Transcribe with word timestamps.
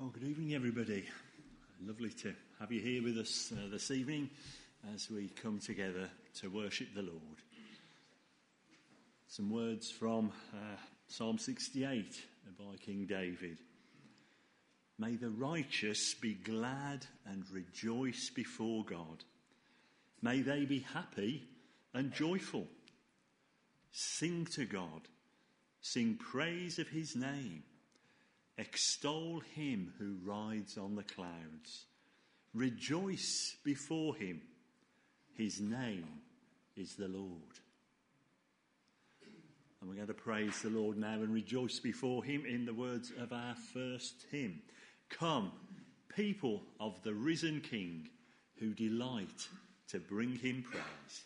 Well, 0.00 0.08
good 0.08 0.30
evening, 0.30 0.54
everybody. 0.54 1.04
Lovely 1.86 2.08
to 2.08 2.32
have 2.58 2.72
you 2.72 2.80
here 2.80 3.02
with 3.02 3.18
us 3.18 3.52
uh, 3.52 3.68
this 3.70 3.90
evening 3.90 4.30
as 4.94 5.10
we 5.10 5.28
come 5.28 5.58
together 5.58 6.08
to 6.40 6.48
worship 6.48 6.88
the 6.94 7.02
Lord. 7.02 7.20
Some 9.28 9.50
words 9.50 9.90
from 9.90 10.32
uh, 10.54 10.78
Psalm 11.06 11.36
68 11.36 12.18
by 12.58 12.76
King 12.80 13.04
David. 13.04 13.58
May 14.98 15.16
the 15.16 15.28
righteous 15.28 16.14
be 16.14 16.32
glad 16.32 17.04
and 17.26 17.44
rejoice 17.52 18.30
before 18.30 18.86
God. 18.86 19.22
May 20.22 20.40
they 20.40 20.64
be 20.64 20.78
happy 20.78 21.42
and 21.92 22.10
joyful. 22.10 22.66
Sing 23.92 24.46
to 24.52 24.64
God, 24.64 25.02
sing 25.82 26.16
praise 26.18 26.78
of 26.78 26.88
his 26.88 27.14
name 27.14 27.64
Extol 28.60 29.40
him 29.54 29.94
who 29.98 30.18
rides 30.22 30.76
on 30.76 30.94
the 30.94 31.02
clouds. 31.02 31.86
Rejoice 32.52 33.56
before 33.64 34.14
him. 34.14 34.42
His 35.34 35.60
name 35.60 36.06
is 36.76 36.94
the 36.94 37.08
Lord. 37.08 37.58
And 39.80 39.88
we're 39.88 39.96
going 39.96 40.08
to 40.08 40.14
praise 40.14 40.60
the 40.60 40.68
Lord 40.68 40.98
now 40.98 41.14
and 41.14 41.32
rejoice 41.32 41.78
before 41.78 42.22
him 42.22 42.44
in 42.44 42.66
the 42.66 42.74
words 42.74 43.12
of 43.18 43.32
our 43.32 43.54
first 43.72 44.26
hymn. 44.30 44.60
Come, 45.08 45.52
people 46.14 46.60
of 46.78 47.02
the 47.02 47.14
risen 47.14 47.62
King, 47.62 48.10
who 48.56 48.74
delight 48.74 49.48
to 49.88 49.98
bring 49.98 50.36
him 50.36 50.62
praise. 50.70 51.24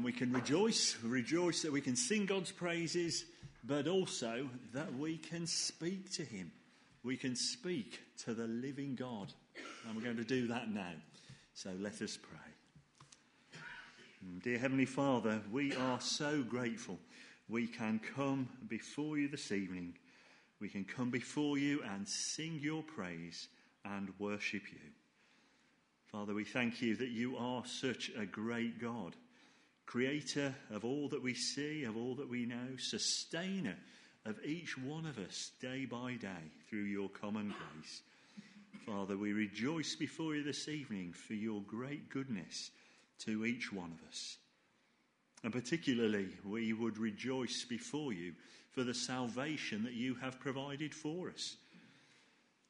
And 0.00 0.04
we 0.06 0.12
can 0.12 0.32
rejoice, 0.32 0.96
rejoice 1.02 1.60
that 1.60 1.70
we 1.70 1.82
can 1.82 1.94
sing 1.94 2.24
God's 2.24 2.50
praises, 2.50 3.26
but 3.64 3.86
also 3.86 4.48
that 4.72 4.94
we 4.94 5.18
can 5.18 5.46
speak 5.46 6.10
to 6.12 6.24
Him. 6.24 6.50
We 7.04 7.18
can 7.18 7.36
speak 7.36 8.00
to 8.24 8.32
the 8.32 8.46
living 8.46 8.94
God. 8.94 9.30
And 9.86 9.94
we're 9.94 10.02
going 10.02 10.16
to 10.16 10.24
do 10.24 10.46
that 10.46 10.72
now. 10.72 10.94
So 11.52 11.72
let 11.78 12.00
us 12.00 12.16
pray. 12.16 13.60
Mm, 14.26 14.42
dear 14.42 14.56
Heavenly 14.56 14.86
Father, 14.86 15.42
we 15.52 15.76
are 15.76 16.00
so 16.00 16.42
grateful 16.44 16.98
we 17.50 17.66
can 17.66 18.00
come 18.16 18.48
before 18.68 19.18
you 19.18 19.28
this 19.28 19.52
evening. 19.52 19.92
We 20.60 20.70
can 20.70 20.86
come 20.86 21.10
before 21.10 21.58
you 21.58 21.82
and 21.82 22.08
sing 22.08 22.58
your 22.62 22.82
praise 22.82 23.48
and 23.84 24.14
worship 24.18 24.62
you. 24.72 24.80
Father, 26.06 26.32
we 26.32 26.44
thank 26.44 26.80
you 26.80 26.96
that 26.96 27.10
you 27.10 27.36
are 27.36 27.66
such 27.66 28.10
a 28.18 28.24
great 28.24 28.80
God 28.80 29.14
creator 29.90 30.54
of 30.72 30.84
all 30.84 31.08
that 31.08 31.20
we 31.20 31.34
see, 31.34 31.82
of 31.82 31.96
all 31.96 32.14
that 32.14 32.30
we 32.30 32.46
know, 32.46 32.76
sustainer 32.78 33.74
of 34.24 34.38
each 34.44 34.78
one 34.78 35.04
of 35.04 35.18
us 35.18 35.50
day 35.60 35.84
by 35.84 36.14
day 36.14 36.28
through 36.68 36.84
your 36.84 37.08
common 37.08 37.48
grace. 37.48 38.02
Father, 38.86 39.16
we 39.16 39.32
rejoice 39.32 39.96
before 39.96 40.36
you 40.36 40.44
this 40.44 40.68
evening 40.68 41.12
for 41.12 41.34
your 41.34 41.60
great 41.62 42.08
goodness 42.08 42.70
to 43.24 43.44
each 43.44 43.72
one 43.72 43.90
of 43.90 44.08
us. 44.08 44.36
And 45.42 45.52
particularly, 45.52 46.28
we 46.44 46.72
would 46.72 46.96
rejoice 46.96 47.64
before 47.68 48.12
you 48.12 48.34
for 48.70 48.84
the 48.84 48.94
salvation 48.94 49.82
that 49.82 49.94
you 49.94 50.14
have 50.16 50.38
provided 50.38 50.94
for 50.94 51.30
us. 51.30 51.56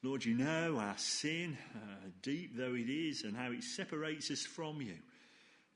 Lord, 0.02 0.24
you 0.24 0.34
know 0.34 0.78
our 0.78 0.96
sin, 0.96 1.58
uh, 1.74 2.08
deep 2.22 2.56
though 2.56 2.74
it 2.74 2.88
is, 2.88 3.24
and 3.24 3.36
how 3.36 3.52
it 3.52 3.62
separates 3.62 4.30
us 4.30 4.46
from 4.46 4.80
you. 4.80 4.94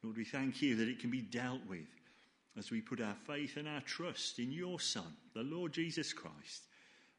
Lord, 0.04 0.18
we 0.18 0.24
thank 0.24 0.60
you 0.60 0.76
that 0.76 0.88
it 0.88 1.00
can 1.00 1.10
be 1.10 1.22
dealt 1.22 1.62
with 1.66 1.88
as 2.58 2.70
we 2.70 2.82
put 2.82 3.00
our 3.00 3.16
faith 3.26 3.56
and 3.56 3.66
our 3.66 3.80
trust 3.80 4.38
in 4.38 4.52
your 4.52 4.78
Son, 4.78 5.16
the 5.32 5.42
Lord 5.42 5.72
Jesus 5.72 6.12
Christ, 6.12 6.64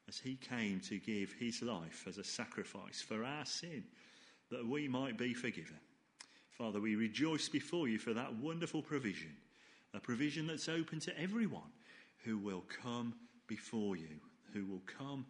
as 0.08 0.20
he 0.20 0.36
came 0.36 0.80
to 0.82 1.00
give 1.00 1.34
his 1.34 1.64
life 1.64 2.06
as 2.08 2.20
a 2.20 2.24
sacrifice 2.24 3.02
for 3.02 3.24
our 3.24 3.44
sin, 3.44 3.84
that 4.52 4.68
we 4.68 4.88
might 4.88 5.18
be 5.18 5.34
forgiven. 5.34 5.80
Father, 6.52 6.80
we 6.80 6.96
rejoice 6.96 7.50
before 7.50 7.88
you 7.88 7.98
for 7.98 8.14
that 8.14 8.36
wonderful 8.36 8.84
provision, 8.84 9.36
a 9.96 10.00
provision 10.00 10.46
that's 10.46 10.70
open 10.70 11.00
to 11.00 11.20
everyone 11.20 11.74
who 12.24 12.38
will 12.38 12.64
come 12.84 13.16
before 13.48 13.96
you, 13.96 14.20
who 14.54 14.64
will 14.68 14.84
come 14.86 15.26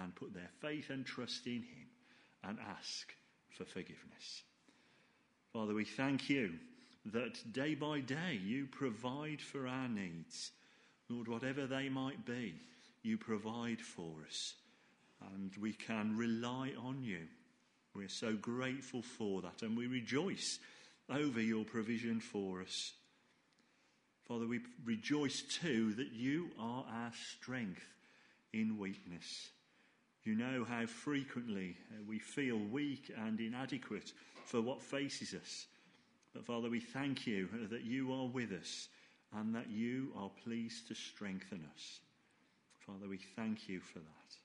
and 0.00 0.14
put 0.14 0.32
their 0.32 0.50
faith 0.60 0.90
and 0.90 1.04
trust 1.04 1.48
in 1.48 1.62
him 1.64 1.88
and 2.44 2.58
ask 2.78 3.12
for 3.50 3.64
forgiveness. 3.64 4.44
Father, 5.52 5.74
we 5.74 5.84
thank 5.84 6.30
you 6.30 6.52
that 7.06 7.52
day 7.52 7.74
by 7.74 8.00
day 8.00 8.40
you 8.42 8.66
provide 8.66 9.40
for 9.40 9.66
our 9.66 9.88
needs. 9.88 10.52
Lord, 11.08 11.28
whatever 11.28 11.66
they 11.66 11.88
might 11.88 12.24
be, 12.24 12.54
you 13.02 13.18
provide 13.18 13.80
for 13.80 14.12
us. 14.26 14.54
And 15.34 15.52
we 15.60 15.72
can 15.72 16.16
rely 16.16 16.72
on 16.82 17.02
you. 17.02 17.26
We're 17.94 18.08
so 18.08 18.34
grateful 18.34 19.02
for 19.02 19.42
that, 19.42 19.62
and 19.62 19.76
we 19.76 19.86
rejoice 19.86 20.58
over 21.10 21.40
your 21.40 21.64
provision 21.64 22.20
for 22.20 22.62
us. 22.62 22.92
Father, 24.26 24.46
we 24.46 24.60
rejoice 24.84 25.42
too 25.42 25.92
that 25.94 26.12
you 26.12 26.50
are 26.58 26.84
our 26.88 27.12
strength 27.36 27.84
in 28.52 28.78
weakness. 28.78 29.50
You 30.24 30.36
know 30.36 30.64
how 30.64 30.86
frequently 30.86 31.76
uh, 31.90 32.02
we 32.08 32.18
feel 32.18 32.56
weak 32.56 33.12
and 33.26 33.40
inadequate 33.40 34.12
for 34.44 34.60
what 34.60 34.80
faces 34.80 35.34
us. 35.34 35.66
But 36.34 36.44
Father, 36.44 36.70
we 36.70 36.80
thank 36.80 37.26
you 37.26 37.48
that 37.70 37.84
you 37.84 38.12
are 38.12 38.26
with 38.26 38.52
us 38.52 38.88
and 39.34 39.54
that 39.54 39.70
you 39.70 40.12
are 40.16 40.30
pleased 40.44 40.88
to 40.88 40.94
strengthen 40.94 41.66
us. 41.74 42.00
Father, 42.86 43.08
we 43.08 43.18
thank 43.36 43.68
you 43.68 43.80
for 43.80 43.98
that. 43.98 44.36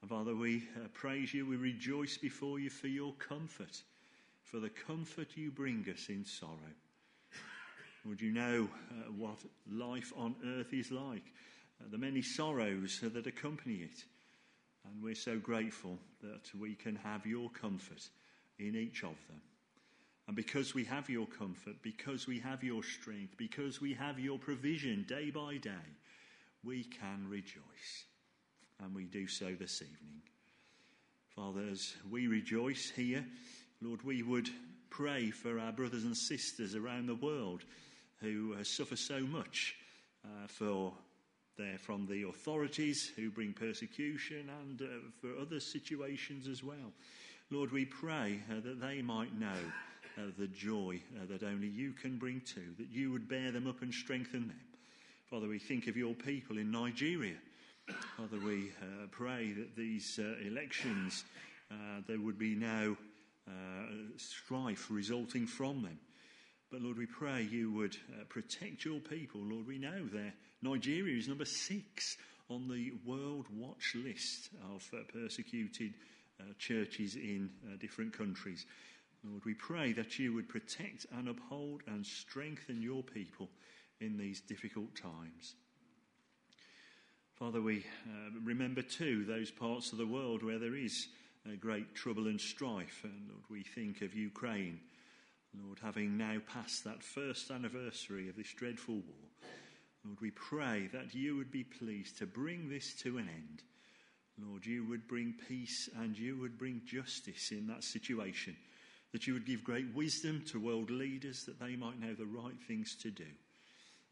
And 0.00 0.10
Father, 0.10 0.34
we 0.34 0.68
uh, 0.76 0.88
praise 0.92 1.32
you, 1.32 1.46
we 1.46 1.56
rejoice 1.56 2.18
before 2.18 2.58
you 2.58 2.70
for 2.70 2.88
your 2.88 3.12
comfort, 3.14 3.82
for 4.42 4.58
the 4.58 4.68
comfort 4.68 5.28
you 5.34 5.50
bring 5.50 5.86
us 5.92 6.08
in 6.08 6.24
sorrow. 6.24 6.58
Would 8.04 8.20
you 8.20 8.32
know 8.32 8.68
uh, 8.90 9.12
what 9.16 9.38
life 9.70 10.12
on 10.16 10.34
earth 10.58 10.74
is 10.74 10.90
like, 10.90 11.24
uh, 11.80 11.88
the 11.90 11.96
many 11.96 12.20
sorrows 12.20 13.00
that 13.02 13.26
accompany 13.26 13.76
it? 13.76 14.04
And 14.84 15.02
we're 15.02 15.14
so 15.14 15.38
grateful 15.38 15.98
that 16.22 16.50
we 16.58 16.74
can 16.74 16.96
have 16.96 17.24
your 17.24 17.48
comfort 17.50 18.06
in 18.58 18.76
each 18.76 19.04
of 19.04 19.16
them. 19.28 19.40
And 20.26 20.36
because 20.36 20.74
we 20.74 20.84
have 20.84 21.10
your 21.10 21.26
comfort, 21.26 21.76
because 21.82 22.26
we 22.26 22.38
have 22.40 22.64
your 22.64 22.82
strength, 22.82 23.36
because 23.36 23.80
we 23.80 23.92
have 23.94 24.18
your 24.18 24.38
provision 24.38 25.04
day 25.06 25.30
by 25.30 25.58
day, 25.58 25.70
we 26.62 26.84
can 26.84 27.26
rejoice. 27.28 28.04
And 28.82 28.94
we 28.94 29.04
do 29.04 29.28
so 29.28 29.54
this 29.54 29.82
evening. 29.82 30.22
Father, 31.36 31.62
as 31.70 31.94
we 32.10 32.26
rejoice 32.26 32.90
here, 32.94 33.24
Lord, 33.82 34.02
we 34.02 34.22
would 34.22 34.48
pray 34.88 35.30
for 35.30 35.58
our 35.58 35.72
brothers 35.72 36.04
and 36.04 36.16
sisters 36.16 36.74
around 36.74 37.06
the 37.06 37.14
world 37.16 37.64
who 38.20 38.54
uh, 38.58 38.64
suffer 38.64 38.96
so 38.96 39.20
much 39.20 39.74
uh, 40.24 40.46
for 40.46 40.92
there 41.58 41.78
from 41.78 42.06
the 42.06 42.22
authorities 42.28 43.12
who 43.14 43.30
bring 43.30 43.52
persecution 43.52 44.50
and 44.62 44.82
uh, 44.82 44.86
for 45.20 45.40
other 45.40 45.60
situations 45.60 46.48
as 46.48 46.64
well. 46.64 46.92
Lord, 47.50 47.70
we 47.72 47.84
pray 47.84 48.40
uh, 48.50 48.60
that 48.60 48.80
they 48.80 49.02
might 49.02 49.38
know 49.38 49.58
uh, 50.18 50.22
the 50.38 50.46
joy 50.48 51.00
uh, 51.16 51.26
that 51.26 51.42
only 51.42 51.68
you 51.68 51.92
can 51.92 52.18
bring 52.18 52.40
to, 52.40 52.62
that 52.78 52.90
you 52.90 53.10
would 53.12 53.28
bear 53.28 53.50
them 53.50 53.66
up 53.66 53.82
and 53.82 53.92
strengthen 53.92 54.48
them. 54.48 54.60
Father, 55.30 55.48
we 55.48 55.58
think 55.58 55.86
of 55.86 55.96
your 55.96 56.14
people 56.14 56.58
in 56.58 56.70
Nigeria. 56.70 57.36
Father, 58.16 58.38
we 58.44 58.70
uh, 58.80 59.06
pray 59.10 59.52
that 59.52 59.76
these 59.76 60.18
uh, 60.18 60.34
elections, 60.46 61.24
there 62.06 62.20
would 62.20 62.38
be 62.38 62.54
no 62.54 62.96
strife 64.16 64.90
resulting 64.90 65.46
from 65.46 65.82
them. 65.82 65.98
But 66.70 66.82
Lord, 66.82 66.98
we 66.98 67.06
pray 67.06 67.42
you 67.42 67.70
would 67.72 67.96
uh, 68.12 68.24
protect 68.28 68.84
your 68.84 68.98
people. 68.98 69.40
Lord, 69.40 69.66
we 69.66 69.78
know 69.78 70.06
that 70.12 70.32
Nigeria 70.60 71.16
is 71.16 71.28
number 71.28 71.44
six 71.44 72.16
on 72.48 72.68
the 72.68 72.92
world 73.06 73.46
watch 73.54 73.94
list 73.94 74.50
of 74.74 74.84
uh, 74.92 75.02
persecuted 75.12 75.94
uh, 76.40 76.44
churches 76.58 77.14
in 77.14 77.50
uh, 77.64 77.76
different 77.80 78.12
countries. 78.12 78.66
Lord, 79.24 79.44
we 79.44 79.54
pray 79.54 79.92
that 79.92 80.18
you 80.18 80.34
would 80.34 80.48
protect 80.48 81.06
and 81.16 81.28
uphold 81.28 81.82
and 81.86 82.04
strengthen 82.04 82.82
your 82.82 83.02
people 83.02 83.48
in 84.00 84.18
these 84.18 84.40
difficult 84.40 84.94
times. 84.94 85.54
Father, 87.38 87.62
we 87.62 87.78
uh, 88.06 88.38
remember 88.44 88.82
too 88.82 89.24
those 89.24 89.50
parts 89.50 89.92
of 89.92 89.98
the 89.98 90.06
world 90.06 90.42
where 90.42 90.58
there 90.58 90.76
is 90.76 91.08
uh, 91.46 91.56
great 91.58 91.94
trouble 91.94 92.26
and 92.26 92.40
strife. 92.40 93.00
And 93.04 93.28
Lord, 93.28 93.44
we 93.50 93.62
think 93.62 94.02
of 94.02 94.14
Ukraine 94.14 94.80
Lord, 95.62 95.78
having 95.82 96.16
now 96.16 96.38
passed 96.52 96.84
that 96.84 97.02
first 97.02 97.50
anniversary 97.50 98.28
of 98.28 98.36
this 98.36 98.52
dreadful 98.52 98.96
war, 98.96 99.30
Lord, 100.04 100.20
we 100.20 100.30
pray 100.32 100.88
that 100.92 101.14
you 101.14 101.36
would 101.36 101.50
be 101.50 101.64
pleased 101.64 102.18
to 102.18 102.26
bring 102.26 102.68
this 102.68 102.94
to 103.02 103.18
an 103.18 103.28
end. 103.28 103.62
Lord, 104.38 104.66
you 104.66 104.84
would 104.86 105.06
bring 105.06 105.34
peace 105.48 105.88
and 105.96 106.18
you 106.18 106.36
would 106.38 106.58
bring 106.58 106.82
justice 106.84 107.52
in 107.52 107.66
that 107.68 107.84
situation. 107.84 108.56
That 109.14 109.28
you 109.28 109.32
would 109.34 109.46
give 109.46 109.62
great 109.62 109.86
wisdom 109.94 110.42
to 110.50 110.58
world 110.58 110.90
leaders 110.90 111.44
that 111.46 111.60
they 111.60 111.76
might 111.76 112.00
know 112.00 112.14
the 112.14 112.26
right 112.26 112.60
things 112.66 112.96
to 112.96 113.12
do. 113.12 113.22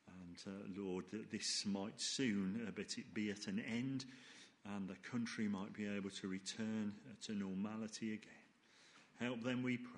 And 0.07 0.39
uh, 0.47 0.81
Lord, 0.81 1.07
that 1.11 1.29
this 1.33 1.67
might 1.67 1.95
soon 1.97 2.63
uh, 2.69 2.71
but 2.75 2.97
it 2.97 3.13
be 3.13 3.29
at 3.31 3.49
an 3.49 3.61
end 3.69 4.05
and 4.77 4.89
the 4.89 4.95
country 5.11 5.49
might 5.49 5.73
be 5.75 5.89
able 5.89 6.11
to 6.11 6.29
return 6.29 6.93
uh, 7.11 7.15
to 7.27 7.33
normality 7.35 8.13
again. 8.15 8.31
Help 9.19 9.43
them, 9.43 9.65
we 9.65 9.77
pray. 9.77 9.91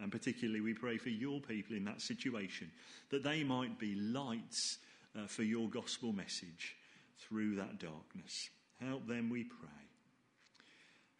And 0.00 0.10
particularly, 0.10 0.62
we 0.62 0.72
pray 0.72 0.96
for 0.96 1.10
your 1.10 1.38
people 1.38 1.76
in 1.76 1.84
that 1.84 2.00
situation, 2.00 2.70
that 3.10 3.22
they 3.22 3.44
might 3.44 3.78
be 3.78 3.94
lights 3.94 4.78
uh, 5.18 5.26
for 5.26 5.42
your 5.42 5.68
gospel 5.68 6.14
message 6.14 6.76
through 7.18 7.56
that 7.56 7.78
darkness. 7.78 8.32
Help 8.80 9.06
them, 9.06 9.28
we 9.28 9.44
pray. 9.44 9.68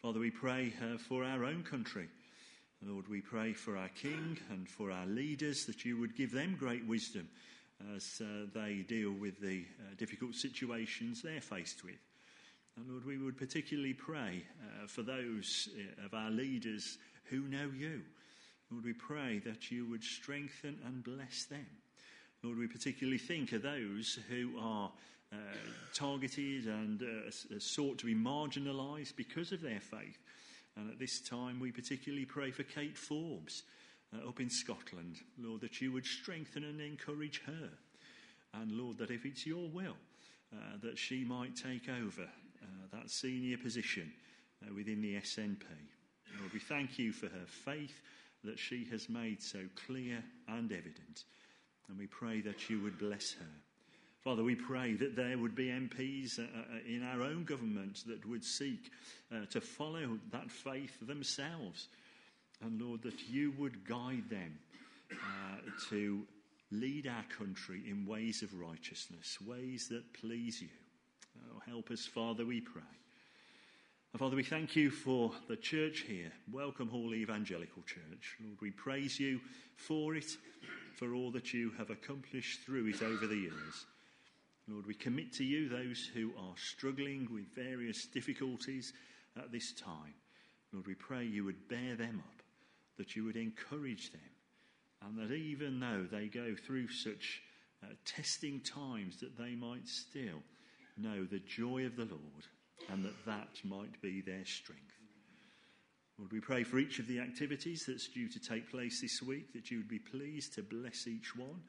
Father, 0.01 0.21
we 0.21 0.31
pray 0.31 0.73
uh, 0.83 0.97
for 0.97 1.23
our 1.23 1.45
own 1.45 1.63
country. 1.63 2.09
Lord, 2.83 3.09
we 3.09 3.21
pray 3.21 3.53
for 3.53 3.77
our 3.77 3.89
King 3.89 4.39
and 4.51 4.69
for 4.69 4.91
our 4.91 5.07
leaders 5.07 5.65
that 5.67 5.85
you 5.85 5.99
would 5.99 6.17
give 6.17 6.33
them 6.33 6.57
great 6.59 6.87
wisdom 6.87 7.29
as 7.95 8.21
uh, 8.23 8.47
they 8.55 8.85
deal 8.89 9.13
with 9.13 9.41
the 9.41 9.65
uh, 9.81 9.95
difficult 9.97 10.35
situations 10.35 11.23
they're 11.23 11.41
faced 11.41 11.85
with. 11.85 11.99
And 12.77 12.89
Lord, 12.89 13.05
we 13.05 13.19
would 13.19 13.37
particularly 13.37 13.95
pray 13.95 14.45
uh, 14.61 14.87
for 14.87 15.03
those 15.03 15.69
uh, 15.77 16.07
of 16.07 16.15
our 16.15 16.31
leaders 16.31 16.99
who 17.25 17.41
know 17.41 17.71
you 17.77 18.03
Lord, 18.71 18.85
we 18.85 18.93
pray 18.95 19.39
that 19.45 19.71
you 19.71 19.87
would 19.87 20.03
strengthen 20.03 20.79
and 20.85 21.05
bless 21.05 21.45
them. 21.45 21.67
Lord, 22.43 22.59
we 22.59 22.67
particularly 22.67 23.19
think 23.19 23.53
of 23.53 23.63
those 23.63 24.19
who 24.29 24.59
are 24.59 24.91
uh, 25.33 25.37
targeted 25.95 26.67
and 26.67 27.03
uh, 27.03 27.59
sought 27.59 27.99
to 27.99 28.07
be 28.07 28.15
marginalised 28.15 29.15
because 29.15 29.53
of 29.53 29.61
their 29.61 29.81
faith. 29.81 30.19
And 30.77 30.91
at 30.91 30.99
this 30.99 31.21
time, 31.21 31.59
we 31.59 31.73
particularly 31.73 32.27
pray 32.27 32.51
for 32.51 32.63
Kate 32.63 32.97
Forbes 32.97 33.63
uh, 34.15 34.29
up 34.29 34.41
in 34.41 34.51
Scotland. 34.51 35.17
Lord, 35.39 35.63
that 35.63 35.81
you 35.81 35.93
would 35.93 36.07
strengthen 36.07 36.65
and 36.65 36.81
encourage 36.81 37.43
her. 37.47 37.71
And 38.55 38.73
Lord, 38.73 38.99
that 38.99 39.11
if 39.11 39.25
it's 39.25 39.47
your 39.47 39.69
will, 39.69 39.97
uh, 40.53 40.77
that 40.83 40.99
she 40.99 41.25
might 41.25 41.57
take 41.57 41.89
over 41.89 42.23
uh, 42.23 42.67
that 42.93 43.11
senior 43.11 43.59
position 43.59 44.13
uh, 44.63 44.75
within 44.75 45.01
the 45.01 45.17
SNP. 45.17 45.65
Lord, 46.39 46.53
we 46.53 46.61
thank 46.61 46.99
you 46.99 47.13
for 47.13 47.27
her 47.27 47.47
faith 47.47 48.01
that 48.45 48.59
she 48.59 48.87
has 48.91 49.09
made 49.09 49.43
so 49.43 49.61
clear 49.87 50.23
and 50.49 50.71
evident. 50.71 51.25
And 51.89 51.99
we 51.99 52.07
pray 52.07 52.41
that 52.43 52.69
you 52.69 52.83
would 52.83 52.99
bless 52.99 53.33
her. 53.35 53.66
Father, 54.27 54.43
we 54.43 54.57
pray 54.57 54.95
that 54.95 55.15
there 55.15 55.39
would 55.39 55.55
be 55.55 55.69
MPs 55.69 56.41
uh, 56.41 56.43
uh, 56.43 56.79
in 56.85 57.05
our 57.05 57.23
own 57.23 57.45
government 57.45 58.03
that 58.09 58.27
would 58.27 58.43
seek 58.43 58.91
uh, 59.33 59.47
to 59.51 59.61
follow 59.61 60.19
that 60.33 60.51
faith 60.51 60.99
themselves. 61.07 61.87
And 62.61 62.83
Lord, 62.83 63.03
that 63.03 63.29
you 63.29 63.53
would 63.57 63.87
guide 63.87 64.29
them 64.29 64.59
uh, 65.13 65.59
to 65.91 66.25
lead 66.73 67.07
our 67.07 67.23
country 67.39 67.85
in 67.89 68.05
ways 68.05 68.43
of 68.43 68.53
righteousness, 68.59 69.39
ways 69.47 69.87
that 69.91 70.13
please 70.13 70.61
you. 70.61 70.71
Oh, 71.49 71.63
help 71.65 71.93
us, 71.93 72.05
Father, 72.05 72.45
we 72.45 72.61
pray. 72.61 72.83
And 74.13 74.19
Father, 74.19 74.35
we 74.35 74.43
thank 74.43 74.75
you 74.75 74.91
for 74.91 75.31
the 75.47 75.55
church 75.55 76.01
here, 76.01 76.33
Welcome 76.53 76.89
Hall 76.89 77.15
Evangelical 77.15 77.83
Church. 77.83 78.37
Lord, 78.45 78.59
we 78.61 78.73
praise 78.73 79.21
you 79.21 79.41
for 79.77 80.17
it, 80.17 80.37
for 80.97 81.15
all 81.15 81.31
that 81.31 81.55
you 81.55 81.71
have 81.79 81.91
accomplished 81.91 82.63
through 82.63 82.89
it 82.89 83.03
over 83.03 83.29
the 83.29 83.37
years. 83.37 83.87
Lord, 84.69 84.87
we 84.87 84.95
commit 84.95 85.33
to 85.35 85.45
you 85.45 85.69
those 85.69 86.09
who 86.13 86.33
are 86.39 86.55
struggling 86.57 87.29
with 87.33 87.55
various 87.55 88.07
difficulties 88.07 88.93
at 89.37 89.53
this 89.53 89.73
time. 89.73 90.15
Lord, 90.73 90.87
we 90.87 90.95
pray 90.95 91.25
you 91.25 91.45
would 91.45 91.69
bear 91.69 91.95
them 91.95 92.23
up, 92.27 92.43
that 92.99 93.15
you 93.15 93.25
would 93.25 93.37
encourage 93.37 94.11
them, 94.11 94.21
and 95.03 95.17
that 95.19 95.35
even 95.35 95.79
though 95.79 96.07
they 96.11 96.27
go 96.27 96.55
through 96.67 96.89
such 96.89 97.43
uh, 97.83 97.89
testing 98.05 98.61
times 98.61 99.21
that 99.21 99.39
they 99.39 99.55
might 99.55 99.87
still 99.87 100.43
know 100.97 101.25
the 101.25 101.41
joy 101.41 101.85
of 101.87 101.97
the 101.97 102.05
Lord 102.05 102.47
and 102.91 103.05
that 103.05 103.25
that 103.27 103.49
might 103.65 104.01
be 104.01 104.21
their 104.21 104.45
strength. 104.45 104.83
Lord, 106.19 106.33
we 106.33 106.41
pray 106.41 106.65
for 106.65 106.79
each 106.79 106.99
of 106.99 107.07
the 107.07 107.21
activities 107.21 107.85
that's 107.87 108.09
due 108.09 108.29
to 108.29 108.41
take 108.41 108.71
place 108.71 109.03
this 109.03 109.23
week, 109.23 109.53
that 109.53 109.71
you 109.71 109.79
would 109.79 109.89
be 109.89 109.99
pleased 109.99 110.55
to 110.55 110.63
bless 110.63 111.07
each 111.07 111.37
one. 111.37 111.61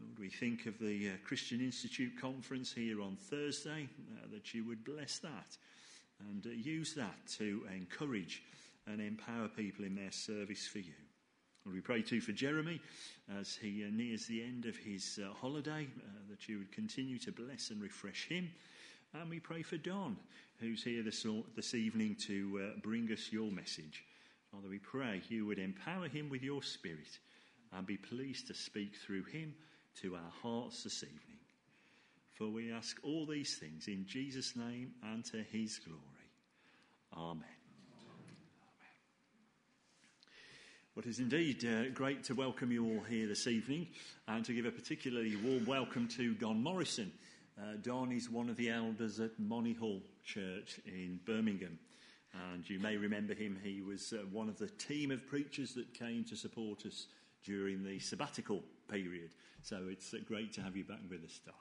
Lord, 0.00 0.18
we 0.18 0.28
think 0.28 0.66
of 0.66 0.78
the 0.78 1.10
uh, 1.10 1.12
Christian 1.26 1.60
Institute 1.60 2.20
conference 2.20 2.72
here 2.72 3.00
on 3.00 3.16
Thursday, 3.16 3.88
uh, 4.16 4.26
that 4.32 4.54
you 4.54 4.64
would 4.64 4.84
bless 4.84 5.18
that 5.18 5.56
and 6.30 6.46
uh, 6.46 6.50
use 6.50 6.94
that 6.94 7.26
to 7.38 7.62
encourage 7.74 8.42
and 8.86 9.00
empower 9.00 9.48
people 9.48 9.84
in 9.84 9.94
their 9.94 10.12
service 10.12 10.66
for 10.66 10.78
you. 10.78 10.92
Lord, 11.64 11.76
we 11.76 11.80
pray 11.80 12.02
too 12.02 12.20
for 12.20 12.32
Jeremy 12.32 12.80
as 13.40 13.56
he 13.56 13.84
uh, 13.84 13.88
nears 13.90 14.26
the 14.26 14.42
end 14.42 14.66
of 14.66 14.76
his 14.76 15.18
uh, 15.22 15.32
holiday, 15.32 15.86
uh, 15.98 16.10
that 16.28 16.48
you 16.48 16.58
would 16.58 16.72
continue 16.72 17.18
to 17.20 17.32
bless 17.32 17.70
and 17.70 17.80
refresh 17.80 18.28
him. 18.28 18.50
And 19.14 19.30
we 19.30 19.38
pray 19.40 19.62
for 19.62 19.76
Don, 19.76 20.16
who's 20.58 20.82
here 20.82 21.02
this, 21.02 21.24
this 21.54 21.74
evening 21.74 22.16
to 22.26 22.72
bring 22.82 23.10
us 23.12 23.32
your 23.32 23.50
message. 23.50 24.04
Father, 24.50 24.68
we 24.68 24.78
pray 24.78 25.22
you 25.28 25.46
would 25.46 25.58
empower 25.60 26.08
him 26.08 26.28
with 26.28 26.42
your 26.42 26.62
spirit 26.62 27.18
and 27.72 27.86
be 27.86 27.96
pleased 27.96 28.48
to 28.48 28.54
speak 28.54 28.96
through 28.96 29.24
him 29.24 29.54
to 30.02 30.14
our 30.16 30.32
hearts 30.42 30.82
this 30.84 31.02
evening. 31.02 31.38
For 32.32 32.48
we 32.48 32.72
ask 32.72 32.98
all 33.02 33.26
these 33.26 33.56
things 33.56 33.86
in 33.86 34.06
Jesus' 34.06 34.56
name 34.56 34.92
and 35.02 35.24
to 35.26 35.42
his 35.52 35.78
glory. 35.78 36.00
Amen. 37.16 37.44
Well, 40.94 41.04
it 41.04 41.08
is 41.08 41.20
indeed 41.20 41.64
uh, 41.64 41.90
great 41.92 42.24
to 42.24 42.34
welcome 42.34 42.72
you 42.72 42.84
all 42.84 43.02
here 43.08 43.26
this 43.26 43.46
evening 43.46 43.88
and 44.28 44.44
to 44.44 44.52
give 44.52 44.64
a 44.64 44.70
particularly 44.70 45.36
warm 45.36 45.64
welcome 45.64 46.08
to 46.08 46.34
Don 46.34 46.62
Morrison. 46.62 47.12
Uh, 47.56 47.76
Don 47.82 48.10
is 48.10 48.30
one 48.30 48.48
of 48.48 48.56
the 48.56 48.70
elders 48.70 49.20
at 49.20 49.40
Monyhull 49.40 50.02
Church 50.24 50.80
in 50.86 51.20
Birmingham. 51.24 51.78
And 52.52 52.68
you 52.68 52.80
may 52.80 52.96
remember 52.96 53.34
him, 53.34 53.58
he 53.62 53.80
was 53.80 54.12
uh, 54.12 54.24
one 54.32 54.48
of 54.48 54.58
the 54.58 54.68
team 54.68 55.12
of 55.12 55.26
preachers 55.26 55.74
that 55.74 55.94
came 55.94 56.24
to 56.24 56.36
support 56.36 56.84
us 56.84 57.06
during 57.44 57.84
the 57.84 58.00
sabbatical 58.00 58.62
period. 58.88 59.30
So 59.62 59.88
it's 59.90 60.14
great 60.26 60.52
to 60.54 60.62
have 60.62 60.76
you 60.76 60.84
back 60.84 61.00
with 61.10 61.24
us, 61.24 61.40
Don. 61.44 61.54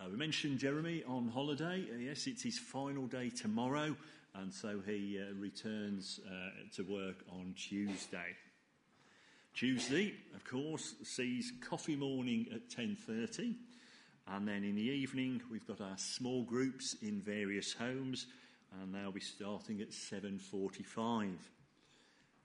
Uh, 0.00 0.10
we 0.10 0.16
mentioned 0.16 0.58
Jeremy 0.58 1.04
on 1.06 1.28
holiday. 1.28 1.84
Uh, 1.92 1.98
yes, 1.98 2.26
it's 2.26 2.42
his 2.42 2.58
final 2.58 3.06
day 3.06 3.30
tomorrow 3.30 3.94
and 4.34 4.52
so 4.52 4.80
he 4.86 5.20
uh, 5.20 5.34
returns 5.34 6.20
uh, 6.26 6.50
to 6.74 6.82
work 6.82 7.24
on 7.30 7.54
Tuesday. 7.56 8.36
Tuesday, 9.54 10.14
of 10.34 10.44
course, 10.44 10.94
sees 11.02 11.52
coffee 11.68 11.96
morning 11.96 12.46
at 12.54 12.70
10:30, 12.70 13.54
and 14.28 14.48
then 14.48 14.64
in 14.64 14.74
the 14.74 14.82
evening 14.82 15.42
we've 15.50 15.66
got 15.66 15.80
our 15.80 15.98
small 15.98 16.42
groups 16.44 16.96
in 17.02 17.20
various 17.20 17.74
homes, 17.74 18.26
and 18.80 18.94
they'll 18.94 19.12
be 19.12 19.20
starting 19.20 19.82
at 19.82 19.92
7:45. 19.92 21.36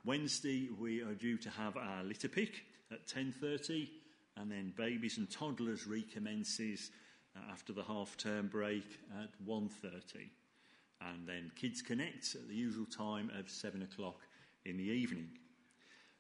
Wednesday 0.06 0.70
we 0.80 1.02
are 1.02 1.16
due 1.16 1.38
to 1.38 1.50
have 1.50 1.78
our 1.78 2.04
litter 2.04 2.30
pick 2.30 2.64
at 2.92 3.08
10:30, 3.08 3.90
and 4.38 4.52
then 4.52 4.74
babies 4.78 5.18
and 5.18 5.30
toddlers 5.30 5.88
recommences 5.88 6.92
uh, 7.36 7.52
after 7.52 7.74
the 7.74 7.84
half-term 7.84 8.48
break 8.48 9.00
at 9.22 9.30
1:30 9.46 10.30
and 11.02 11.28
then 11.28 11.52
Kids 11.56 11.82
Connect 11.82 12.36
at 12.36 12.48
the 12.48 12.56
usual 12.56 12.86
time 12.86 13.32
of 13.38 13.50
7 13.50 13.82
o'clock 13.82 14.22
in 14.66 14.78
the 14.78 14.84
evening. 14.84 15.30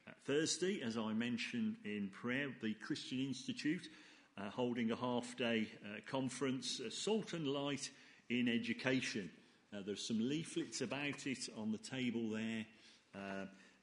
Uh, 0.07 0.11
Thursday, 0.25 0.81
as 0.81 0.97
I 0.97 1.13
mentioned 1.13 1.77
in 1.83 2.09
prayer, 2.09 2.47
the 2.61 2.73
Christian 2.75 3.19
Institute 3.19 3.89
uh, 4.37 4.49
holding 4.49 4.91
a 4.91 4.95
half 4.95 5.35
day 5.35 5.67
uh, 5.83 5.99
conference, 6.05 6.79
uh, 6.79 6.89
Salt 6.89 7.33
and 7.33 7.47
Light 7.47 7.89
in 8.29 8.47
Education. 8.47 9.29
Uh, 9.73 9.79
there's 9.85 10.05
some 10.05 10.19
leaflets 10.19 10.81
about 10.81 11.25
it 11.25 11.49
on 11.57 11.71
the 11.71 11.77
table 11.77 12.29
there, 12.29 12.65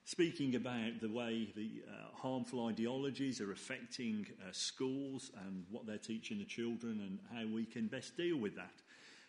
speaking 0.04 0.54
about 0.54 1.00
the 1.00 1.08
way 1.08 1.48
the 1.56 1.82
harmful 2.14 2.66
ideologies 2.66 3.40
are 3.40 3.52
affecting 3.52 4.26
schools 4.52 5.30
and 5.46 5.64
what 5.70 5.86
they're 5.86 5.98
teaching 5.98 6.38
the 6.38 6.44
children 6.44 7.00
and 7.00 7.18
how 7.32 7.46
we 7.54 7.64
can 7.64 7.86
best 7.86 8.16
deal 8.16 8.36
with 8.36 8.54
that. 8.56 8.82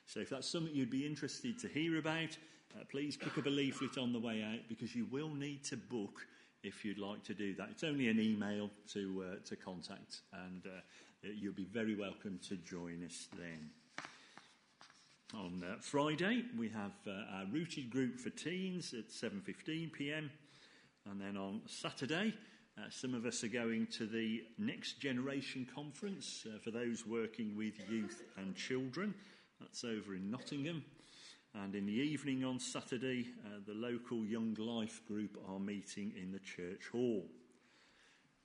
So 0.05 0.19
if 0.19 0.29
that's 0.29 0.47
something 0.47 0.73
you'd 0.73 0.89
be 0.89 1.05
interested 1.05 1.57
to 1.59 1.67
hear 1.67 1.97
about, 1.97 2.37
uh, 2.75 2.83
please 2.89 3.17
pick 3.17 3.37
up 3.37 3.45
a 3.45 3.49
leaflet 3.49 3.97
on 3.97 4.13
the 4.13 4.19
way 4.19 4.43
out 4.43 4.59
because 4.67 4.95
you 4.95 5.05
will 5.05 5.33
need 5.33 5.63
to 5.65 5.77
book 5.77 6.27
if 6.63 6.83
you'd 6.83 6.99
like 6.99 7.23
to 7.23 7.33
do 7.33 7.55
that. 7.55 7.69
It's 7.71 7.83
only 7.83 8.09
an 8.09 8.19
email 8.19 8.69
to, 8.93 9.25
uh, 9.25 9.35
to 9.45 9.55
contact, 9.55 10.21
and 10.33 10.63
uh, 10.65 11.29
you'll 11.35 11.53
be 11.53 11.65
very 11.65 11.95
welcome 11.95 12.39
to 12.49 12.57
join 12.57 13.03
us 13.05 13.27
then. 13.37 13.69
On 15.33 15.63
uh, 15.63 15.75
Friday, 15.79 16.43
we 16.57 16.69
have 16.69 16.93
uh, 17.07 17.37
our 17.37 17.45
rooted 17.51 17.89
group 17.89 18.19
for 18.19 18.29
teens 18.29 18.93
at 18.93 19.09
7:15 19.09 19.91
p.m. 19.91 20.29
And 21.09 21.21
then 21.21 21.37
on 21.37 21.61
Saturday, 21.67 22.33
uh, 22.77 22.89
some 22.89 23.13
of 23.13 23.25
us 23.25 23.43
are 23.43 23.49
going 23.49 23.87
to 23.87 24.05
the 24.05 24.43
Next 24.57 24.99
Generation 24.99 25.67
Conference 25.73 26.45
uh, 26.47 26.57
for 26.59 26.71
those 26.71 27.05
working 27.05 27.55
with 27.55 27.73
youth 27.89 28.23
and 28.37 28.55
children. 28.55 29.13
That's 29.59 29.83
over 29.83 30.15
in 30.15 30.29
Nottingham. 30.29 30.83
And 31.53 31.73
in 31.73 31.85
the 31.85 31.93
evening 31.93 32.43
on 32.43 32.59
Saturday, 32.59 33.27
uh, 33.45 33.59
the 33.65 33.73
local 33.73 34.25
Young 34.25 34.55
Life 34.55 35.01
group 35.07 35.37
are 35.47 35.59
meeting 35.59 36.11
in 36.21 36.31
the 36.31 36.39
church 36.39 36.89
hall. 36.91 37.25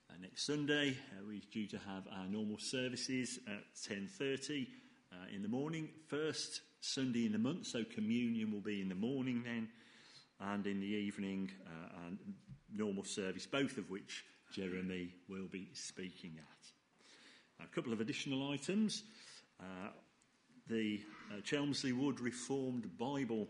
Uh, 0.09 0.13
next 0.21 0.45
Sunday, 0.45 0.91
uh, 0.91 1.23
we're 1.27 1.41
due 1.51 1.67
to 1.67 1.77
have 1.79 2.07
our 2.17 2.27
normal 2.27 2.57
services 2.57 3.39
at 3.47 3.63
10.30 3.75 4.67
uh, 5.11 5.15
in 5.35 5.41
the 5.41 5.49
morning. 5.49 5.89
First 6.07 6.61
Sunday 6.79 7.25
in 7.25 7.33
the 7.33 7.37
month, 7.37 7.67
so 7.67 7.83
communion 7.83 8.51
will 8.51 8.61
be 8.61 8.81
in 8.81 8.87
the 8.87 8.95
morning 8.95 9.43
then. 9.43 9.67
And 10.39 10.65
in 10.65 10.79
the 10.79 10.87
evening, 10.87 11.51
uh, 11.67 12.07
and 12.07 12.17
normal 12.75 13.03
service, 13.03 13.45
both 13.45 13.77
of 13.77 13.89
which 13.89 14.25
Jeremy 14.51 15.13
will 15.29 15.47
be 15.47 15.69
speaking 15.73 16.37
at. 16.37 17.65
A 17.65 17.67
couple 17.67 17.93
of 17.93 18.01
additional 18.01 18.51
items. 18.51 19.03
Uh, 19.59 19.89
the 20.67 21.01
uh, 21.31 21.41
Chelmsley 21.41 21.91
Wood 21.91 22.19
Reformed 22.19 22.97
Bible 22.97 23.47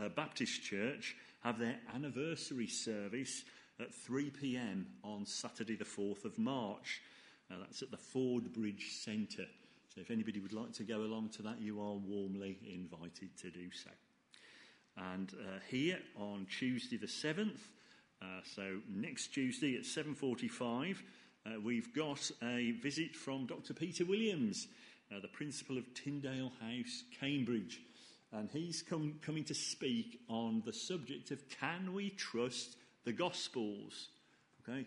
uh, 0.00 0.08
Baptist 0.08 0.62
Church 0.62 1.16
have 1.42 1.58
their 1.58 1.76
anniversary 1.94 2.66
service 2.66 3.44
at 3.80 3.92
3 3.92 4.30
pm 4.30 4.86
on 5.02 5.26
Saturday, 5.26 5.76
the 5.76 5.84
4th 5.84 6.24
of 6.24 6.38
March. 6.38 7.02
Uh, 7.50 7.56
that's 7.60 7.82
at 7.82 7.90
the 7.90 7.96
Ford 7.96 8.52
Bridge 8.52 8.92
Centre. 8.92 9.46
So, 9.94 10.00
if 10.00 10.10
anybody 10.10 10.40
would 10.40 10.52
like 10.52 10.72
to 10.74 10.84
go 10.84 10.98
along 10.98 11.30
to 11.30 11.42
that, 11.42 11.60
you 11.60 11.80
are 11.80 11.94
warmly 11.94 12.58
invited 12.66 13.36
to 13.38 13.50
do 13.50 13.70
so. 13.70 13.90
And 14.96 15.32
uh, 15.34 15.58
here 15.68 15.98
on 16.16 16.46
Tuesday, 16.58 16.96
the 16.96 17.06
7th, 17.06 17.60
uh, 18.22 18.40
so 18.44 18.78
next 18.88 19.28
Tuesday 19.28 19.76
at 19.76 19.82
7:45, 19.82 21.02
uh, 21.44 21.60
we've 21.60 21.92
got 21.92 22.30
a 22.42 22.70
visit 22.72 23.16
from 23.16 23.46
Dr. 23.46 23.74
Peter 23.74 24.04
Williams 24.04 24.68
uh, 25.14 25.20
the 25.20 25.28
principal 25.28 25.78
of 25.78 25.94
Tyndale 25.94 26.52
House, 26.60 27.04
Cambridge. 27.18 27.80
And 28.32 28.48
he's 28.50 28.82
come, 28.82 29.18
coming 29.20 29.44
to 29.44 29.54
speak 29.54 30.20
on 30.28 30.62
the 30.64 30.72
subject 30.72 31.30
of 31.30 31.48
can 31.48 31.92
we 31.92 32.10
trust 32.10 32.76
the 33.04 33.12
Gospels? 33.12 34.08
Okay, 34.62 34.86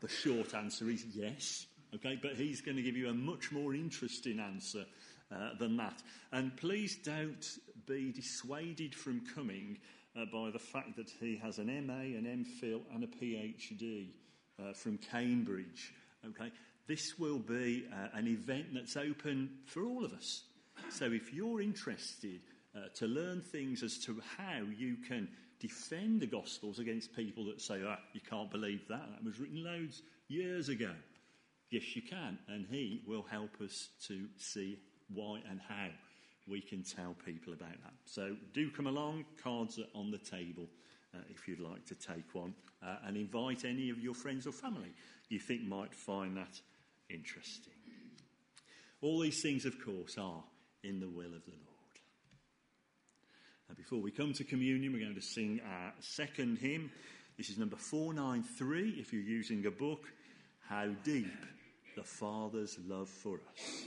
the 0.00 0.08
short 0.08 0.54
answer 0.54 0.88
is 0.88 1.04
yes. 1.14 1.66
Okay, 1.94 2.18
but 2.20 2.32
he's 2.32 2.60
going 2.60 2.76
to 2.76 2.82
give 2.82 2.96
you 2.96 3.08
a 3.08 3.14
much 3.14 3.52
more 3.52 3.74
interesting 3.74 4.40
answer 4.40 4.84
uh, 5.30 5.50
than 5.58 5.76
that. 5.76 6.02
And 6.32 6.56
please 6.56 6.96
don't 6.96 7.46
be 7.86 8.10
dissuaded 8.10 8.94
from 8.94 9.22
coming 9.34 9.78
uh, 10.16 10.24
by 10.32 10.50
the 10.50 10.58
fact 10.58 10.96
that 10.96 11.10
he 11.20 11.36
has 11.36 11.58
an 11.58 11.66
MA, 11.86 11.94
an 11.94 12.46
MPhil, 12.62 12.80
and 12.94 13.04
a 13.04 13.06
PhD 13.06 14.08
uh, 14.58 14.72
from 14.72 14.98
Cambridge. 14.98 15.92
Okay, 16.26 16.52
this 16.86 17.18
will 17.18 17.38
be 17.38 17.86
uh, 17.92 18.08
an 18.16 18.28
event 18.28 18.66
that's 18.74 18.96
open 18.96 19.50
for 19.66 19.84
all 19.84 20.04
of 20.04 20.12
us. 20.12 20.42
So 20.90 21.06
if 21.06 21.32
you're 21.32 21.60
interested 21.60 22.40
uh, 22.76 22.88
to 22.94 23.06
learn 23.06 23.40
things 23.40 23.82
as 23.82 23.98
to 23.98 24.20
how 24.36 24.62
you 24.76 24.96
can 24.96 25.28
defend 25.60 26.20
the 26.20 26.26
Gospels 26.26 26.78
against 26.78 27.14
people 27.14 27.44
that 27.46 27.60
say, 27.60 27.80
ah, 27.86 27.98
you 28.12 28.20
can't 28.28 28.50
believe 28.50 28.86
that, 28.88 29.08
that 29.10 29.24
was 29.24 29.38
written 29.38 29.62
loads 29.62 30.02
years 30.28 30.68
ago. 30.68 30.90
Yes, 31.70 31.96
you 31.96 32.02
can, 32.02 32.38
and 32.48 32.66
he 32.70 33.02
will 33.06 33.22
help 33.22 33.60
us 33.62 33.88
to 34.06 34.26
see 34.36 34.78
why 35.12 35.40
and 35.48 35.60
how 35.68 35.88
we 36.48 36.60
can 36.60 36.82
tell 36.82 37.14
people 37.24 37.52
about 37.52 37.80
that. 37.82 37.94
So 38.04 38.36
do 38.52 38.70
come 38.70 38.86
along, 38.86 39.24
cards 39.42 39.78
are 39.78 39.98
on 39.98 40.10
the 40.10 40.18
table 40.18 40.68
uh, 41.14 41.18
if 41.30 41.46
you'd 41.46 41.60
like 41.60 41.84
to 41.86 41.94
take 41.94 42.34
one, 42.34 42.54
uh, 42.82 42.96
and 43.06 43.16
invite 43.16 43.64
any 43.64 43.90
of 43.90 43.98
your 44.00 44.14
friends 44.14 44.46
or 44.46 44.52
family 44.52 44.92
you 45.32 45.38
think 45.38 45.62
might 45.62 45.94
find 45.94 46.36
that 46.36 46.60
interesting. 47.08 47.72
All 49.00 49.20
these 49.20 49.40
things, 49.42 49.64
of 49.64 49.82
course, 49.82 50.18
are 50.18 50.44
in 50.84 51.00
the 51.00 51.08
will 51.08 51.34
of 51.34 51.44
the 51.44 51.50
Lord. 51.50 51.68
Now, 53.68 53.74
before 53.74 54.00
we 54.00 54.10
come 54.10 54.34
to 54.34 54.44
communion, 54.44 54.92
we're 54.92 55.02
going 55.02 55.14
to 55.14 55.22
sing 55.22 55.60
our 55.66 55.94
second 56.00 56.58
hymn. 56.58 56.90
This 57.38 57.48
is 57.48 57.56
number 57.56 57.76
493 57.76 58.96
if 59.00 59.12
you're 59.12 59.22
using 59.22 59.64
a 59.64 59.70
book. 59.70 60.04
How 60.68 60.88
deep 61.02 61.32
the 61.96 62.04
Father's 62.04 62.78
love 62.86 63.08
for 63.08 63.40
us. 63.56 63.86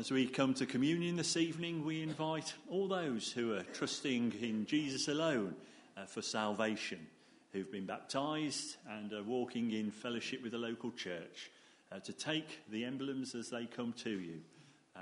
As 0.00 0.10
we 0.10 0.26
come 0.26 0.54
to 0.54 0.64
communion 0.64 1.14
this 1.14 1.36
evening, 1.36 1.84
we 1.84 2.02
invite 2.02 2.54
all 2.70 2.88
those 2.88 3.30
who 3.30 3.52
are 3.52 3.62
trusting 3.74 4.32
in 4.40 4.64
Jesus 4.64 5.08
alone 5.08 5.54
uh, 5.94 6.06
for 6.06 6.22
salvation, 6.22 7.06
who've 7.52 7.70
been 7.70 7.84
baptized 7.84 8.76
and 8.88 9.12
are 9.12 9.22
walking 9.22 9.72
in 9.72 9.90
fellowship 9.90 10.42
with 10.42 10.52
the 10.52 10.58
local 10.58 10.90
church, 10.92 11.50
uh, 11.92 11.98
to 11.98 12.14
take 12.14 12.60
the 12.70 12.82
emblems 12.82 13.34
as 13.34 13.50
they 13.50 13.66
come 13.66 13.92
to 13.92 14.08
you. 14.08 14.40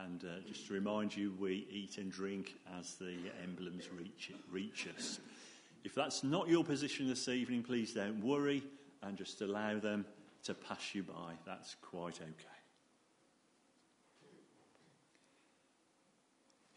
And 0.03 0.25
uh, 0.25 0.41
just 0.49 0.67
to 0.67 0.75
remind 0.75 1.17
you, 1.17 1.33
we 1.39 1.69
eat 1.71 1.99
and 1.99 2.11
drink 2.11 2.57
as 2.77 2.97
the 2.97 3.15
emblems 3.45 3.85
reach, 3.97 4.33
reach 4.51 4.89
us. 4.97 5.21
If 5.85 5.95
that's 5.95 6.25
not 6.25 6.49
your 6.49 6.65
position 6.65 7.07
this 7.07 7.29
evening, 7.29 7.63
please 7.63 7.93
don't 7.93 8.21
worry 8.21 8.65
and 9.05 9.17
just 9.17 9.43
allow 9.43 9.79
them 9.79 10.05
to 10.43 10.55
pass 10.55 10.93
you 10.93 11.05
by. 11.05 11.35
That's 11.47 11.77
quite 11.83 12.17
okay. 12.21 12.58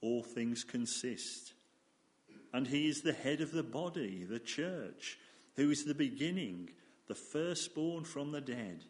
all 0.00 0.22
things 0.22 0.64
consist. 0.64 1.54
And 2.52 2.66
he 2.66 2.88
is 2.88 3.02
the 3.02 3.12
head 3.12 3.40
of 3.40 3.52
the 3.52 3.62
body, 3.62 4.24
the 4.24 4.38
church, 4.38 5.18
who 5.56 5.70
is 5.70 5.84
the 5.84 5.94
beginning, 5.94 6.70
the 7.08 7.14
firstborn 7.14 8.04
from 8.04 8.30
the 8.30 8.40
dead, 8.40 8.84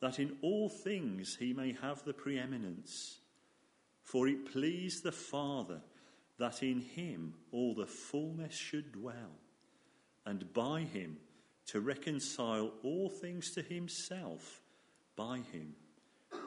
that 0.00 0.18
in 0.18 0.36
all 0.42 0.68
things 0.68 1.36
he 1.38 1.52
may 1.52 1.76
have 1.82 2.04
the 2.04 2.14
preeminence. 2.14 3.18
For 4.02 4.28
it 4.28 4.52
pleased 4.52 5.02
the 5.02 5.12
Father 5.12 5.80
that 6.38 6.62
in 6.62 6.80
him 6.80 7.34
all 7.50 7.74
the 7.74 7.86
fullness 7.86 8.54
should 8.54 8.92
dwell, 8.92 9.40
and 10.24 10.52
by 10.52 10.82
him 10.82 11.16
to 11.66 11.80
reconcile 11.80 12.72
all 12.82 13.08
things 13.08 13.52
to 13.54 13.62
himself 13.62 14.60
by 15.16 15.38
him, 15.52 15.74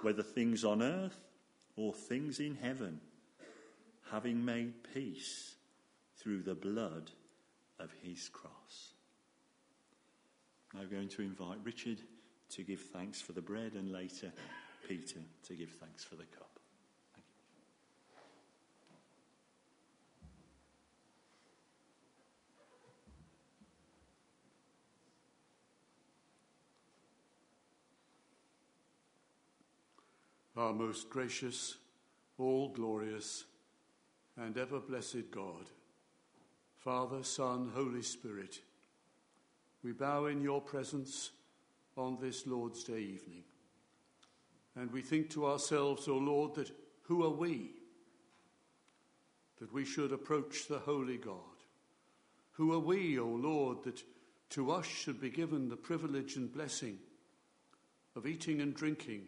whether 0.02 0.24
things 0.24 0.64
on 0.64 0.82
earth 0.82 1.20
or 1.76 1.94
things 1.94 2.40
in 2.40 2.56
heaven 2.56 3.02
having 4.12 4.44
made 4.44 4.74
peace 4.94 5.56
through 6.18 6.42
the 6.42 6.56
blood 6.56 7.12
of 7.80 7.92
his 8.04 8.30
cross. 8.30 8.94
Now, 10.74 10.82
I'm 10.82 10.90
going 10.90 11.10
to 11.10 11.22
invite 11.22 11.58
Richard 11.64 12.00
to 12.52 12.64
give 12.64 12.80
thanks 12.80 13.22
for 13.22 13.34
the 13.34 13.42
bread 13.42 13.74
and 13.74 13.92
later 13.92 14.32
Peter 14.88 15.20
to 15.48 15.54
give 15.54 15.70
thanks 15.70 16.04
for 16.04 16.16
the 16.16 16.24
cup. 16.24 16.46
Our 30.58 30.74
most 30.74 31.10
gracious, 31.10 31.76
all 32.38 32.68
glorious, 32.70 33.46
and 34.40 34.58
ever 34.58 34.80
blessed 34.80 35.32
God, 35.32 35.70
Father, 36.78 37.24
Son, 37.24 37.72
Holy 37.76 38.02
Spirit, 38.02 38.60
we 39.84 39.92
bow 39.92 40.28
in 40.28 40.42
your 40.42 40.62
presence 40.62 41.32
on 41.98 42.18
this 42.22 42.48
Lord's 42.48 42.84
Day 42.84 43.00
evening. 43.00 43.44
And 44.76 44.92
we 44.92 45.02
think 45.02 45.30
to 45.32 45.46
ourselves, 45.46 46.08
O 46.08 46.18
Lord, 46.18 46.56
that 46.56 46.72
Who 47.04 47.24
are 47.24 47.32
we 47.32 47.72
that 49.60 49.74
we 49.74 49.84
should 49.84 50.14
approach 50.14 50.68
the 50.68 50.80
holy 50.80 51.18
God? 51.18 51.36
Who 52.52 52.72
are 52.74 52.80
we, 52.80 53.20
O 53.20 53.26
Lord, 53.26 53.84
that 53.84 54.02
to 54.52 54.72
us 54.72 54.86
should 54.86 55.20
be 55.20 55.30
given 55.30 55.68
the 55.68 55.76
privilege 55.76 56.36
and 56.36 56.52
blessing 56.52 56.98
of 58.16 58.26
eating 58.26 58.62
and 58.62 58.74
drinking 58.74 59.24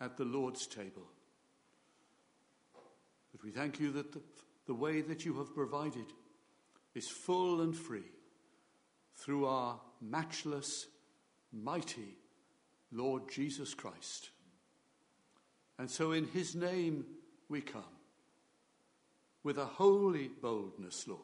at 0.00 0.16
the 0.16 0.24
Lord's 0.24 0.66
table? 0.66 1.06
We 3.44 3.50
thank 3.50 3.78
you 3.78 3.92
that 3.92 4.12
the, 4.12 4.20
the 4.66 4.74
way 4.74 5.02
that 5.02 5.26
you 5.26 5.34
have 5.38 5.54
provided 5.54 6.06
is 6.94 7.08
full 7.08 7.60
and 7.60 7.76
free 7.76 8.10
through 9.16 9.46
our 9.46 9.78
matchless, 10.00 10.86
mighty 11.52 12.16
Lord 12.90 13.30
Jesus 13.30 13.74
Christ. 13.74 14.30
And 15.78 15.90
so, 15.90 16.12
in 16.12 16.26
his 16.28 16.54
name, 16.54 17.04
we 17.48 17.60
come 17.60 17.82
with 19.42 19.58
a 19.58 19.66
holy 19.66 20.28
boldness, 20.28 21.06
Lord, 21.06 21.20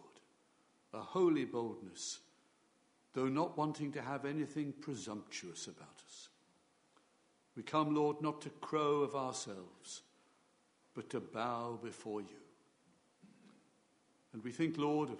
a 0.92 1.00
holy 1.00 1.46
boldness, 1.46 2.18
though 3.14 3.28
not 3.28 3.56
wanting 3.56 3.92
to 3.92 4.02
have 4.02 4.26
anything 4.26 4.74
presumptuous 4.78 5.66
about 5.68 6.02
us. 6.06 6.28
We 7.56 7.62
come, 7.62 7.94
Lord, 7.94 8.20
not 8.20 8.42
to 8.42 8.50
crow 8.50 9.00
of 9.00 9.14
ourselves, 9.14 10.02
but 11.00 11.08
to 11.08 11.20
bow 11.20 11.78
before 11.82 12.20
you. 12.20 12.36
And 14.34 14.44
we 14.44 14.52
think, 14.52 14.76
Lord, 14.76 15.08
of 15.08 15.18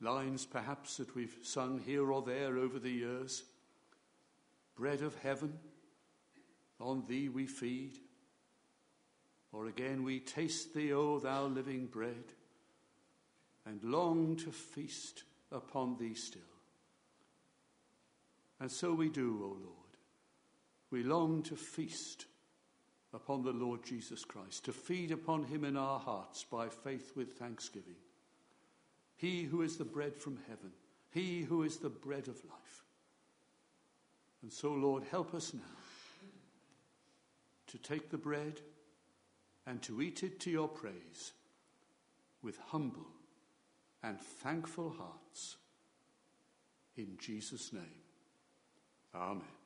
lines 0.00 0.46
perhaps 0.46 0.98
that 0.98 1.12
we've 1.16 1.36
sung 1.42 1.80
here 1.84 2.12
or 2.12 2.22
there 2.22 2.56
over 2.56 2.78
the 2.78 2.92
years. 2.92 3.42
Bread 4.76 5.02
of 5.02 5.16
heaven, 5.16 5.58
on 6.80 7.02
thee 7.08 7.28
we 7.28 7.46
feed. 7.46 7.98
Or 9.50 9.66
again, 9.66 10.04
we 10.04 10.20
taste 10.20 10.72
thee, 10.72 10.92
O 10.92 11.18
thou 11.18 11.46
living 11.46 11.86
bread, 11.86 12.32
and 13.66 13.82
long 13.82 14.36
to 14.36 14.52
feast 14.52 15.24
upon 15.50 15.96
thee 15.98 16.14
still. 16.14 16.42
And 18.60 18.70
so 18.70 18.92
we 18.92 19.08
do, 19.08 19.40
O 19.42 19.48
Lord. 19.48 19.96
We 20.92 21.02
long 21.02 21.42
to 21.42 21.56
feast 21.56 22.26
upon 23.14 23.42
the 23.42 23.52
Lord 23.52 23.84
Jesus 23.84 24.24
Christ, 24.24 24.64
to 24.66 24.72
feed 24.72 25.10
upon 25.10 25.44
him 25.44 25.64
in 25.64 25.76
our 25.76 25.98
hearts 25.98 26.44
by 26.44 26.68
faith 26.68 27.12
with 27.16 27.32
thanksgiving. 27.32 27.96
He 29.16 29.44
who 29.44 29.62
is 29.62 29.76
the 29.76 29.84
bread 29.84 30.16
from 30.16 30.38
heaven, 30.48 30.72
he 31.10 31.42
who 31.42 31.62
is 31.62 31.78
the 31.78 31.88
bread 31.88 32.28
of 32.28 32.36
life. 32.44 32.84
And 34.42 34.52
so, 34.52 34.72
Lord, 34.72 35.02
help 35.10 35.34
us 35.34 35.52
now 35.52 35.60
to 37.68 37.78
take 37.78 38.10
the 38.10 38.18
bread 38.18 38.60
and 39.66 39.82
to 39.82 40.00
eat 40.00 40.22
it 40.22 40.40
to 40.40 40.50
your 40.50 40.68
praise 40.68 41.32
with 42.42 42.58
humble 42.68 43.06
and 44.02 44.20
thankful 44.20 44.94
hearts. 44.96 45.56
In 46.96 47.16
Jesus' 47.18 47.72
name, 47.72 47.82
Amen. 49.14 49.57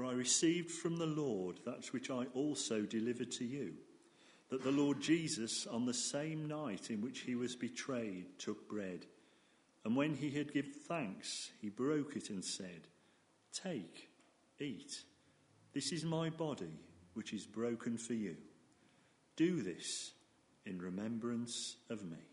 For 0.00 0.06
I 0.06 0.12
received 0.12 0.70
from 0.70 0.96
the 0.96 1.04
Lord 1.04 1.60
that 1.66 1.92
which 1.92 2.10
I 2.10 2.24
also 2.32 2.80
delivered 2.80 3.30
to 3.32 3.44
you 3.44 3.74
that 4.48 4.62
the 4.62 4.70
Lord 4.70 4.98
Jesus, 4.98 5.66
on 5.66 5.84
the 5.84 5.92
same 5.92 6.48
night 6.48 6.88
in 6.88 7.02
which 7.02 7.20
he 7.20 7.34
was 7.34 7.54
betrayed, 7.54 8.38
took 8.38 8.66
bread. 8.66 9.04
And 9.84 9.94
when 9.94 10.14
he 10.14 10.30
had 10.30 10.54
given 10.54 10.72
thanks, 10.72 11.50
he 11.60 11.68
broke 11.68 12.16
it 12.16 12.30
and 12.30 12.42
said, 12.42 12.88
Take, 13.52 14.08
eat. 14.58 15.02
This 15.74 15.92
is 15.92 16.02
my 16.02 16.30
body, 16.30 16.80
which 17.12 17.34
is 17.34 17.46
broken 17.46 17.98
for 17.98 18.14
you. 18.14 18.36
Do 19.36 19.60
this 19.60 20.12
in 20.64 20.80
remembrance 20.80 21.76
of 21.90 22.02
me. 22.06 22.29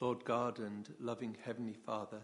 Lord 0.00 0.24
God 0.24 0.60
and 0.60 0.88
loving 1.00 1.36
Heavenly 1.44 1.74
Father, 1.74 2.20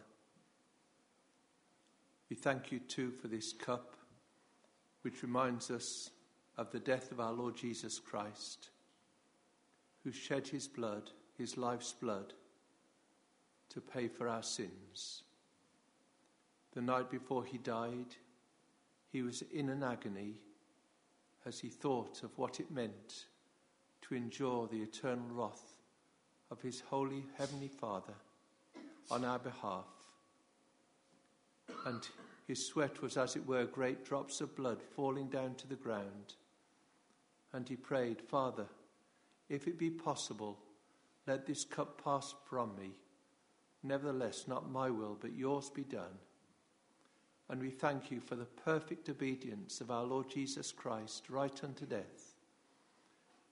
we 2.31 2.37
thank 2.37 2.71
you 2.71 2.79
too 2.79 3.11
for 3.11 3.27
this 3.27 3.53
cup 3.53 3.97
which 5.03 5.23
reminds 5.23 5.73
us 5.73 6.11
of 6.57 6.71
the 6.71 6.79
death 6.79 7.11
of 7.11 7.19
our 7.19 7.33
Lord 7.33 7.57
Jesus 7.57 7.99
Christ, 7.99 8.71
who 10.05 10.13
shed 10.13 10.47
his 10.47 10.69
blood, 10.69 11.11
his 11.37 11.57
life's 11.57 11.93
blood, 11.93 12.33
to 13.71 13.81
pay 13.81 14.07
for 14.07 14.29
our 14.29 14.43
sins. 14.43 15.25
The 16.75 16.81
night 16.81 17.11
before 17.11 17.45
he 17.45 17.59
died, 17.59 18.15
he 19.11 19.23
was 19.23 19.43
in 19.53 19.69
an 19.69 19.83
agony 19.83 20.35
as 21.45 21.59
he 21.59 21.69
thought 21.69 22.23
of 22.23 22.39
what 22.39 22.61
it 22.61 22.71
meant 22.71 23.25
to 24.03 24.15
endure 24.15 24.69
the 24.69 24.81
eternal 24.81 25.27
wrath 25.33 25.74
of 26.55 26.63
his 26.63 26.85
holy 26.89 27.25
heavenly 27.37 27.67
Father 27.67 28.15
on 29.11 29.25
our 29.25 29.41
behalf. 29.41 29.89
And 31.85 32.07
his 32.47 32.65
sweat 32.65 33.03
was, 33.03 33.17
as 33.17 33.35
it 33.35 33.45
were, 33.45 33.65
great 33.65 34.05
drops 34.05 34.41
of 34.41 34.55
blood 34.55 34.81
falling 34.95 35.27
down 35.27 35.57
to 35.57 35.67
the 35.67 35.75
ground. 35.75 36.35
And 37.53 37.69
he 37.69 37.75
prayed, 37.75 38.21
Father, 38.21 38.67
if 39.49 39.67
it 39.67 39.77
be 39.79 39.91
possible, 39.91 40.57
Let 41.27 41.47
this 41.47 41.65
cup 41.65 42.03
pass 42.03 42.35
from 42.45 42.77
me. 42.77 42.91
Nevertheless, 43.83 44.45
not 44.47 44.71
my 44.71 44.91
will, 44.91 45.17
but 45.21 45.35
yours 45.35 45.71
be 45.71 45.85
done. 45.85 46.19
And 47.49 47.61
we 47.61 47.71
thank 47.71 48.11
you 48.11 48.21
for 48.21 48.37
the 48.37 48.45
perfect 48.45 49.09
obedience 49.09 49.81
of 49.81 49.91
our 49.91 50.05
Lord 50.05 50.31
Jesus 50.31 50.73
Christ 50.73 51.29
right 51.29 51.65
unto 51.65 51.85
death. 51.87 52.35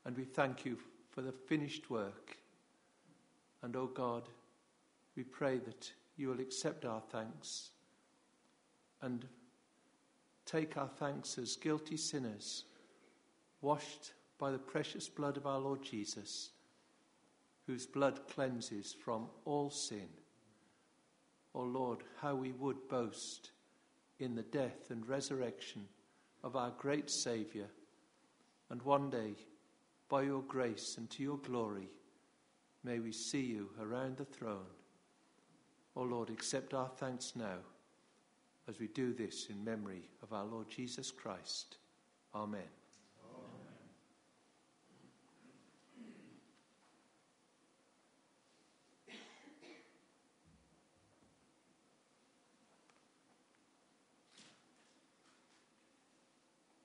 And 0.05 0.17
we 0.17 0.25
thank 0.25 0.65
you 0.65 0.79
for 1.11 1.23
the 1.23 1.33
finished 1.33 1.91
work. 1.91 2.37
And, 3.62 3.77
O 3.77 3.83
oh 3.83 3.87
God, 3.87 4.29
we 5.16 5.22
pray 5.22 5.59
that 5.59 5.92
you 6.16 6.29
will 6.29 6.40
accept 6.40 6.85
our 6.85 7.01
thanks 7.01 7.70
and 9.01 9.27
take 10.46 10.77
our 10.77 10.88
thanks 10.88 11.38
as 11.38 11.57
guilty 11.57 11.96
sinners, 11.96 12.64
washed 13.61 14.12
by 14.38 14.51
the 14.51 14.59
precious 14.59 15.09
blood 15.09 15.37
of 15.37 15.46
our 15.46 15.59
Lord 15.59 15.83
Jesus, 15.83 16.51
whose 17.66 17.87
blood 17.87 18.20
cleanses 18.29 18.92
from 18.92 19.29
all 19.44 19.70
sin. 19.70 20.09
O 21.55 21.61
oh 21.61 21.64
Lord, 21.64 21.98
how 22.20 22.35
we 22.35 22.53
would 22.53 22.88
boast 22.88 23.51
in 24.18 24.35
the 24.35 24.42
death 24.42 24.90
and 24.90 25.07
resurrection 25.09 25.87
of 26.42 26.57
our 26.57 26.72
great 26.79 27.11
Saviour, 27.11 27.66
and 28.70 28.83
one 28.83 29.11
day, 29.11 29.35
by 30.09 30.22
your 30.22 30.42
grace 30.42 30.96
and 30.98 31.09
to 31.11 31.22
your 31.22 31.38
glory, 31.38 31.88
may 32.85 32.99
we 32.99 33.12
see 33.12 33.42
you 33.42 33.71
around 33.81 34.16
the 34.16 34.25
throne. 34.25 34.66
O 35.95 36.01
oh 36.01 36.05
Lord, 36.05 36.31
accept 36.31 36.75
our 36.75 36.88
thanks 36.88 37.35
now 37.37 37.59
as 38.68 38.79
we 38.79 38.88
do 38.88 39.12
this 39.12 39.49
in 39.51 39.64
memory 39.64 40.03
of 40.23 40.33
our 40.33 40.45
Lord 40.45 40.68
Jesus 40.68 41.11
Christ. 41.11 41.77
Amen. 42.35 42.62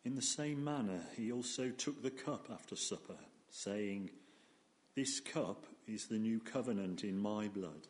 In 0.07 0.15
the 0.15 0.21
same 0.21 0.63
manner, 0.63 1.01
he 1.17 1.33
also 1.33 1.69
took 1.69 2.01
the 2.01 2.10
cup 2.10 2.47
after 2.49 2.77
supper, 2.77 3.17
saying, 3.49 4.10
This 4.95 5.19
cup 5.19 5.65
is 5.88 6.08
the 6.08 6.17
new 6.17 6.39
covenant 6.39 7.04
in 7.04 7.17
my 7.17 7.47
blood. 7.47 7.88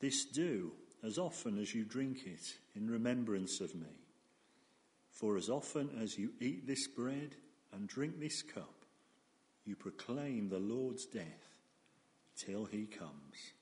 This 0.00 0.24
do 0.24 0.72
as 1.04 1.18
often 1.18 1.58
as 1.58 1.74
you 1.74 1.84
drink 1.84 2.26
it 2.26 2.54
in 2.76 2.90
remembrance 2.90 3.60
of 3.60 3.74
me. 3.74 3.86
For 5.10 5.36
as 5.36 5.48
often 5.48 5.90
as 6.00 6.18
you 6.18 6.30
eat 6.40 6.66
this 6.66 6.86
bread 6.88 7.36
and 7.72 7.88
drink 7.88 8.18
this 8.18 8.42
cup, 8.42 8.74
you 9.64 9.76
proclaim 9.76 10.48
the 10.48 10.58
Lord's 10.58 11.06
death 11.06 11.54
till 12.36 12.64
he 12.64 12.86
comes. 12.86 13.52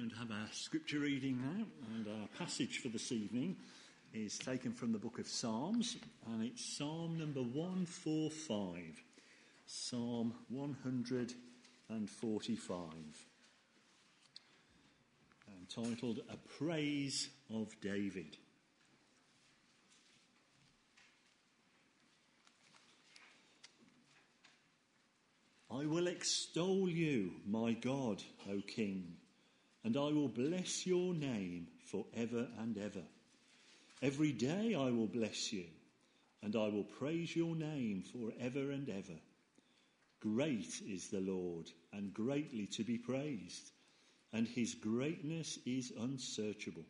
Going 0.00 0.08
to 0.08 0.16
have 0.16 0.30
our 0.30 0.48
scripture 0.52 1.00
reading 1.00 1.38
now, 1.42 1.66
and 1.94 2.08
our 2.08 2.26
passage 2.38 2.78
for 2.78 2.88
this 2.88 3.12
evening 3.12 3.54
is 4.14 4.38
taken 4.38 4.72
from 4.72 4.92
the 4.92 4.98
book 4.98 5.18
of 5.18 5.28
Psalms, 5.28 5.98
and 6.26 6.42
it's 6.42 6.78
Psalm 6.78 7.18
number 7.18 7.42
145. 7.42 8.78
Psalm 9.66 10.32
145. 10.48 12.78
Entitled 15.60 16.20
A 16.32 16.38
Praise 16.56 17.28
of 17.52 17.68
David. 17.82 18.38
I 25.70 25.84
will 25.84 26.06
extol 26.06 26.88
you, 26.88 27.32
my 27.46 27.74
God, 27.74 28.22
O 28.50 28.62
King, 28.66 29.18
and 29.84 29.96
I 29.96 30.12
will 30.12 30.28
bless 30.28 30.86
your 30.86 31.14
name 31.14 31.68
for 31.86 32.04
ever 32.14 32.46
and 32.58 32.76
ever. 32.76 33.02
Every 34.02 34.32
day 34.32 34.74
I 34.74 34.90
will 34.90 35.06
bless 35.06 35.52
you, 35.52 35.64
and 36.42 36.56
I 36.56 36.68
will 36.68 36.84
praise 36.84 37.34
your 37.34 37.54
name 37.54 38.02
for 38.02 38.32
ever 38.40 38.70
and 38.70 38.88
ever. 38.88 39.18
Great 40.20 40.82
is 40.86 41.08
the 41.08 41.20
Lord, 41.20 41.70
and 41.92 42.12
greatly 42.12 42.66
to 42.66 42.84
be 42.84 42.98
praised, 42.98 43.72
and 44.32 44.46
his 44.46 44.74
greatness 44.74 45.58
is 45.64 45.92
unsearchable. 45.98 46.84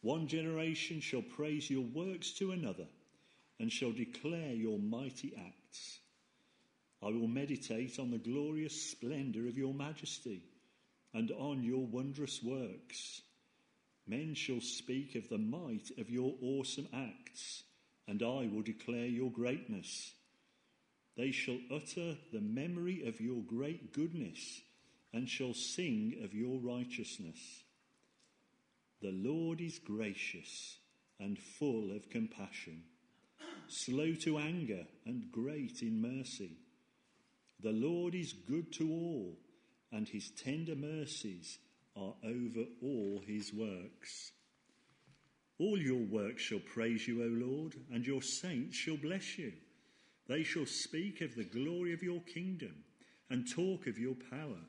One 0.00 0.28
generation 0.28 1.00
shall 1.00 1.22
praise 1.22 1.68
your 1.68 1.82
works 1.82 2.32
to 2.34 2.52
another, 2.52 2.86
and 3.58 3.72
shall 3.72 3.92
declare 3.92 4.52
your 4.52 4.78
mighty 4.78 5.34
acts. 5.36 5.98
I 7.02 7.06
will 7.06 7.28
meditate 7.28 7.98
on 7.98 8.10
the 8.10 8.18
glorious 8.18 8.90
splendour 8.90 9.46
of 9.48 9.58
your 9.58 9.74
majesty, 9.74 10.42
and 11.14 11.30
on 11.32 11.62
your 11.62 11.86
wondrous 11.86 12.42
works. 12.42 13.22
Men 14.06 14.34
shall 14.34 14.60
speak 14.60 15.14
of 15.14 15.28
the 15.28 15.38
might 15.38 15.90
of 15.98 16.10
your 16.10 16.34
awesome 16.42 16.88
acts, 16.92 17.64
and 18.06 18.22
I 18.22 18.48
will 18.52 18.62
declare 18.62 19.06
your 19.06 19.30
greatness. 19.30 20.12
They 21.16 21.30
shall 21.30 21.58
utter 21.70 22.16
the 22.32 22.40
memory 22.40 23.06
of 23.06 23.20
your 23.20 23.42
great 23.42 23.92
goodness 23.92 24.62
and 25.12 25.28
shall 25.28 25.54
sing 25.54 26.20
of 26.22 26.32
your 26.32 26.58
righteousness. 26.60 27.38
The 29.02 29.12
Lord 29.12 29.60
is 29.60 29.78
gracious 29.78 30.78
and 31.20 31.38
full 31.38 31.94
of 31.94 32.10
compassion, 32.10 32.82
slow 33.68 34.14
to 34.14 34.38
anger 34.38 34.86
and 35.06 35.30
great 35.32 35.82
in 35.82 36.00
mercy. 36.00 36.58
The 37.60 37.72
Lord 37.72 38.14
is 38.14 38.32
good 38.32 38.72
to 38.74 38.88
all, 38.90 39.36
and 39.92 40.08
his 40.08 40.30
tender 40.30 40.74
mercies 40.74 41.58
are 41.96 42.14
over 42.24 42.64
all 42.82 43.22
his 43.26 43.52
works. 43.52 44.32
All 45.58 45.78
your 45.78 46.04
works 46.04 46.42
shall 46.42 46.60
praise 46.60 47.08
you, 47.08 47.22
O 47.22 47.26
Lord, 47.26 47.74
and 47.92 48.06
your 48.06 48.22
saints 48.22 48.76
shall 48.76 48.96
bless 48.96 49.38
you. 49.38 49.52
They 50.28 50.44
shall 50.44 50.66
speak 50.66 51.20
of 51.20 51.34
the 51.34 51.44
glory 51.44 51.92
of 51.92 52.02
your 52.02 52.20
kingdom 52.20 52.84
and 53.30 53.50
talk 53.50 53.86
of 53.86 53.98
your 53.98 54.14
power, 54.30 54.60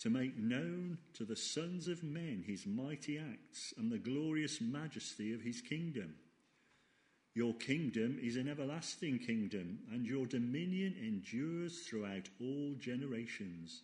to 0.00 0.10
make 0.10 0.36
known 0.36 0.98
to 1.14 1.24
the 1.24 1.36
sons 1.36 1.88
of 1.88 2.02
men 2.02 2.44
his 2.46 2.66
mighty 2.66 3.18
acts 3.18 3.72
and 3.78 3.90
the 3.90 3.98
glorious 3.98 4.60
majesty 4.60 5.32
of 5.32 5.40
his 5.40 5.62
kingdom. 5.62 6.14
Your 7.34 7.54
kingdom 7.54 8.18
is 8.22 8.36
an 8.36 8.48
everlasting 8.48 9.18
kingdom, 9.20 9.78
and 9.92 10.06
your 10.06 10.26
dominion 10.26 10.94
endures 11.02 11.80
throughout 11.80 12.28
all 12.40 12.74
generations. 12.78 13.82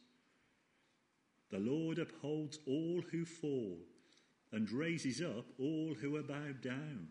The 1.53 1.59
Lord 1.59 1.99
upholds 1.99 2.59
all 2.67 3.03
who 3.13 3.27
fall 3.27 3.79
and 4.53 4.73
raises 4.73 5.21
up 5.21 5.45
all 5.61 5.95
who 6.01 6.17
are 6.17 6.23
bowed 6.23 6.63
down. 6.63 7.09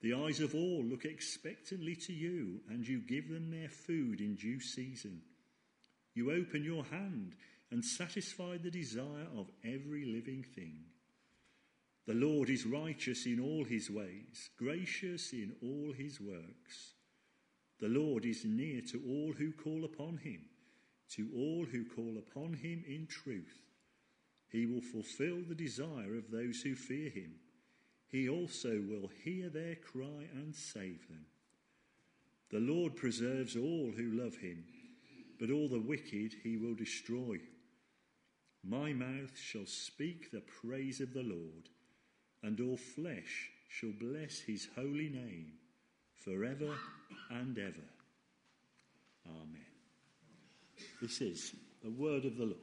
The 0.00 0.14
eyes 0.14 0.40
of 0.40 0.54
all 0.54 0.84
look 0.84 1.04
expectantly 1.04 1.96
to 1.96 2.12
you, 2.12 2.60
and 2.68 2.86
you 2.86 3.00
give 3.00 3.28
them 3.28 3.50
their 3.50 3.68
food 3.68 4.20
in 4.20 4.36
due 4.36 4.60
season. 4.60 5.22
You 6.14 6.30
open 6.30 6.62
your 6.62 6.84
hand 6.84 7.34
and 7.72 7.84
satisfy 7.84 8.58
the 8.58 8.70
desire 8.70 9.26
of 9.36 9.50
every 9.64 10.04
living 10.04 10.44
thing. 10.54 10.84
The 12.06 12.14
Lord 12.14 12.50
is 12.50 12.66
righteous 12.66 13.26
in 13.26 13.40
all 13.40 13.64
his 13.64 13.90
ways, 13.90 14.50
gracious 14.58 15.32
in 15.32 15.56
all 15.62 15.92
his 15.92 16.20
works. 16.20 16.94
The 17.80 17.88
Lord 17.88 18.26
is 18.26 18.44
near 18.44 18.82
to 18.92 19.02
all 19.08 19.32
who 19.36 19.52
call 19.52 19.84
upon 19.84 20.18
him, 20.18 20.42
to 21.10 21.28
all 21.36 21.64
who 21.70 21.84
call 21.84 22.16
upon 22.18 22.54
him 22.54 22.84
in 22.86 23.06
truth. 23.06 23.60
He 24.50 24.66
will 24.66 24.80
fulfill 24.80 25.42
the 25.48 25.54
desire 25.54 26.16
of 26.16 26.30
those 26.30 26.60
who 26.60 26.74
fear 26.74 27.10
him. 27.10 27.34
He 28.08 28.28
also 28.28 28.80
will 28.88 29.10
hear 29.24 29.48
their 29.48 29.74
cry 29.74 30.28
and 30.34 30.54
save 30.54 31.08
them. 31.08 31.26
The 32.50 32.60
Lord 32.60 32.94
preserves 32.94 33.56
all 33.56 33.92
who 33.96 34.12
love 34.12 34.36
him, 34.36 34.64
but 35.40 35.50
all 35.50 35.68
the 35.68 35.80
wicked 35.80 36.34
he 36.42 36.56
will 36.56 36.74
destroy. 36.74 37.38
My 38.62 38.92
mouth 38.92 39.36
shall 39.36 39.66
speak 39.66 40.30
the 40.30 40.42
praise 40.62 41.00
of 41.00 41.12
the 41.12 41.22
Lord, 41.22 41.68
and 42.42 42.60
all 42.60 42.76
flesh 42.76 43.50
shall 43.68 43.92
bless 43.98 44.38
his 44.38 44.68
holy 44.76 45.08
name 45.08 45.52
forever 46.14 46.76
and 47.30 47.58
ever. 47.58 47.88
Amen. 49.26 49.73
This 51.00 51.20
is 51.20 51.54
the 51.82 51.90
word 51.90 52.24
of 52.24 52.36
the 52.36 52.44
Lord. 52.44 52.58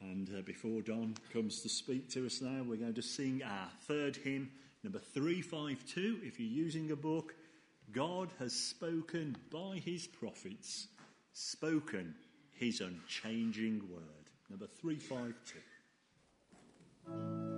And 0.00 0.30
uh, 0.36 0.42
before 0.42 0.82
Don 0.82 1.14
comes 1.32 1.62
to 1.62 1.68
speak 1.68 2.10
to 2.10 2.26
us 2.26 2.40
now, 2.40 2.62
we're 2.62 2.76
going 2.76 2.94
to 2.94 3.02
sing 3.02 3.42
our 3.44 3.68
third 3.88 4.16
hymn, 4.16 4.50
number 4.84 4.98
352. 4.98 6.20
If 6.22 6.38
you're 6.38 6.48
using 6.48 6.92
a 6.92 6.96
book, 6.96 7.34
God 7.92 8.28
has 8.38 8.52
spoken 8.52 9.36
by 9.50 9.80
his 9.84 10.06
prophets, 10.06 10.88
spoken 11.32 12.14
his 12.52 12.80
unchanging 12.80 13.82
word. 13.90 14.02
Number 14.48 14.66
352. 14.66 17.55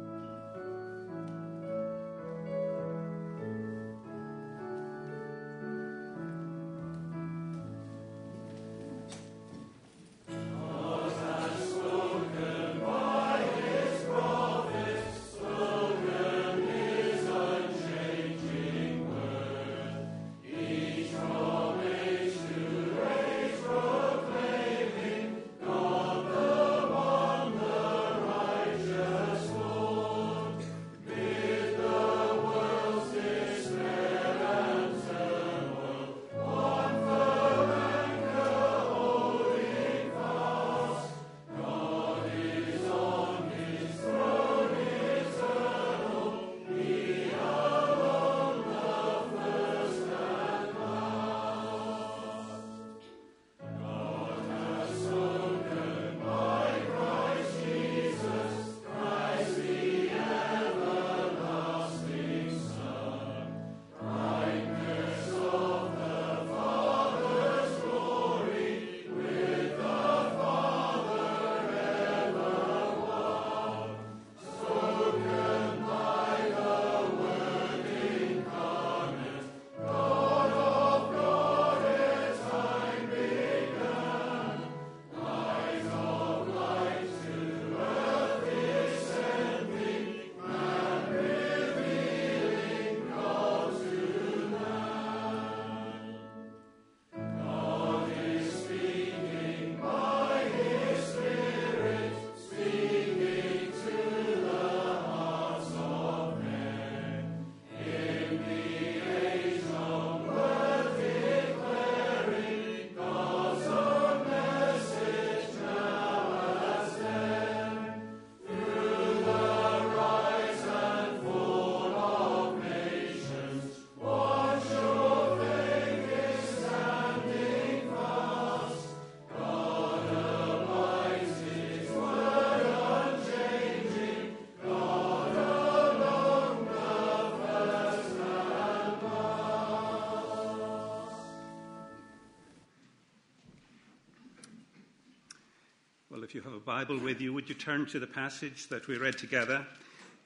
If 146.28 146.34
you 146.34 146.42
have 146.42 146.52
a 146.52 146.60
Bible 146.60 146.98
with 146.98 147.22
you, 147.22 147.32
would 147.32 147.48
you 147.48 147.54
turn 147.54 147.86
to 147.86 147.98
the 147.98 148.06
passage 148.06 148.68
that 148.68 148.86
we 148.86 148.98
read 148.98 149.16
together 149.16 149.66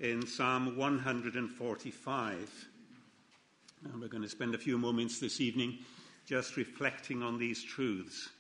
in 0.01 0.27
Psalm 0.27 0.77
145? 0.77 2.67
And 3.85 4.01
we're 4.01 4.09
going 4.09 4.25
to 4.25 4.29
spend 4.29 4.57
a 4.57 4.59
few 4.59 4.77
moments 4.79 5.21
this 5.21 5.41
evening 5.41 5.79
just 6.27 6.57
reflecting 6.57 7.23
on 7.23 7.39
these 7.39 7.63
truths. 7.63 8.31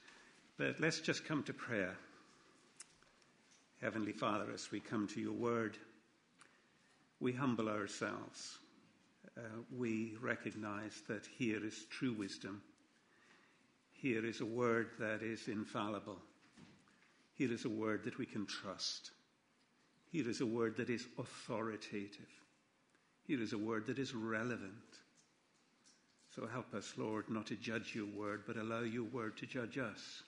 But 0.59 0.81
let's 0.81 0.99
just 0.99 1.25
come 1.25 1.45
to 1.45 1.55
prayer. 1.55 1.95
Heavenly 3.81 4.11
Father, 4.11 4.47
as 4.53 4.73
we 4.73 4.81
come 4.81 5.07
to 5.07 5.21
your 5.21 5.31
word, 5.31 5.77
we 7.21 7.31
humble 7.31 7.69
ourselves. 7.69 8.59
Uh, 9.39 9.43
we 9.79 10.17
recognize 10.21 11.01
that 11.07 11.29
here 11.39 11.65
is 11.65 11.87
true 11.91 12.13
wisdom. 12.13 12.61
Here 13.93 14.27
is 14.27 14.41
a 14.41 14.47
word 14.47 14.89
that 14.99 15.23
is 15.23 15.47
infallible. 15.47 16.19
Here 17.43 17.53
is 17.53 17.65
a 17.65 17.69
word 17.69 18.05
that 18.05 18.19
we 18.19 18.27
can 18.27 18.47
trust. 18.47 19.11
Here 20.13 20.29
is 20.29 20.41
a 20.41 20.47
word 20.47 20.77
that 20.77 20.89
is 20.89 21.09
authoritative. 21.19 22.31
Here 23.27 23.43
is 23.43 23.53
a 23.53 23.59
word 23.59 23.85
that 23.89 23.99
is 23.99 24.15
relevant. 24.15 25.01
So 26.37 26.47
help 26.47 26.73
us, 26.73 26.93
Lord, 26.97 27.29
not 27.29 27.47
to 27.47 27.57
judge 27.57 27.97
your 27.97 28.07
word, 28.07 28.45
but 28.47 28.57
allow 28.57 28.83
your 28.83 29.03
word 29.03 29.37
to 29.39 29.47
judge 29.47 29.77
us. 29.77 30.23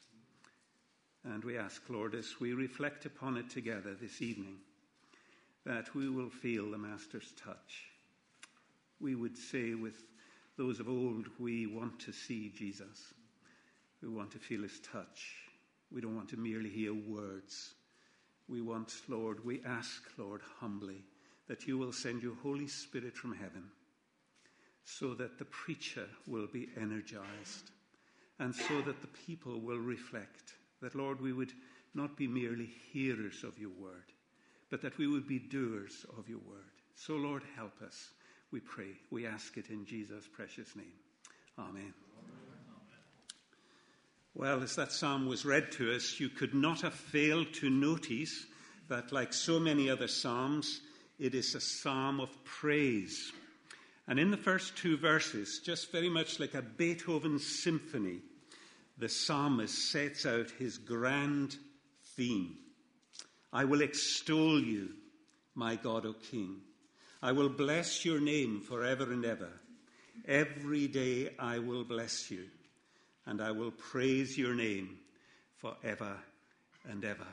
And 1.23 1.45
we 1.45 1.57
ask, 1.57 1.89
Lord, 1.89 2.17
as 2.17 2.41
we 2.41 2.53
reflect 2.53 3.07
upon 3.07 3.37
it 3.37 3.49
together 3.49 3.95
this 3.95 4.21
evening, 4.21 4.57
that 5.65 5.95
we 5.95 6.09
will 6.09 6.31
feel 6.31 6.69
the 6.69 6.79
Master's 6.79 7.33
touch. 7.41 7.91
We 9.01 9.15
would 9.15 9.39
say 9.39 9.75
with 9.75 10.03
those 10.59 10.81
of 10.81 10.89
old, 10.89 11.29
we 11.39 11.69
want 11.69 12.01
to 12.01 12.13
see 12.13 12.53
Jesus. 12.59 13.15
We 14.03 14.09
want 14.09 14.33
to 14.33 14.39
feel 14.39 14.63
his 14.63 14.81
touch. 14.81 15.44
We 15.95 16.01
don't 16.01 16.17
want 16.17 16.29
to 16.31 16.37
merely 16.37 16.71
hear 16.71 16.93
words. 16.93 17.75
We 18.49 18.61
want, 18.61 18.93
Lord, 19.09 19.45
we 19.45 19.63
ask, 19.65 20.03
Lord, 20.19 20.41
humbly, 20.59 21.05
that 21.47 21.67
you 21.67 21.79
will 21.79 21.93
send 21.93 22.23
your 22.23 22.35
Holy 22.43 22.67
Spirit 22.67 23.17
from 23.17 23.35
heaven 23.35 23.65
so 24.83 25.15
that 25.15 25.39
the 25.39 25.45
preacher 25.47 26.07
will 26.27 26.49
be 26.53 26.69
energized 26.77 27.71
and 28.39 28.55
so 28.55 28.83
that 28.83 29.01
the 29.01 29.07
people 29.27 29.61
will 29.61 29.79
reflect 29.79 30.55
that, 30.83 30.95
Lord, 30.95 31.21
we 31.21 31.33
would 31.33 31.53
not 31.95 32.17
be 32.17 32.27
merely 32.27 32.69
hearers 32.93 33.45
of 33.45 33.59
your 33.59 33.71
word, 33.71 34.13
but 34.71 34.83
that 34.83 34.99
we 34.99 35.07
would 35.07 35.29
be 35.29 35.39
doers 35.39 36.05
of 36.19 36.29
your 36.29 36.41
word. 36.41 36.65
So, 36.97 37.15
Lord, 37.15 37.43
help 37.57 37.81
us, 37.81 38.11
we 38.51 38.61
pray. 38.61 38.91
We 39.11 39.27
ask 39.27 39.57
it 39.57 39.71
in 39.71 39.87
Jesus' 39.87 40.29
precious 40.31 40.75
name. 40.77 40.93
Amen. 41.59 41.95
Well, 44.35 44.63
as 44.63 44.77
that 44.77 44.93
psalm 44.93 45.27
was 45.27 45.45
read 45.45 45.71
to 45.73 45.95
us, 45.95 46.19
you 46.19 46.29
could 46.29 46.55
not 46.55 46.81
have 46.81 46.95
failed 46.95 47.53
to 47.55 47.71
notice 47.71 48.47
that, 48.89 49.13
like 49.13 49.33
so 49.33 49.61
many 49.61 49.89
other 49.89 50.09
psalms, 50.09 50.81
it 51.19 51.35
is 51.35 51.55
a 51.55 51.61
psalm 51.61 52.21
of 52.21 52.31
praise. 52.45 53.33
And 54.09 54.19
in 54.19 54.31
the 54.31 54.37
first 54.37 54.77
two 54.77 54.97
verses, 54.97 55.61
just 55.65 55.93
very 55.93 56.11
much 56.11 56.41
like 56.41 56.55
a 56.55 56.63
Beethoven 56.63 57.39
symphony, 57.39 58.21
the 58.99 59.09
psalmist 59.09 59.91
sets 59.91 60.27
out 60.27 60.51
his 60.51 60.79
grand 60.79 61.57
theme 62.17 62.57
I 63.55 63.65
will 63.65 63.83
extol 63.83 64.61
you, 64.61 64.89
my 65.55 65.77
God, 65.77 66.05
O 66.07 66.15
King. 66.15 66.57
I 67.23 67.31
will 67.31 67.49
bless 67.49 68.05
your 68.05 68.19
name 68.19 68.61
forever 68.61 69.13
and 69.13 69.25
ever. 69.25 69.49
Every 70.27 70.89
day 70.89 71.31
I 71.39 71.61
will 71.61 71.85
bless 71.85 72.33
you, 72.33 72.47
and 73.27 73.41
I 73.41 73.51
will 73.51 73.71
praise 73.71 74.37
your 74.37 74.55
name 74.55 74.99
forever 75.57 76.19
and 76.89 77.05
ever. 77.05 77.27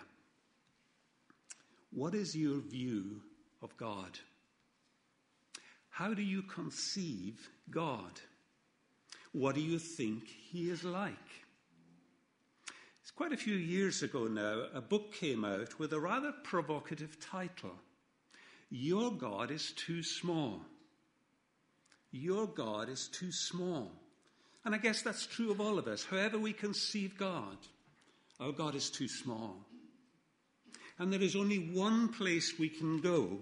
What 1.91 2.15
is 2.15 2.35
your 2.35 2.59
view 2.59 3.21
of 3.61 3.75
God? 3.77 4.17
How 5.89 6.13
do 6.13 6.21
you 6.21 6.41
conceive 6.41 7.49
God? 7.69 8.21
What 9.33 9.55
do 9.55 9.61
you 9.61 9.77
think 9.77 10.27
He 10.27 10.69
is 10.69 10.83
like? 10.83 11.13
It's 13.01 13.11
quite 13.11 13.33
a 13.33 13.37
few 13.37 13.55
years 13.55 14.03
ago 14.03 14.27
now, 14.27 14.67
a 14.73 14.81
book 14.81 15.13
came 15.13 15.43
out 15.43 15.77
with 15.79 15.91
a 15.91 15.99
rather 15.99 16.31
provocative 16.43 17.19
title 17.19 17.75
Your 18.69 19.11
God 19.11 19.51
is 19.51 19.73
Too 19.73 20.01
Small. 20.01 20.61
Your 22.11 22.45
God 22.45 22.89
is 22.89 23.07
too 23.07 23.31
small. 23.31 23.91
And 24.63 24.75
I 24.75 24.77
guess 24.77 25.01
that's 25.01 25.25
true 25.25 25.51
of 25.51 25.59
all 25.59 25.79
of 25.79 25.87
us. 25.87 26.05
However, 26.05 26.37
we 26.37 26.53
conceive 26.53 27.17
God, 27.17 27.57
our 28.39 28.51
God 28.51 28.75
is 28.75 28.89
too 28.89 29.07
small. 29.07 29.57
And 30.99 31.11
there 31.11 31.21
is 31.21 31.35
only 31.35 31.71
one 31.73 32.09
place 32.09 32.59
we 32.59 32.69
can 32.69 32.99
go 32.99 33.39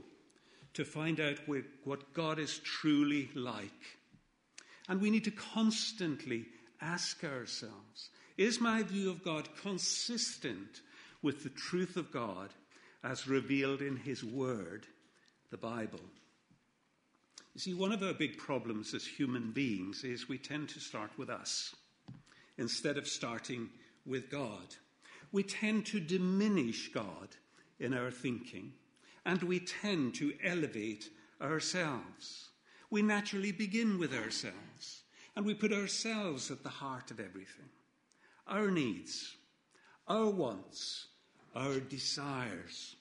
to 0.73 0.85
find 0.85 1.19
out 1.19 1.39
what 1.83 2.13
God 2.13 2.39
is 2.39 2.59
truly 2.59 3.29
like. 3.35 3.97
And 4.87 5.01
we 5.01 5.09
need 5.09 5.25
to 5.25 5.31
constantly 5.31 6.45
ask 6.81 7.23
ourselves 7.23 8.09
is 8.37 8.61
my 8.61 8.83
view 8.83 9.09
of 9.09 9.21
God 9.21 9.49
consistent 9.61 10.79
with 11.21 11.43
the 11.43 11.49
truth 11.49 11.97
of 11.97 12.09
God 12.09 12.49
as 13.03 13.27
revealed 13.27 13.81
in 13.81 13.97
His 13.97 14.23
Word, 14.23 14.87
the 15.51 15.57
Bible? 15.57 15.99
You 17.59 17.73
see, 17.73 17.73
one 17.73 17.91
of 17.91 18.01
our 18.03 18.13
big 18.13 18.37
problems 18.37 18.93
as 18.93 19.05
human 19.05 19.51
beings 19.51 20.05
is 20.05 20.29
we 20.29 20.37
tend 20.37 20.69
to 20.69 20.79
start 20.79 21.11
with 21.17 21.29
us 21.29 21.75
instead 22.57 22.97
of 22.97 23.05
starting 23.05 23.69
with 24.05 24.29
God. 24.31 24.77
We 25.33 25.43
tend 25.43 25.85
to 25.87 25.99
diminish 25.99 26.89
God 26.93 27.35
in 27.77 27.93
our 27.93 28.11
thinking 28.11 28.71
and 29.25 29.43
we 29.43 29.59
tend 29.59 30.15
to 30.15 30.31
elevate 30.41 31.09
ourselves. 31.41 32.51
We 32.91 33.01
naturally 33.01 33.51
begin 33.51 33.99
with 33.99 34.13
ourselves, 34.13 35.01
and 35.35 35.45
we 35.45 35.53
put 35.53 35.73
ourselves 35.73 36.49
at 36.51 36.63
the 36.63 36.69
heart 36.69 37.11
of 37.11 37.19
everything. 37.19 37.67
Our 38.47 38.71
needs, 38.71 39.35
our 40.07 40.29
wants, 40.29 41.07
our 41.53 41.81
desires. 41.81 42.95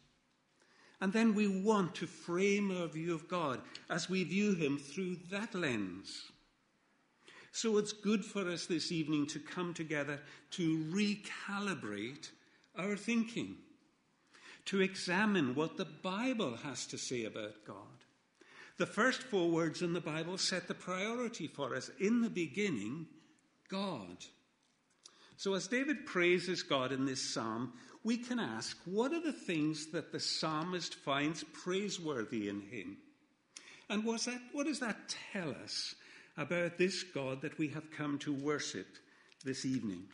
And 1.01 1.13
then 1.13 1.35
we 1.35 1.47
want 1.47 1.95
to 1.97 2.07
frame 2.07 2.77
our 2.77 2.89
view 2.89 3.15
of 3.15 3.29
God 3.29 3.61
as 3.89 4.11
we 4.11 4.25
view 4.25 4.55
Him 4.55 4.79
through 4.79 5.17
that 5.31 5.55
lens. 5.55 6.33
So 7.53 7.79
it's 7.79 7.93
good 7.93 8.25
for 8.25 8.49
us 8.49 8.67
this 8.67 8.93
evening 8.93 9.27
to 9.29 9.39
come 9.39 9.75
together 9.75 10.21
to 10.53 10.85
recalibrate 10.93 12.31
our 12.77 12.97
thinking 12.97 13.57
to 14.69 14.83
examine 14.83 15.55
what 15.55 15.79
the 15.79 15.87
Bible 15.87 16.59
has 16.63 16.87
to 16.87 16.99
say 16.99 17.25
about 17.25 17.65
God. 17.67 18.05
The 18.77 18.85
first 18.85 19.23
four 19.23 19.51
words 19.51 19.81
in 19.81 19.95
the 19.95 20.01
Bible 20.01 20.37
set 20.37 20.69
the 20.69 20.75
priority 20.75 21.47
for 21.47 21.75
us. 21.75 21.91
In 21.99 22.21
the 22.21 22.29
beginning, 22.29 23.07
God. 23.71 24.19
So, 25.39 25.55
as 25.55 25.69
David 25.69 26.05
praises 26.05 26.63
God 26.63 26.93
in 26.93 27.07
this 27.07 27.33
psalm, 27.33 27.73
we 28.09 28.17
can 28.17 28.41
ask 28.41 28.79
what 28.87 29.13
are 29.13 29.21
the 29.21 29.35
things 29.35 29.89
that 29.89 30.13
the 30.13 30.19
psalmist 30.19 30.95
finds 30.95 31.45
praiseworthy 31.45 32.49
in 32.49 32.63
him? 32.63 32.97
And 33.91 34.03
that, 34.03 34.41
what 34.53 34.65
does 34.65 34.81
that 34.81 35.15
tell 35.31 35.51
us 35.63 35.95
about 36.39 36.79
this 36.79 37.03
God 37.03 37.43
that 37.43 37.59
we 37.59 37.69
have 37.69 37.91
come 37.91 38.17
to 38.21 38.33
worship 38.33 38.87
this 39.45 39.67
evening? 39.67 40.05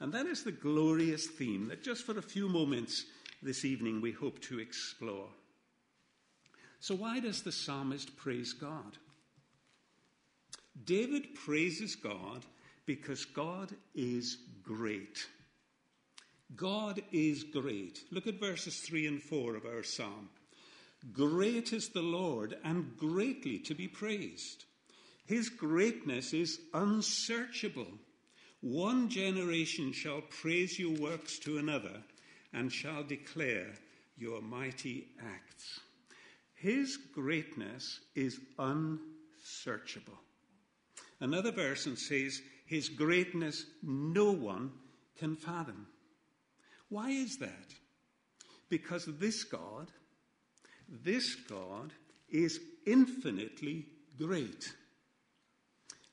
And 0.00 0.10
that 0.14 0.24
is 0.24 0.42
the 0.42 0.52
glorious 0.52 1.26
theme 1.26 1.68
that 1.68 1.84
just 1.84 2.06
for 2.06 2.18
a 2.18 2.22
few 2.22 2.48
moments 2.48 3.04
this 3.42 3.62
evening 3.62 4.00
we 4.00 4.12
hope 4.12 4.40
to 4.44 4.58
explore. 4.58 5.28
So, 6.80 6.94
why 6.94 7.20
does 7.20 7.42
the 7.42 7.52
psalmist 7.52 8.16
praise 8.16 8.54
God? 8.54 8.96
David 10.82 11.34
praises 11.34 11.94
God 11.94 12.46
because 12.86 13.26
God 13.26 13.74
is 13.94 14.38
great. 14.62 15.26
God 16.56 17.02
is 17.12 17.44
great. 17.44 18.04
Look 18.10 18.26
at 18.26 18.40
verses 18.40 18.80
3 18.80 19.06
and 19.06 19.22
4 19.22 19.56
of 19.56 19.66
our 19.66 19.82
psalm. 19.82 20.30
Great 21.12 21.72
is 21.72 21.90
the 21.90 22.02
Lord 22.02 22.56
and 22.64 22.96
greatly 22.96 23.58
to 23.60 23.74
be 23.74 23.86
praised. 23.86 24.64
His 25.26 25.48
greatness 25.48 26.32
is 26.32 26.58
unsearchable. 26.72 27.86
One 28.60 29.08
generation 29.08 29.92
shall 29.92 30.22
praise 30.22 30.78
your 30.78 30.98
works 30.98 31.38
to 31.40 31.58
another 31.58 32.02
and 32.52 32.72
shall 32.72 33.04
declare 33.04 33.74
your 34.16 34.40
mighty 34.40 35.08
acts. 35.22 35.80
His 36.54 36.96
greatness 36.96 38.00
is 38.16 38.40
unsearchable. 38.58 40.18
Another 41.20 41.52
version 41.52 41.96
says, 41.96 42.40
His 42.66 42.88
greatness 42.88 43.66
no 43.82 44.32
one 44.32 44.72
can 45.16 45.36
fathom. 45.36 45.86
Why 46.88 47.10
is 47.10 47.38
that? 47.38 47.74
Because 48.68 49.06
this 49.06 49.44
God, 49.44 49.88
this 50.88 51.34
God 51.34 51.92
is 52.28 52.60
infinitely 52.86 53.86
great. 54.18 54.72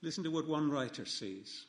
Listen 0.02 0.24
to 0.24 0.32
what 0.32 0.48
one 0.48 0.70
writer 0.70 1.06
says 1.06 1.66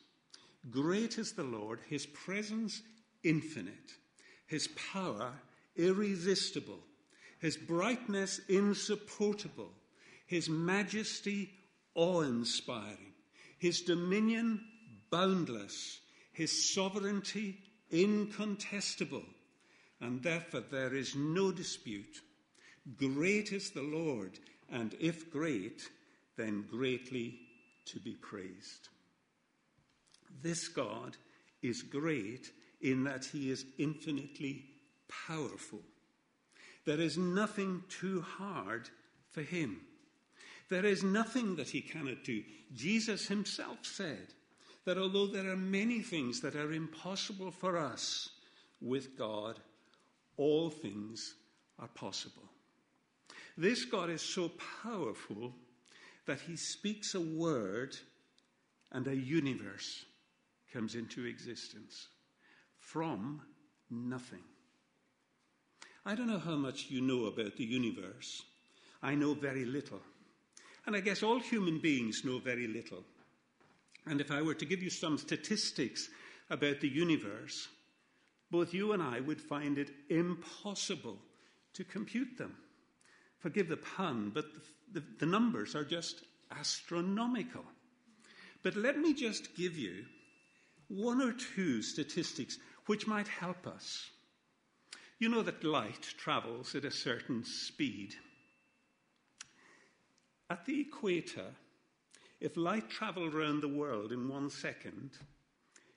Great 0.69 1.17
is 1.17 1.33
the 1.33 1.43
Lord, 1.43 1.79
his 1.87 2.05
presence 2.05 2.81
infinite. 3.23 3.91
his 4.47 4.69
power 4.91 5.33
irresistible, 5.75 6.79
his 7.39 7.55
brightness 7.55 8.39
insupportable, 8.49 9.71
his 10.25 10.49
majesty 10.49 11.51
awe 11.93 12.21
inspiring, 12.21 13.13
his 13.59 13.81
dominion 13.81 14.63
boundless, 15.11 15.99
his 16.31 16.73
sovereignty 16.73 17.57
incontestable, 17.91 19.25
and 20.01 20.21
therefore 20.21 20.63
there 20.71 20.93
is 20.93 21.15
no 21.15 21.51
dispute. 21.51 22.21
Great 22.97 23.51
is 23.51 23.71
the 23.71 23.81
Lord, 23.81 24.39
and 24.71 24.95
if 24.99 25.31
great, 25.31 25.89
then 26.37 26.65
greatly 26.69 27.39
to 27.85 27.99
be 27.99 28.13
praised. 28.13 28.89
This 30.41 30.67
God 30.67 31.17
is 31.61 31.81
great 31.81 32.51
in 32.81 33.03
that 33.05 33.25
he 33.25 33.49
is 33.49 33.65
infinitely 33.77 34.65
powerful. 35.27 35.81
There 36.85 36.99
is 36.99 37.17
nothing 37.17 37.83
too 37.89 38.21
hard 38.21 38.89
for 39.31 39.41
him. 39.41 39.81
There 40.69 40.85
is 40.85 41.03
nothing 41.03 41.55
that 41.55 41.69
he 41.69 41.81
cannot 41.81 42.23
do. 42.23 42.43
Jesus 42.75 43.27
himself 43.27 43.79
said 43.83 44.27
that 44.87 44.97
although 44.97 45.27
there 45.27 45.51
are 45.51 45.57
many 45.57 45.99
things 45.99 46.39
that 46.39 46.55
are 46.55 46.71
impossible 46.71 47.51
for 47.51 47.77
us, 47.77 48.29
with 48.79 49.17
God, 49.17 49.59
all 50.37 50.69
things 50.69 51.35
are 51.77 51.89
possible. 51.89 52.49
This 53.57 53.83
God 53.83 54.09
is 54.09 54.21
so 54.21 54.49
powerful 54.81 55.53
that 56.25 56.39
he 56.39 56.55
speaks 56.55 57.15
a 57.15 57.19
word 57.19 57.97
and 58.93 59.05
a 59.09 59.15
universe 59.15 60.05
comes 60.71 60.95
into 60.95 61.25
existence 61.25 62.07
from 62.79 63.41
nothing. 63.91 64.43
I 66.05 66.15
don't 66.15 66.27
know 66.27 66.39
how 66.39 66.55
much 66.55 66.85
you 66.87 67.01
know 67.01 67.25
about 67.25 67.57
the 67.57 67.65
universe. 67.65 68.41
I 69.03 69.15
know 69.15 69.33
very 69.33 69.65
little. 69.65 69.99
And 70.85 70.95
I 70.95 71.01
guess 71.01 71.23
all 71.23 71.39
human 71.41 71.79
beings 71.79 72.21
know 72.23 72.39
very 72.39 72.67
little. 72.67 73.03
And 74.09 74.21
if 74.21 74.31
I 74.31 74.41
were 74.41 74.55
to 74.55 74.65
give 74.65 74.81
you 74.81 74.89
some 74.89 75.17
statistics 75.17 76.09
about 76.49 76.79
the 76.79 76.89
universe, 76.89 77.67
both 78.49 78.73
you 78.73 78.93
and 78.93 79.03
I 79.03 79.19
would 79.19 79.41
find 79.41 79.77
it 79.77 79.91
impossible 80.09 81.17
to 81.73 81.83
compute 81.83 82.37
them. 82.37 82.55
Forgive 83.39 83.67
the 83.67 83.77
pun, 83.77 84.31
but 84.33 84.45
the, 84.53 84.99
the, 84.99 85.05
the 85.19 85.25
numbers 85.25 85.75
are 85.75 85.83
just 85.83 86.23
astronomical. 86.51 87.65
But 88.63 88.75
let 88.75 88.97
me 88.97 89.13
just 89.13 89.55
give 89.55 89.77
you 89.77 90.05
one 90.87 91.21
or 91.21 91.33
two 91.33 91.81
statistics 91.81 92.57
which 92.85 93.07
might 93.07 93.27
help 93.27 93.67
us. 93.67 94.09
You 95.19 95.29
know 95.29 95.43
that 95.43 95.63
light 95.63 96.13
travels 96.17 96.75
at 96.75 96.85
a 96.85 96.91
certain 96.91 97.43
speed. 97.43 98.15
At 100.49 100.65
the 100.65 100.79
equator, 100.81 101.53
if 102.39 102.55
light 102.55 102.89
traveled 102.89 103.33
around 103.33 103.61
the 103.61 103.67
world 103.67 104.11
in 104.11 104.27
one 104.27 104.49
second, 104.49 105.11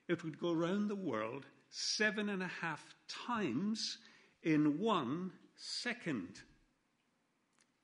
it 0.07 0.23
would 0.23 0.39
go 0.39 0.51
around 0.51 0.87
the 0.87 0.95
world 0.95 1.45
seven 1.69 2.29
and 2.29 2.41
a 2.41 2.51
half 2.61 2.83
times 3.07 3.97
in 4.43 4.79
one 4.79 5.31
second. 5.55 6.41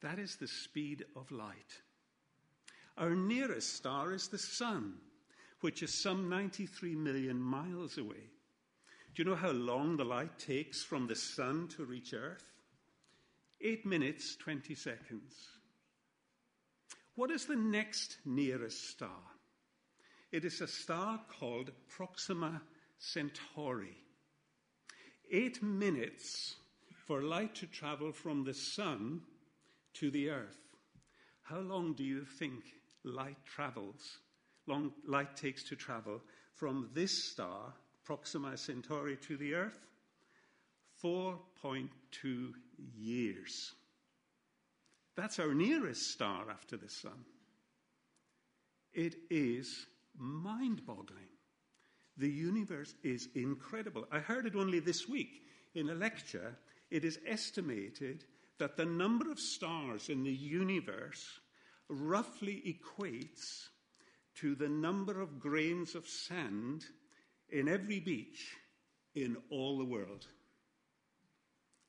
That 0.02 0.20
is 0.20 0.36
the 0.36 0.48
speed 0.48 1.06
of 1.16 1.32
light. 1.32 1.82
Our 2.98 3.16
nearest 3.16 3.76
star 3.76 4.14
is 4.14 4.28
the 4.28 4.40
Sun, 4.40 4.96
which 5.62 5.84
is 5.84 5.94
some 5.94 6.30
93 6.30 6.96
million 6.96 7.40
miles 7.40 7.98
away. 7.98 8.32
Do 9.14 9.24
you 9.24 9.30
know 9.30 9.36
how 9.36 9.52
long 9.52 9.98
the 9.98 10.06
light 10.06 10.38
takes 10.40 10.84
from 10.84 11.08
the 11.08 11.16
Sun 11.16 11.70
to 11.78 11.86
reach 11.86 12.14
Earth? 12.14 12.52
Eight 13.62 13.86
minutes, 13.86 14.36
20 14.36 14.76
seconds. 14.76 15.57
What 17.18 17.32
is 17.32 17.46
the 17.48 17.56
next 17.56 18.20
nearest 18.26 18.92
star? 18.92 19.24
It 20.32 20.46
is 20.46 20.62
a 20.62 20.68
star 20.68 21.20
called 21.40 21.72
Proxima 21.90 22.62
Centauri. 23.00 23.98
Eight 25.32 25.64
minutes 25.64 26.58
for 27.08 27.24
light 27.24 27.56
to 27.56 27.66
travel 27.66 28.12
from 28.12 28.44
the 28.44 28.54
sun 28.54 29.22
to 29.96 30.12
the 30.12 30.30
earth. 30.30 30.60
How 31.42 31.58
long 31.58 31.94
do 31.94 32.04
you 32.04 32.24
think 32.24 32.66
light 33.04 33.44
travels? 33.46 34.20
Long 34.68 34.92
light 35.08 35.36
takes 35.36 35.64
to 35.70 35.76
travel 35.76 36.22
from 36.54 36.92
this 36.94 37.32
star, 37.32 37.74
Proxima 38.04 38.56
Centauri, 38.58 39.18
to 39.26 39.38
the 39.38 39.56
earth? 39.56 39.88
4.2 41.04 42.54
years. 42.96 43.74
That's 45.18 45.40
our 45.40 45.56
nearest 45.56 46.12
star 46.12 46.46
after 46.50 46.78
the 46.78 46.90
sun. 46.90 47.26
It 48.94 49.16
is 49.32 49.88
mind 50.16 50.86
boggling. 50.86 51.28
The 52.18 52.30
universe 52.30 52.94
is 53.04 53.30
incredible. 53.36 54.06
I 54.12 54.20
heard 54.20 54.46
it 54.46 54.56
only 54.56 54.80
this 54.80 55.10
week 55.10 55.42
in 55.74 55.90
a 55.90 55.96
lecture. 55.96 56.56
It 56.92 57.04
is 57.04 57.20
estimated 57.28 58.26
that 58.60 58.78
the 58.78 58.86
number 58.86 59.32
of 59.32 59.40
stars 59.40 60.10
in 60.10 60.24
the 60.24 60.32
universe 60.32 61.40
roughly 61.90 62.78
equates 62.80 63.70
to 64.36 64.54
the 64.54 64.70
number 64.70 65.20
of 65.20 65.40
grains 65.40 65.96
of 65.96 66.08
sand 66.08 66.86
in 67.50 67.68
every 67.68 68.00
beach 68.00 68.56
in 69.16 69.36
all 69.50 69.80
the 69.80 69.86
world. 69.86 70.28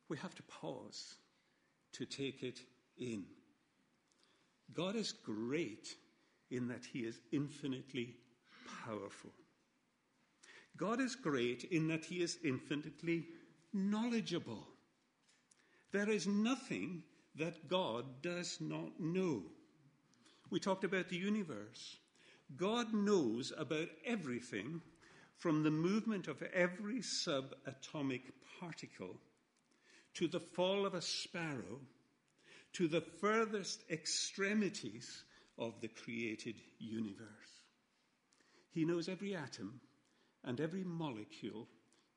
We 0.09 0.17
have 0.17 0.35
to 0.37 0.43
pause 0.45 1.17
to 1.93 2.07
take 2.07 2.43
it 2.43 2.61
in. 2.99 3.25
God 4.75 4.97
is 4.97 5.13
great 5.13 5.97
in 6.51 6.69
that 6.69 6.85
He 6.85 7.01
is 7.01 7.21
infinitely 7.33 8.17
powerful. 8.85 9.33
God 10.77 11.01
is 11.01 11.17
great 11.17 11.65
in 11.65 11.89
that 11.89 12.05
He 12.05 12.23
is 12.23 12.39
infinitely 12.45 13.27
knowledgeable. 13.73 14.67
There 15.93 16.11
is 16.11 16.27
nothing 16.27 17.03
that 17.35 17.69
God 17.69 18.05
does 18.23 18.59
not 18.61 19.01
know. 19.01 19.43
We 20.51 20.61
talked 20.61 20.85
about 20.85 21.09
the 21.09 21.17
universe. 21.17 21.97
God 22.57 22.93
knows 22.95 23.53
about 23.57 23.89
everything 24.05 24.81
from 25.37 25.63
the 25.63 25.71
movement 25.71 26.29
of 26.29 26.43
every 26.55 27.01
subatomic 27.01 28.23
particle 28.59 29.17
to 30.15 30.27
the 30.27 30.41
fall 30.41 30.85
of 30.85 30.95
a 30.95 31.03
sparrow 31.03 31.81
to 32.75 32.89
the 32.89 33.01
furthest 33.01 33.85
extremities 33.91 35.25
of 35.59 35.81
the 35.81 35.89
created 35.89 36.57
universe. 36.79 37.27
He 38.71 38.85
knows 38.85 39.09
every 39.09 39.35
atom 39.35 39.81
and 40.45 40.61
every 40.61 40.85
molecule 40.85 41.67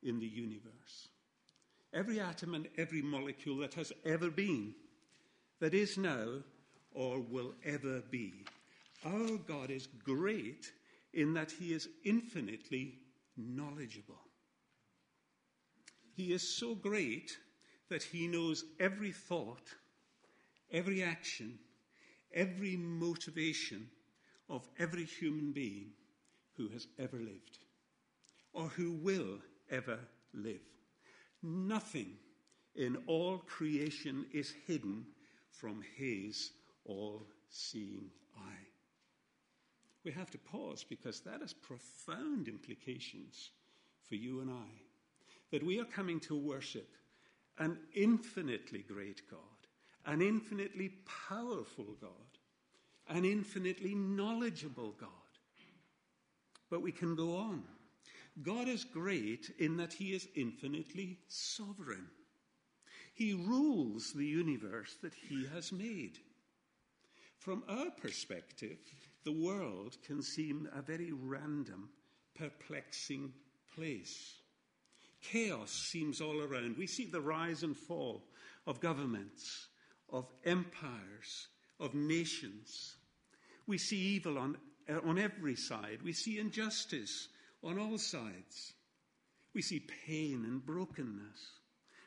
in 0.02 0.20
the 0.20 0.26
universe. 0.26 1.08
Every 1.92 2.20
atom 2.20 2.54
and 2.54 2.68
every 2.78 3.02
molecule 3.02 3.58
that 3.58 3.74
has 3.74 3.92
ever 4.04 4.30
been, 4.30 4.74
that 5.60 5.74
is 5.74 5.98
now, 5.98 6.42
or 6.92 7.20
will 7.20 7.54
ever 7.64 8.02
be. 8.10 8.32
Our 9.04 9.36
God 9.38 9.70
is 9.70 9.88
great 10.04 10.70
in 11.12 11.34
that 11.34 11.50
He 11.50 11.72
is 11.72 11.88
infinitely 12.04 12.94
knowledgeable. 13.36 14.20
He 16.14 16.32
is 16.32 16.56
so 16.56 16.74
great 16.74 17.36
that 17.88 18.02
He 18.02 18.28
knows 18.28 18.64
every 18.78 19.12
thought, 19.12 19.74
every 20.72 21.02
action, 21.02 21.58
every 22.34 22.76
motivation 22.76 23.88
of 24.48 24.68
every 24.78 25.04
human 25.04 25.52
being 25.52 25.90
who 26.56 26.68
has 26.68 26.86
ever 26.98 27.18
lived 27.18 27.58
or 28.52 28.68
who 28.68 28.92
will 28.92 29.38
ever 29.70 29.98
live. 30.34 30.60
Nothing 31.42 32.14
in 32.74 32.96
all 33.06 33.38
creation 33.38 34.26
is 34.32 34.54
hidden 34.66 35.04
from 35.50 35.82
his 35.96 36.52
all 36.84 37.22
seeing 37.50 38.10
eye. 38.36 38.66
We 40.04 40.12
have 40.12 40.30
to 40.30 40.38
pause 40.38 40.84
because 40.88 41.20
that 41.20 41.40
has 41.40 41.52
profound 41.52 42.48
implications 42.48 43.50
for 44.08 44.16
you 44.16 44.40
and 44.40 44.50
I. 44.50 44.70
That 45.50 45.64
we 45.64 45.78
are 45.80 45.84
coming 45.84 46.18
to 46.20 46.34
worship 46.34 46.88
an 47.58 47.78
infinitely 47.94 48.84
great 48.88 49.22
God, 49.30 49.61
an 50.06 50.20
infinitely 50.20 50.92
powerful 51.28 51.96
God, 52.00 52.10
an 53.08 53.24
infinitely 53.24 53.94
knowledgeable 53.94 54.92
God. 54.98 55.08
But 56.70 56.82
we 56.82 56.92
can 56.92 57.14
go 57.14 57.36
on. 57.36 57.62
God 58.42 58.68
is 58.68 58.84
great 58.84 59.52
in 59.58 59.76
that 59.76 59.92
he 59.92 60.14
is 60.14 60.28
infinitely 60.34 61.18
sovereign. 61.28 62.06
He 63.14 63.34
rules 63.34 64.12
the 64.12 64.24
universe 64.24 64.96
that 65.02 65.12
he 65.14 65.46
has 65.54 65.70
made. 65.70 66.18
From 67.36 67.62
our 67.68 67.90
perspective, 67.90 68.78
the 69.24 69.32
world 69.32 69.98
can 70.06 70.22
seem 70.22 70.68
a 70.74 70.80
very 70.80 71.12
random, 71.12 71.90
perplexing 72.34 73.32
place. 73.74 74.36
Chaos 75.20 75.70
seems 75.70 76.20
all 76.20 76.40
around. 76.40 76.76
We 76.76 76.86
see 76.86 77.04
the 77.04 77.20
rise 77.20 77.62
and 77.62 77.76
fall 77.76 78.24
of 78.66 78.80
governments, 78.80 79.68
of 80.12 80.26
empires, 80.44 81.48
of 81.80 81.94
nations. 81.94 82.96
We 83.66 83.78
see 83.78 83.96
evil 83.96 84.38
on, 84.38 84.56
on 85.04 85.18
every 85.18 85.56
side. 85.56 86.00
We 86.04 86.12
see 86.12 86.38
injustice 86.38 87.28
on 87.64 87.78
all 87.78 87.98
sides. 87.98 88.74
We 89.54 89.62
see 89.62 89.86
pain 90.06 90.44
and 90.44 90.64
brokenness. 90.64 91.52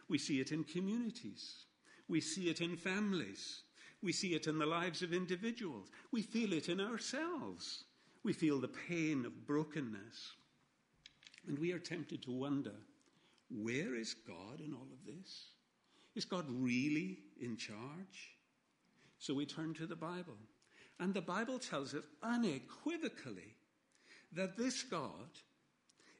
We 0.07 0.17
see 0.17 0.39
it 0.39 0.51
in 0.51 0.63
communities. 0.63 1.65
We 2.07 2.21
see 2.21 2.49
it 2.49 2.61
in 2.61 2.77
families. 2.77 3.61
We 4.01 4.11
see 4.11 4.35
it 4.35 4.47
in 4.47 4.59
the 4.59 4.65
lives 4.65 5.01
of 5.01 5.13
individuals. 5.13 5.89
We 6.11 6.21
feel 6.21 6.53
it 6.53 6.69
in 6.69 6.79
ourselves. 6.79 7.85
We 8.23 8.33
feel 8.33 8.59
the 8.59 8.67
pain 8.67 9.25
of 9.25 9.47
brokenness. 9.47 10.33
And 11.47 11.57
we 11.57 11.71
are 11.71 11.79
tempted 11.79 12.23
to 12.23 12.31
wonder 12.31 12.73
where 13.49 13.95
is 13.95 14.13
God 14.13 14.59
in 14.59 14.73
all 14.73 14.87
of 14.91 15.05
this? 15.05 15.47
Is 16.15 16.25
God 16.25 16.45
really 16.49 17.19
in 17.41 17.57
charge? 17.57 18.37
So 19.19 19.33
we 19.33 19.45
turn 19.45 19.73
to 19.75 19.85
the 19.85 19.95
Bible. 19.95 20.37
And 20.99 21.13
the 21.13 21.21
Bible 21.21 21.59
tells 21.59 21.93
us 21.93 22.03
unequivocally 22.23 23.55
that 24.31 24.57
this 24.57 24.83
God 24.83 25.39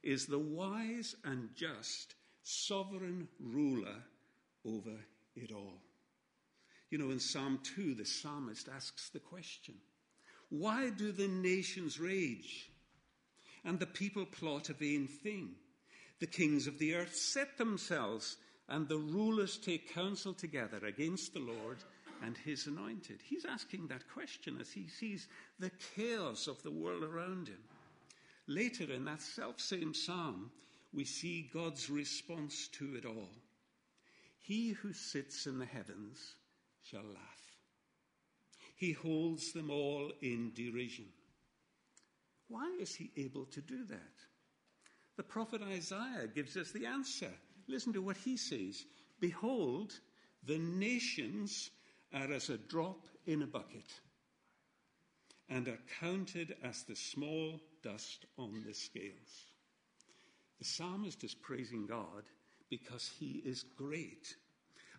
is 0.02 0.26
the 0.26 0.38
wise 0.38 1.16
and 1.24 1.48
just 1.54 2.14
sovereign 2.42 3.28
ruler 3.40 3.96
over 4.64 4.96
it 5.34 5.50
all. 5.52 5.80
You 6.90 6.98
know, 6.98 7.10
in 7.10 7.18
Psalm 7.18 7.58
2, 7.74 7.94
the 7.94 8.04
psalmist 8.04 8.68
asks 8.74 9.08
the 9.08 9.18
question 9.18 9.74
Why 10.50 10.90
do 10.90 11.10
the 11.10 11.28
nations 11.28 11.98
rage 11.98 12.70
and 13.64 13.78
the 13.78 13.86
people 13.86 14.24
plot 14.24 14.68
a 14.68 14.74
vain 14.74 15.08
thing? 15.08 15.50
The 16.20 16.26
kings 16.26 16.66
of 16.66 16.78
the 16.78 16.94
earth 16.94 17.14
set 17.14 17.58
themselves, 17.58 18.36
and 18.68 18.88
the 18.88 18.98
rulers 18.98 19.58
take 19.58 19.92
counsel 19.94 20.34
together 20.34 20.78
against 20.86 21.32
the 21.32 21.40
Lord 21.40 21.78
and 22.22 22.36
his 22.36 22.66
anointed. 22.66 23.20
He's 23.22 23.44
asking 23.44 23.88
that 23.88 24.08
question 24.12 24.58
as 24.60 24.72
he 24.72 24.88
sees 24.88 25.28
the 25.58 25.70
chaos 25.94 26.46
of 26.46 26.62
the 26.62 26.70
world 26.70 27.04
around 27.04 27.48
him. 27.48 27.60
Later 28.48 28.92
in 28.92 29.04
that 29.04 29.22
self 29.22 29.60
same 29.60 29.92
psalm, 29.92 30.50
we 30.92 31.04
see 31.04 31.50
God's 31.52 31.90
response 31.90 32.68
to 32.68 32.96
it 32.96 33.04
all. 33.04 33.30
He 34.38 34.70
who 34.70 34.92
sits 34.92 35.46
in 35.46 35.58
the 35.58 35.66
heavens 35.66 36.34
shall 36.82 37.02
laugh. 37.02 37.36
He 38.76 38.92
holds 38.92 39.52
them 39.52 39.70
all 39.70 40.12
in 40.22 40.52
derision. 40.54 41.06
Why 42.48 42.76
is 42.80 42.94
he 42.94 43.10
able 43.16 43.46
to 43.46 43.60
do 43.60 43.84
that? 43.86 43.98
The 45.16 45.22
prophet 45.22 45.62
Isaiah 45.62 46.28
gives 46.32 46.56
us 46.56 46.70
the 46.70 46.86
answer. 46.86 47.32
Listen 47.68 47.92
to 47.92 48.02
what 48.02 48.16
he 48.16 48.36
says 48.36 48.84
Behold, 49.20 49.98
the 50.44 50.58
nations 50.58 51.70
are 52.12 52.32
as 52.32 52.50
a 52.50 52.58
drop 52.58 53.06
in 53.26 53.42
a 53.42 53.46
bucket 53.46 54.00
and 55.48 55.68
are 55.68 55.78
counted 56.00 56.56
as 56.62 56.82
the 56.82 56.96
small 56.96 57.60
dust 57.82 58.26
on 58.38 58.64
the 58.66 58.74
scales. 58.74 59.52
The 60.58 60.64
psalmist 60.64 61.22
is 61.24 61.34
praising 61.34 61.86
God 61.86 62.24
because 62.70 63.10
he 63.18 63.42
is 63.44 63.62
great. 63.62 64.36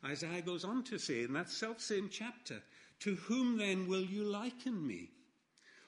Isaiah 0.06 0.42
goes 0.42 0.64
on 0.64 0.84
to 0.86 0.98
say 0.98 1.24
in 1.24 1.34
that 1.34 1.50
self 1.50 1.82
same 1.82 2.10
chapter, 2.10 2.62
To 3.02 3.16
whom 3.16 3.58
then 3.58 3.88
will 3.88 4.04
you 4.04 4.24
liken 4.24 4.86
me? 4.86 5.12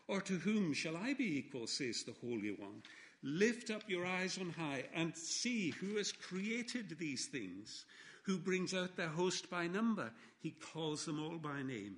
Or 0.07 0.21
to 0.21 0.39
whom 0.39 0.73
shall 0.73 0.97
I 0.97 1.13
be 1.13 1.37
equal, 1.37 1.67
says 1.67 2.03
the 2.03 2.15
Holy 2.19 2.51
One? 2.51 2.81
Lift 3.21 3.69
up 3.69 3.83
your 3.87 4.05
eyes 4.05 4.37
on 4.37 4.49
high 4.51 4.85
and 4.93 5.15
see 5.15 5.71
who 5.71 5.97
has 5.97 6.11
created 6.11 6.97
these 6.97 7.25
things, 7.25 7.85
who 8.23 8.37
brings 8.37 8.73
out 8.73 8.95
their 8.95 9.09
host 9.09 9.49
by 9.49 9.67
number. 9.67 10.11
He 10.39 10.51
calls 10.51 11.05
them 11.05 11.21
all 11.21 11.37
by 11.37 11.61
name. 11.61 11.97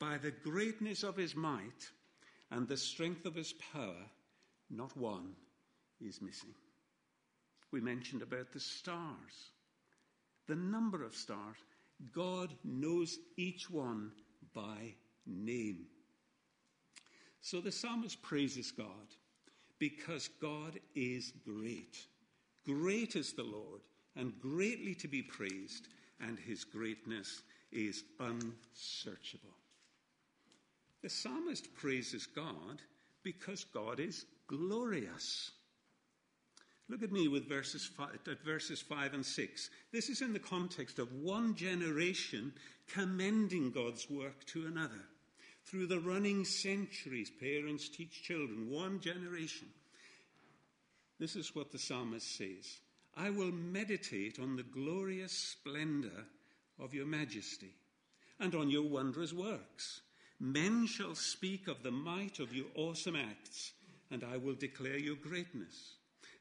By 0.00 0.18
the 0.18 0.32
greatness 0.32 1.02
of 1.04 1.16
his 1.16 1.36
might 1.36 1.90
and 2.50 2.66
the 2.66 2.76
strength 2.76 3.24
of 3.24 3.34
his 3.34 3.52
power, 3.72 4.06
not 4.70 4.96
one 4.96 5.34
is 6.00 6.20
missing. 6.20 6.54
We 7.70 7.80
mentioned 7.80 8.22
about 8.22 8.52
the 8.52 8.60
stars, 8.60 9.52
the 10.46 10.56
number 10.56 11.04
of 11.04 11.14
stars. 11.14 11.56
God 12.12 12.52
knows 12.64 13.18
each 13.36 13.70
one 13.70 14.12
by 14.54 14.94
name. 15.26 15.86
So 17.40 17.60
the 17.60 17.72
psalmist 17.72 18.22
praises 18.22 18.70
God 18.72 19.14
because 19.78 20.28
God 20.40 20.78
is 20.94 21.32
great. 21.44 21.96
Great 22.64 23.16
is 23.16 23.32
the 23.32 23.44
Lord, 23.44 23.80
and 24.16 24.38
greatly 24.40 24.94
to 24.96 25.08
be 25.08 25.22
praised, 25.22 25.88
and 26.20 26.38
his 26.38 26.64
greatness 26.64 27.42
is 27.72 28.04
unsearchable. 28.18 29.54
The 31.02 31.08
psalmist 31.08 31.74
praises 31.74 32.26
God 32.26 32.82
because 33.22 33.64
God 33.64 34.00
is 34.00 34.26
glorious. 34.48 35.52
Look 36.88 37.02
at 37.02 37.12
me 37.12 37.28
with 37.28 37.48
verses 37.48 37.84
five, 37.84 38.14
at 38.14 38.32
uh, 38.32 38.34
verses 38.44 38.80
5 38.80 39.14
and 39.14 39.24
6. 39.24 39.70
This 39.92 40.08
is 40.08 40.22
in 40.22 40.32
the 40.32 40.38
context 40.38 40.98
of 40.98 41.12
one 41.12 41.54
generation 41.54 42.52
commending 42.88 43.70
God's 43.70 44.08
work 44.08 44.44
to 44.46 44.66
another. 44.66 45.04
Through 45.68 45.88
the 45.88 46.00
running 46.00 46.46
centuries, 46.46 47.28
parents 47.28 47.90
teach 47.90 48.22
children, 48.22 48.70
one 48.70 49.00
generation. 49.00 49.68
This 51.20 51.36
is 51.36 51.54
what 51.54 51.70
the 51.70 51.78
psalmist 51.78 52.38
says 52.38 52.80
I 53.14 53.28
will 53.28 53.52
meditate 53.52 54.38
on 54.38 54.56
the 54.56 54.62
glorious 54.62 55.32
splendor 55.32 56.24
of 56.78 56.94
your 56.94 57.04
majesty 57.04 57.74
and 58.40 58.54
on 58.54 58.70
your 58.70 58.88
wondrous 58.88 59.34
works. 59.34 60.00
Men 60.40 60.86
shall 60.86 61.14
speak 61.14 61.68
of 61.68 61.82
the 61.82 61.90
might 61.90 62.38
of 62.38 62.54
your 62.54 62.68
awesome 62.74 63.16
acts, 63.16 63.72
and 64.10 64.24
I 64.24 64.38
will 64.38 64.54
declare 64.54 64.98
your 64.98 65.16
greatness. 65.16 65.96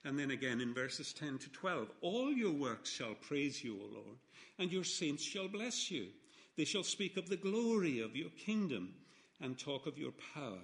And 0.05 0.17
then 0.17 0.32
again 0.32 0.61
in 0.61 0.73
verses 0.73 1.11
10 1.11 1.39
to 1.39 1.49
12 1.49 1.89
All 1.99 2.32
your 2.32 2.53
works 2.53 2.89
shall 2.89 3.15
praise 3.15 3.61
you, 3.61 3.73
O 3.73 3.93
Lord, 3.93 4.17
and 4.57 4.71
your 4.71 4.86
saints 4.86 5.23
shall 5.23 5.49
bless 5.49 5.91
you. 5.91 6.07
They 6.55 6.63
shall 6.63 6.84
speak 6.84 7.17
of 7.17 7.28
the 7.28 7.36
glory 7.36 7.99
of 7.99 8.15
your 8.15 8.30
kingdom 8.30 8.93
and 9.41 9.57
talk 9.57 9.85
of 9.85 9.97
your 9.97 10.13
power, 10.33 10.61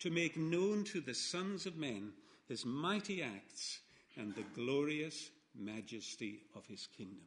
to 0.00 0.10
make 0.10 0.36
known 0.36 0.84
to 0.84 1.00
the 1.00 1.14
sons 1.14 1.66
of 1.66 1.76
men 1.76 2.12
his 2.48 2.64
mighty 2.64 3.22
acts 3.22 3.80
and 4.16 4.34
the 4.34 4.44
glorious 4.54 5.30
majesty 5.54 6.40
of 6.56 6.66
his 6.66 6.88
kingdom. 6.96 7.26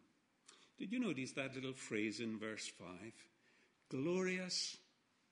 Did 0.79 0.91
you 0.91 0.99
notice 0.99 1.31
that 1.33 1.53
little 1.53 1.73
phrase 1.73 2.19
in 2.19 2.39
verse 2.39 2.67
5? 2.67 2.87
Glorious 3.89 4.77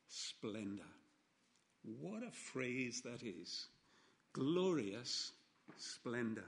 splendor. 0.08 0.84
What 1.84 2.24
a 2.24 2.32
phrase 2.32 3.02
that 3.02 3.24
is. 3.24 3.68
Glorious 4.34 5.32
splendor. 5.78 6.46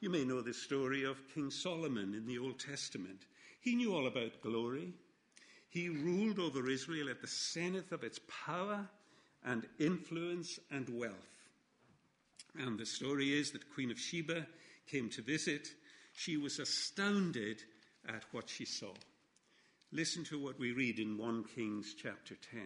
You 0.00 0.10
may 0.10 0.24
know 0.24 0.42
the 0.42 0.52
story 0.52 1.04
of 1.04 1.26
King 1.32 1.50
Solomon 1.50 2.12
in 2.14 2.26
the 2.26 2.38
Old 2.38 2.58
Testament. 2.58 3.24
He 3.60 3.74
knew 3.74 3.94
all 3.94 4.06
about 4.06 4.42
glory. 4.42 4.92
He 5.76 5.90
ruled 5.90 6.38
over 6.38 6.70
Israel 6.70 7.10
at 7.10 7.20
the 7.20 7.26
zenith 7.26 7.92
of 7.92 8.02
its 8.02 8.18
power 8.46 8.88
and 9.44 9.66
influence 9.78 10.58
and 10.70 10.88
wealth. 10.88 11.12
And 12.58 12.78
the 12.78 12.86
story 12.86 13.38
is 13.38 13.50
that 13.50 13.74
Queen 13.74 13.90
of 13.90 14.00
Sheba 14.00 14.46
came 14.90 15.10
to 15.10 15.20
visit. 15.20 15.68
She 16.14 16.38
was 16.38 16.58
astounded 16.60 17.62
at 18.08 18.24
what 18.32 18.48
she 18.48 18.64
saw. 18.64 18.94
Listen 19.92 20.24
to 20.24 20.42
what 20.42 20.58
we 20.58 20.72
read 20.72 20.98
in 20.98 21.18
1 21.18 21.44
Kings 21.54 21.94
chapter 21.94 22.36
10. 22.50 22.62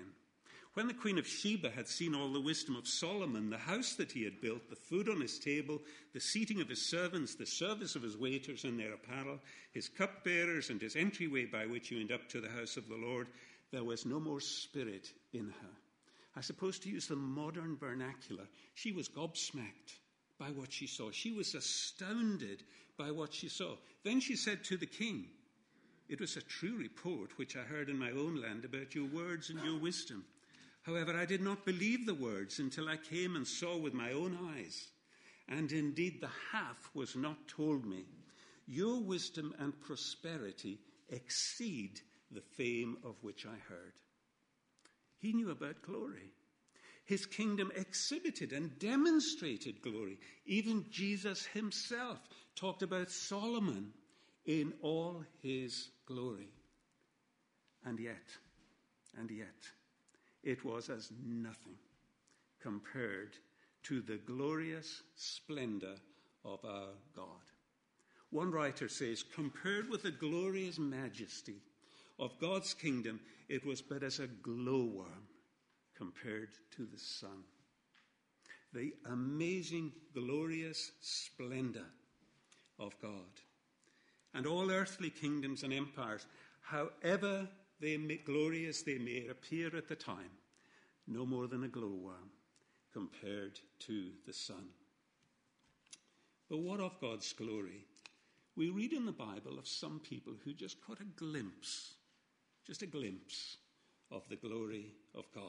When 0.75 0.87
the 0.87 0.95
Queen 0.95 1.19
of 1.19 1.27
Sheba 1.27 1.71
had 1.71 1.89
seen 1.89 2.15
all 2.15 2.33
the 2.33 2.41
wisdom 2.41 2.77
of 2.77 2.87
Solomon, 2.87 3.51
the 3.51 3.59
house 3.59 3.95
that 3.95 4.13
he 4.13 4.23
had 4.23 4.41
built, 4.41 4.71
the 4.71 4.77
food 4.77 5.09
on 5.09 5.21
his 5.21 5.39
table, 5.39 5.83
the 6.13 6.21
seating 6.21 6.61
of 6.61 6.69
his 6.69 6.89
servants, 6.89 7.35
the 7.35 7.45
service 7.45 7.97
of 7.97 8.03
his 8.03 8.17
waiters 8.17 8.63
and 8.63 8.79
their 8.79 8.95
apparel, 8.95 9.41
his 9.73 9.89
cupbearers, 9.89 10.71
and 10.71 10.81
his 10.81 10.95
entryway 10.95 11.45
by 11.45 11.67
which 11.67 11.89
he 11.89 11.97
went 11.97 12.13
up 12.13 12.29
to 12.29 12.41
the 12.41 12.49
house 12.49 12.77
of 12.77 12.89
the 12.89 12.97
Lord, 12.97 13.27
there 13.73 13.83
was 13.83 14.07
no 14.07 14.21
more 14.21 14.41
spirit 14.41 15.13
in 15.33 15.47
her. 15.47 15.77
I 16.37 16.41
suppose 16.41 16.79
to 16.81 16.89
use 16.89 17.09
the 17.09 17.17
modern 17.17 17.77
vernacular, 17.77 18.47
she 18.75 18.93
was 18.93 19.09
gobsmacked 19.09 19.99
by 20.39 20.51
what 20.53 20.73
she 20.73 20.87
saw. 20.87 21.11
She 21.11 21.33
was 21.33 21.55
astounded 21.57 22.63
by 22.97 23.11
what 23.11 23.35
she 23.35 23.49
saw. 23.49 23.75
Then 24.05 24.21
she 24.21 24.37
said 24.37 24.63
to 24.65 24.77
the 24.77 24.87
king, 24.87 25.27
It 26.09 26.21
was 26.21 26.37
a 26.37 26.43
true 26.43 26.77
report 26.77 27.37
which 27.37 27.57
I 27.57 27.63
heard 27.63 27.89
in 27.89 27.99
my 27.99 28.13
own 28.13 28.41
land 28.41 28.65
about 28.65 28.95
your 28.95 29.07
words 29.07 29.51
and 29.51 29.61
your 29.65 29.79
wisdom. 29.79 30.25
However, 30.83 31.17
I 31.17 31.27
did 31.27 31.43
not 31.43 31.67
believe 31.67 32.07
the 32.07 32.15
words 32.15 32.59
until 32.59 32.89
I 32.89 32.97
came 32.97 33.37
and 33.37 33.47
saw 33.47 33.77
with 33.77 33.93
my 33.93 34.13
own 34.13 34.39
eyes. 34.55 34.89
And 35.49 35.71
indeed, 35.73 36.21
the 36.21 36.31
half 36.53 36.91
was 36.95 37.17
not 37.17 37.49
told 37.49 37.85
me. 37.85 38.05
Your 38.67 39.01
wisdom 39.01 39.55
and 39.59 39.79
prosperity 39.81 40.79
exceed 41.09 42.01
the 42.31 42.41
fame 42.41 42.97
of 43.05 43.17
which 43.23 43.45
I 43.45 43.59
heard. 43.69 43.95
He 45.19 45.33
knew 45.33 45.51
about 45.51 45.83
glory. 45.83 46.33
His 47.05 47.27
kingdom 47.27 47.73
exhibited 47.75 48.53
and 48.53 48.79
demonstrated 48.79 49.83
glory. 49.83 50.19
Even 50.47 50.87
Jesus 50.91 51.45
himself 51.47 52.21
talked 52.55 52.83
about 52.83 53.11
Solomon 53.11 53.93
in 54.47 54.73
all 54.81 55.25
his 55.43 55.91
glory. 56.07 56.49
And 57.85 57.99
yet, 57.99 58.29
and 59.19 59.31
yet, 59.31 59.71
it 60.43 60.65
was 60.65 60.89
as 60.89 61.11
nothing 61.27 61.77
compared 62.61 63.37
to 63.83 64.01
the 64.01 64.19
glorious 64.27 65.03
splendor 65.17 65.95
of 66.45 66.65
our 66.65 66.89
God. 67.15 67.27
One 68.31 68.51
writer 68.51 68.89
says, 68.89 69.25
compared 69.35 69.89
with 69.89 70.03
the 70.03 70.11
glorious 70.11 70.79
majesty 70.79 71.57
of 72.19 72.39
God's 72.39 72.75
kingdom, 72.75 73.21
it 73.49 73.65
was 73.65 73.83
but 73.83 74.03
as 74.03 74.21
a 74.21 74.27
glowworm 74.27 75.27
compared 75.97 76.51
to 76.77 76.87
the 76.87 76.99
sun. 76.99 77.43
The 78.73 78.93
amazing, 79.11 79.93
glorious 80.15 80.93
splendor 81.01 81.87
of 82.79 82.95
God. 83.03 83.41
And 84.33 84.47
all 84.47 84.71
earthly 84.71 85.11
kingdoms 85.11 85.65
and 85.65 85.73
empires, 85.73 86.25
however 86.63 87.49
they 87.81 87.97
may, 87.97 88.17
glorious 88.17 88.83
they 88.83 88.99
may 88.99 89.27
appear 89.29 89.75
at 89.77 89.89
the 89.89 89.97
time, 89.97 90.31
no 91.07 91.25
more 91.25 91.47
than 91.47 91.65
a 91.65 91.69
glowworm 91.69 92.31
compared 92.93 93.59
to 93.81 94.11
the 94.27 94.33
sun. 94.33 94.67
But 96.49 96.59
what 96.59 96.81
of 96.81 97.01
God's 97.01 97.33
glory? 97.33 97.87
We 98.57 98.69
read 98.69 98.93
in 98.93 99.07
the 99.07 99.13
Bible 99.13 99.59
of 99.59 99.69
some 99.69 100.01
people 100.01 100.35
who 100.45 100.53
just 100.53 100.85
caught 100.85 101.01
a 101.01 101.05
glimpse, 101.05 101.95
just 102.67 102.83
a 102.83 102.87
glimpse 102.87 103.57
of 104.11 104.29
the 104.29 104.37
glory 104.37 104.93
of 105.15 105.31
God. 105.33 105.45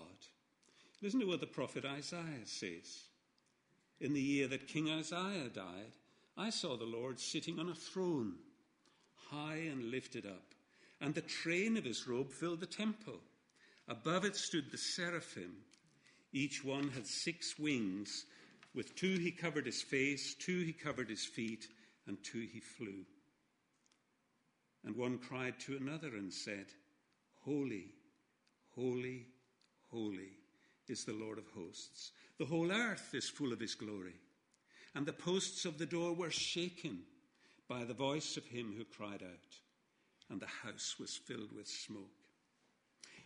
Listen 1.02 1.20
to 1.20 1.26
what 1.26 1.40
the 1.40 1.48
prophet 1.48 1.84
Isaiah 1.84 2.46
says. 2.46 3.06
In 4.00 4.14
the 4.14 4.22
year 4.22 4.48
that 4.48 4.68
King 4.68 4.90
Uzziah 4.90 5.50
died, 5.54 5.94
I 6.38 6.52
saw 6.52 6.78
the 6.78 6.86
Lord 6.86 7.20
sitting 7.20 7.60
on 7.60 7.70
a 7.70 7.76
throne, 7.76 8.36
high 9.32 9.62
and 9.70 9.92
lifted 9.92 10.26
up, 10.26 10.54
and 11.02 11.16
the 11.16 11.22
train 11.22 11.76
of 11.78 11.84
his 11.84 12.08
robe 12.08 12.32
filled 12.32 12.60
the 12.60 12.66
temple. 12.68 13.20
Above 13.88 14.24
it 14.24 14.36
stood 14.36 14.72
the 14.72 14.78
seraphim. 14.78 15.58
Each 16.32 16.64
one 16.64 16.89
had 16.89 17.08
six 17.08 17.58
wings. 17.60 18.26
With 18.74 18.95
two 18.95 19.18
he 19.18 19.32
covered 19.32 19.66
his 19.66 19.82
face, 19.82 20.36
two 20.36 20.62
he 20.62 20.72
covered 20.72 21.10
his 21.10 21.26
feet, 21.26 21.68
and 22.08 22.24
two 22.24 22.47
he 22.54 22.60
flew. 22.60 23.06
And 24.86 24.95
one 24.95 25.18
cried 25.18 25.60
to 25.62 25.76
another 25.76 26.10
and 26.10 26.32
said, 26.32 26.68
Holy, 27.43 27.89
holy, 28.76 29.28
holy 29.89 30.38
is 30.88 31.04
the 31.04 31.14
Lord 31.14 31.38
of 31.38 31.47
hosts. 31.49 32.12
The 32.38 32.45
whole 32.45 32.72
earth 32.72 33.14
is 33.14 33.30
full 33.30 33.52
of 33.52 33.60
his 33.60 33.76
glory. 33.76 34.16
And 34.95 35.06
the 35.06 35.14
posts 35.14 35.66
of 35.66 35.78
the 35.78 35.86
door 35.86 36.14
were 36.14 36.32
shaken 36.32 36.99
by 37.68 37.84
the 37.84 37.93
voice 37.93 38.38
of 38.38 38.45
him 38.45 38.74
who 38.78 38.84
cried 38.84 39.24
out, 39.24 39.61
and 40.32 40.40
the 40.40 40.48
house 40.48 40.96
was 41.00 41.16
filled 41.16 41.52
with 41.56 41.68
smoke. 41.68 42.10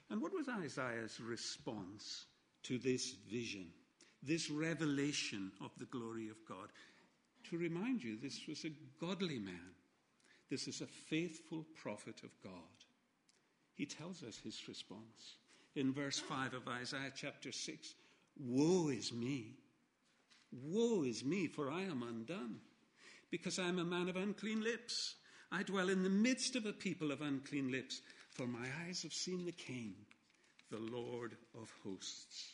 And 0.09 0.21
what 0.21 0.33
was 0.33 0.49
Isaiah's 0.49 1.19
response 1.19 2.25
to 2.63 2.77
this 2.77 3.15
vision, 3.31 3.67
this 4.21 4.49
revelation 4.49 5.51
of 5.61 5.71
the 5.77 5.85
glory 5.85 6.29
of 6.29 6.37
God? 6.47 6.69
To 7.49 7.57
remind 7.57 8.03
you, 8.03 8.17
this 8.17 8.41
was 8.47 8.65
a 8.65 8.73
godly 8.99 9.39
man. 9.39 9.71
This 10.49 10.67
is 10.67 10.81
a 10.81 10.87
faithful 10.87 11.65
prophet 11.81 12.21
of 12.23 12.31
God. 12.43 12.51
He 13.75 13.85
tells 13.85 14.23
us 14.23 14.37
his 14.37 14.67
response 14.67 15.37
in 15.75 15.93
verse 15.93 16.19
5 16.19 16.53
of 16.53 16.67
Isaiah 16.67 17.11
chapter 17.15 17.51
6 17.51 17.93
Woe 18.37 18.89
is 18.89 19.13
me! 19.13 19.53
Woe 20.51 21.03
is 21.03 21.23
me, 21.23 21.47
for 21.47 21.69
I 21.69 21.81
am 21.81 22.03
undone, 22.03 22.57
because 23.29 23.59
I 23.59 23.67
am 23.67 23.79
a 23.79 23.85
man 23.85 24.07
of 24.09 24.15
unclean 24.15 24.63
lips. 24.63 25.15
I 25.51 25.63
dwell 25.63 25.89
in 25.89 26.03
the 26.03 26.09
midst 26.09 26.55
of 26.55 26.65
a 26.65 26.73
people 26.73 27.11
of 27.11 27.21
unclean 27.21 27.71
lips, 27.71 28.01
for 28.31 28.47
my 28.47 28.67
eyes 28.85 29.03
have 29.03 29.13
seen 29.13 29.45
the 29.45 29.51
King, 29.51 29.93
the 30.69 30.79
Lord 30.79 31.37
of 31.53 31.71
hosts. 31.83 32.53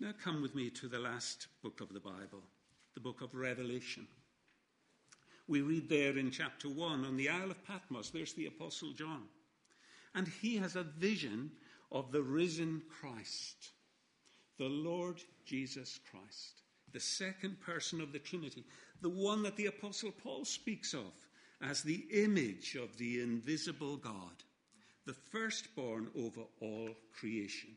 Now 0.00 0.12
come 0.24 0.42
with 0.42 0.54
me 0.54 0.70
to 0.70 0.88
the 0.88 0.98
last 0.98 1.46
book 1.62 1.80
of 1.80 1.92
the 1.92 2.00
Bible, 2.00 2.42
the 2.94 3.00
book 3.00 3.20
of 3.20 3.34
Revelation. 3.34 4.06
We 5.46 5.60
read 5.60 5.88
there 5.88 6.16
in 6.16 6.30
chapter 6.30 6.68
1 6.68 7.04
on 7.04 7.16
the 7.16 7.28
Isle 7.28 7.50
of 7.50 7.64
Patmos, 7.64 8.10
there's 8.10 8.32
the 8.32 8.46
Apostle 8.46 8.92
John. 8.92 9.22
And 10.14 10.26
he 10.26 10.56
has 10.56 10.76
a 10.76 10.82
vision 10.82 11.52
of 11.90 12.10
the 12.10 12.22
risen 12.22 12.82
Christ, 12.88 13.70
the 14.58 14.68
Lord 14.68 15.20
Jesus 15.44 16.00
Christ, 16.10 16.62
the 16.92 17.00
second 17.00 17.60
person 17.60 18.00
of 18.00 18.12
the 18.12 18.18
Trinity, 18.18 18.64
the 19.00 19.08
one 19.08 19.42
that 19.42 19.56
the 19.56 19.66
Apostle 19.66 20.12
Paul 20.12 20.44
speaks 20.44 20.94
of 20.94 21.12
as 21.62 21.82
the 21.82 22.04
image 22.12 22.74
of 22.74 22.96
the 22.98 23.20
invisible 23.20 23.96
God, 23.96 24.42
the 25.06 25.14
firstborn 25.14 26.08
over 26.16 26.42
all 26.60 26.90
creation. 27.18 27.70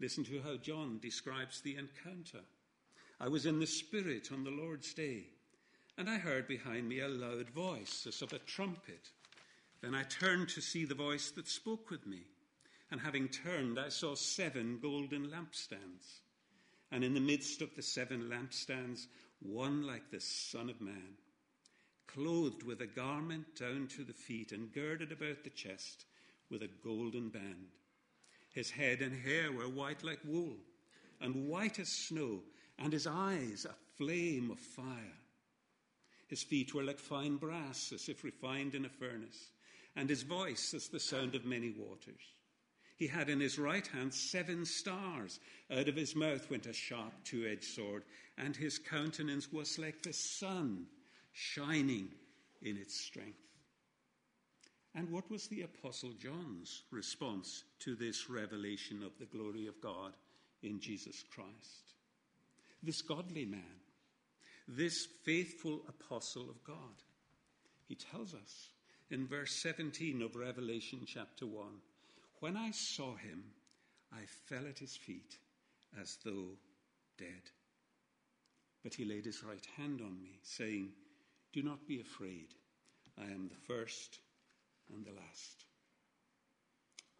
Listen 0.00 0.24
to 0.24 0.42
how 0.42 0.56
John 0.56 0.98
describes 1.00 1.60
the 1.60 1.76
encounter. 1.76 2.44
I 3.20 3.28
was 3.28 3.46
in 3.46 3.60
the 3.60 3.66
Spirit 3.66 4.30
on 4.32 4.42
the 4.42 4.50
Lord's 4.50 4.92
day, 4.92 5.24
and 5.96 6.10
I 6.10 6.18
heard 6.18 6.48
behind 6.48 6.88
me 6.88 7.00
a 7.00 7.08
loud 7.08 7.48
voice, 7.50 8.06
as 8.08 8.20
of 8.22 8.32
a 8.32 8.38
trumpet. 8.40 9.10
Then 9.80 9.94
I 9.94 10.02
turned 10.02 10.48
to 10.50 10.60
see 10.60 10.84
the 10.84 10.94
voice 10.94 11.30
that 11.32 11.46
spoke 11.46 11.90
with 11.90 12.06
me. 12.06 12.22
And 12.90 13.00
having 13.00 13.28
turned, 13.28 13.78
I 13.78 13.88
saw 13.88 14.14
seven 14.14 14.78
golden 14.80 15.28
lampstands. 15.28 16.20
And 16.90 17.02
in 17.04 17.14
the 17.14 17.20
midst 17.20 17.62
of 17.62 17.74
the 17.74 17.82
seven 17.82 18.28
lampstands, 18.28 19.06
one 19.40 19.86
like 19.86 20.10
the 20.10 20.20
Son 20.20 20.70
of 20.70 20.80
Man, 20.80 21.16
clothed 22.14 22.62
with 22.62 22.80
a 22.80 22.86
garment 22.86 23.44
down 23.56 23.88
to 23.88 24.04
the 24.04 24.12
feet 24.12 24.52
and 24.52 24.72
girded 24.72 25.10
about 25.10 25.42
the 25.42 25.50
chest 25.50 26.04
with 26.50 26.62
a 26.62 26.70
golden 26.84 27.28
band. 27.28 27.66
His 28.52 28.70
head 28.70 29.00
and 29.00 29.12
hair 29.12 29.50
were 29.50 29.68
white 29.68 30.04
like 30.04 30.20
wool, 30.24 30.56
and 31.20 31.48
white 31.48 31.78
as 31.80 31.88
snow, 31.88 32.40
and 32.78 32.92
his 32.92 33.06
eyes 33.06 33.66
a 33.68 33.74
flame 33.98 34.50
of 34.50 34.58
fire. 34.58 35.18
His 36.28 36.42
feet 36.42 36.72
were 36.72 36.84
like 36.84 36.98
fine 36.98 37.36
brass, 37.36 37.92
as 37.92 38.08
if 38.08 38.22
refined 38.22 38.74
in 38.74 38.84
a 38.84 38.88
furnace, 38.88 39.50
and 39.96 40.08
his 40.08 40.22
voice 40.22 40.72
as 40.72 40.88
the 40.88 41.00
sound 41.00 41.34
of 41.34 41.44
many 41.44 41.70
waters. 41.70 42.22
He 42.96 43.08
had 43.08 43.28
in 43.28 43.40
his 43.40 43.58
right 43.58 43.86
hand 43.86 44.14
seven 44.14 44.64
stars. 44.64 45.40
Out 45.70 45.88
of 45.88 45.96
his 45.96 46.14
mouth 46.14 46.48
went 46.48 46.66
a 46.66 46.72
sharp 46.72 47.12
two 47.24 47.46
edged 47.46 47.64
sword, 47.64 48.04
and 48.38 48.54
his 48.54 48.78
countenance 48.78 49.52
was 49.52 49.78
like 49.78 50.02
the 50.02 50.12
sun 50.12 50.86
shining 51.34 52.08
in 52.62 52.78
its 52.78 52.98
strength. 52.98 53.38
And 54.94 55.10
what 55.10 55.28
was 55.28 55.48
the 55.48 55.62
Apostle 55.62 56.12
John's 56.12 56.84
response 56.92 57.64
to 57.80 57.96
this 57.96 58.30
revelation 58.30 59.02
of 59.02 59.18
the 59.18 59.26
glory 59.26 59.66
of 59.66 59.80
God 59.80 60.12
in 60.62 60.80
Jesus 60.80 61.24
Christ? 61.34 61.94
This 62.82 63.02
godly 63.02 63.44
man, 63.44 63.80
this 64.68 65.06
faithful 65.24 65.82
apostle 65.88 66.48
of 66.48 66.62
God. 66.64 67.02
He 67.88 67.96
tells 67.96 68.34
us 68.34 68.70
in 69.10 69.26
verse 69.26 69.52
17 69.56 70.22
of 70.22 70.36
Revelation 70.36 71.00
chapter 71.06 71.46
1 71.46 71.66
when 72.40 72.56
I 72.56 72.70
saw 72.70 73.16
him, 73.16 73.42
I 74.12 74.20
fell 74.46 74.66
at 74.68 74.78
his 74.78 74.96
feet 74.96 75.38
as 76.00 76.18
though 76.24 76.58
dead. 77.18 77.50
But 78.82 78.94
he 78.94 79.04
laid 79.04 79.24
his 79.24 79.42
right 79.42 79.66
hand 79.76 80.00
on 80.00 80.20
me, 80.22 80.38
saying, 80.42 80.90
Do 81.54 81.62
not 81.62 81.86
be 81.86 82.00
afraid. 82.00 82.48
I 83.16 83.26
am 83.26 83.48
the 83.48 83.74
first 83.74 84.18
and 84.92 85.06
the 85.06 85.12
last. 85.12 85.66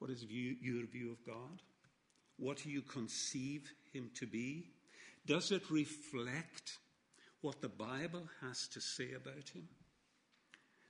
What 0.01 0.11
is 0.11 0.25
view, 0.25 0.57
your 0.61 0.85
view 0.87 1.13
of 1.13 1.25
God? 1.25 1.63
What 2.37 2.57
do 2.65 2.69
you 2.69 2.83
conceive 2.83 3.73
him 3.93 4.11
to 4.17 4.27
be? 4.27 4.71
Does 5.25 5.53
it 5.53 5.71
reflect 5.71 6.79
what 7.43 7.61
the 7.61 7.69
Bible 7.69 8.29
has 8.41 8.67
to 8.69 8.81
say 8.81 9.13
about 9.13 9.51
him? 9.55 9.69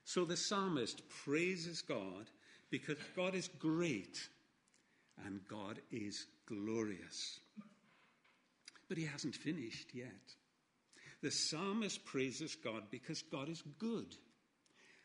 So 0.05 0.25
the 0.25 0.39
psalmist 0.39 1.03
praises 1.11 1.83
God 1.83 2.31
because 2.71 2.97
God 3.15 3.35
is 3.35 3.49
great 3.59 4.27
and 5.27 5.41
God 5.51 5.81
is 5.93 6.25
glorious. 6.47 7.41
But 8.89 8.97
he 8.97 9.05
hasn't 9.05 9.37
finished 9.37 9.89
yet. 9.93 10.35
The 11.25 11.31
psalmist 11.31 12.05
praises 12.05 12.55
God 12.55 12.83
because 12.91 13.23
God 13.23 13.49
is 13.49 13.63
good 13.79 14.15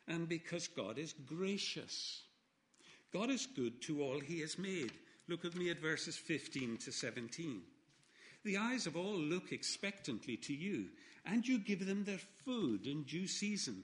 and 0.05 0.27
because 0.27 0.67
God 0.67 0.97
is 0.97 1.13
gracious. 1.13 2.23
God 3.13 3.29
is 3.29 3.45
good 3.45 3.81
to 3.83 4.03
all 4.03 4.19
he 4.19 4.41
has 4.41 4.59
made. 4.59 4.91
Look 5.29 5.43
with 5.43 5.55
me 5.55 5.69
at 5.69 5.79
verses 5.79 6.17
15 6.17 6.75
to 6.79 6.91
17. 6.91 7.61
The 8.43 8.57
eyes 8.57 8.85
of 8.85 8.97
all 8.97 9.15
look 9.15 9.53
expectantly 9.53 10.35
to 10.35 10.53
you, 10.53 10.87
and 11.25 11.47
you 11.47 11.57
give 11.57 11.87
them 11.87 12.03
their 12.03 12.19
food 12.43 12.85
in 12.85 13.03
due 13.03 13.25
season. 13.25 13.81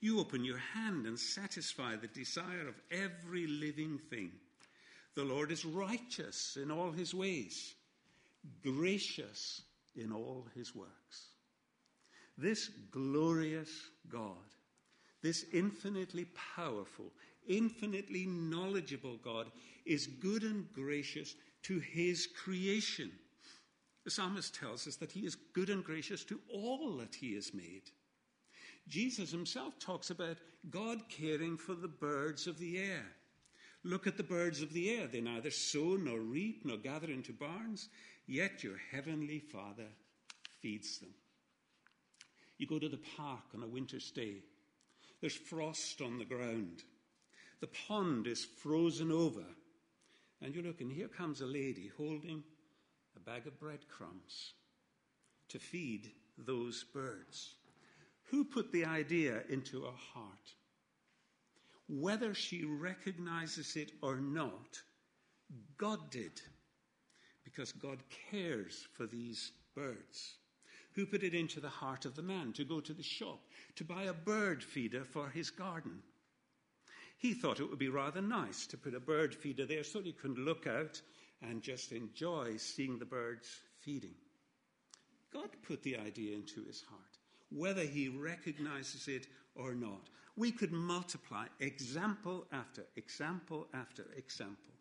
You 0.00 0.18
open 0.18 0.44
your 0.44 0.58
hand 0.58 1.06
and 1.06 1.16
satisfy 1.16 1.94
the 1.94 2.08
desire 2.08 2.66
of 2.66 2.80
every 2.90 3.46
living 3.46 4.00
thing. 4.10 4.32
The 5.14 5.22
Lord 5.22 5.52
is 5.52 5.64
righteous 5.64 6.58
in 6.60 6.72
all 6.72 6.90
his 6.90 7.14
ways, 7.14 7.76
gracious 8.60 9.62
in 9.94 10.10
all 10.10 10.48
his 10.56 10.74
works. 10.74 11.28
This 12.36 12.70
glorious 12.90 13.70
God, 14.08 14.36
this 15.22 15.44
infinitely 15.52 16.26
powerful, 16.56 17.12
infinitely 17.46 18.26
knowledgeable 18.26 19.18
God, 19.18 19.46
is 19.86 20.06
good 20.06 20.42
and 20.42 20.66
gracious 20.72 21.34
to 21.62 21.78
his 21.78 22.26
creation. 22.44 23.10
The 24.04 24.10
psalmist 24.10 24.54
tells 24.54 24.86
us 24.86 24.96
that 24.96 25.12
he 25.12 25.20
is 25.20 25.36
good 25.54 25.70
and 25.70 25.84
gracious 25.84 26.24
to 26.24 26.40
all 26.52 26.96
that 26.98 27.14
he 27.14 27.34
has 27.34 27.54
made. 27.54 27.82
Jesus 28.88 29.30
himself 29.30 29.78
talks 29.78 30.10
about 30.10 30.36
God 30.70 30.98
caring 31.08 31.56
for 31.56 31.74
the 31.74 31.88
birds 31.88 32.46
of 32.46 32.58
the 32.58 32.78
air. 32.78 33.06
Look 33.82 34.06
at 34.06 34.16
the 34.16 34.22
birds 34.22 34.60
of 34.60 34.72
the 34.72 34.90
air. 34.90 35.06
They 35.06 35.20
neither 35.20 35.50
sow 35.50 35.96
nor 35.96 36.18
reap 36.20 36.64
nor 36.64 36.76
gather 36.76 37.10
into 37.10 37.32
barns, 37.32 37.88
yet 38.26 38.62
your 38.62 38.78
heavenly 38.90 39.38
Father 39.38 39.88
feeds 40.60 40.98
them. 40.98 41.14
You 42.64 42.70
go 42.70 42.78
to 42.78 42.88
the 42.88 42.96
park 43.18 43.42
on 43.54 43.62
a 43.62 43.66
winter's 43.66 44.10
day, 44.10 44.36
there's 45.20 45.36
frost 45.36 46.00
on 46.00 46.16
the 46.16 46.24
ground, 46.24 46.82
the 47.60 47.66
pond 47.66 48.26
is 48.26 48.42
frozen 48.42 49.12
over, 49.12 49.44
and 50.40 50.54
you 50.54 50.62
look, 50.62 50.80
and 50.80 50.90
here 50.90 51.08
comes 51.08 51.42
a 51.42 51.46
lady 51.46 51.90
holding 51.98 52.42
a 53.16 53.20
bag 53.20 53.46
of 53.46 53.60
breadcrumbs 53.60 54.54
to 55.50 55.58
feed 55.58 56.10
those 56.38 56.84
birds. 56.84 57.56
Who 58.30 58.46
put 58.46 58.72
the 58.72 58.86
idea 58.86 59.42
into 59.50 59.82
her 59.82 59.98
heart? 60.14 60.54
Whether 61.86 62.32
she 62.32 62.64
recognizes 62.64 63.76
it 63.76 63.92
or 64.00 64.16
not, 64.16 64.80
God 65.76 66.10
did, 66.10 66.40
because 67.44 67.72
God 67.72 67.98
cares 68.30 68.86
for 68.96 69.06
these 69.06 69.52
birds. 69.74 70.36
Who 70.94 71.06
put 71.06 71.24
it 71.24 71.34
into 71.34 71.60
the 71.60 71.68
heart 71.68 72.04
of 72.04 72.14
the 72.14 72.22
man 72.22 72.52
to 72.52 72.64
go 72.64 72.80
to 72.80 72.92
the 72.92 73.02
shop 73.02 73.40
to 73.74 73.84
buy 73.84 74.04
a 74.04 74.12
bird 74.12 74.62
feeder 74.62 75.04
for 75.04 75.28
his 75.28 75.50
garden? 75.50 76.02
He 77.16 77.34
thought 77.34 77.58
it 77.58 77.68
would 77.68 77.78
be 77.78 77.88
rather 77.88 78.22
nice 78.22 78.66
to 78.68 78.76
put 78.76 78.94
a 78.94 79.00
bird 79.00 79.34
feeder 79.34 79.66
there 79.66 79.82
so 79.82 80.00
he 80.00 80.12
could 80.12 80.38
look 80.38 80.66
out 80.66 81.00
and 81.42 81.62
just 81.62 81.90
enjoy 81.92 82.56
seeing 82.58 82.98
the 82.98 83.04
birds 83.04 83.48
feeding. 83.80 84.14
God 85.32 85.50
put 85.66 85.82
the 85.82 85.96
idea 85.96 86.36
into 86.36 86.64
his 86.64 86.82
heart, 86.82 87.18
whether 87.50 87.82
he 87.82 88.08
recognizes 88.08 89.08
it 89.08 89.26
or 89.56 89.74
not. 89.74 90.08
We 90.36 90.52
could 90.52 90.72
multiply 90.72 91.46
example 91.58 92.46
after 92.52 92.84
example 92.94 93.66
after 93.74 94.06
example. 94.16 94.74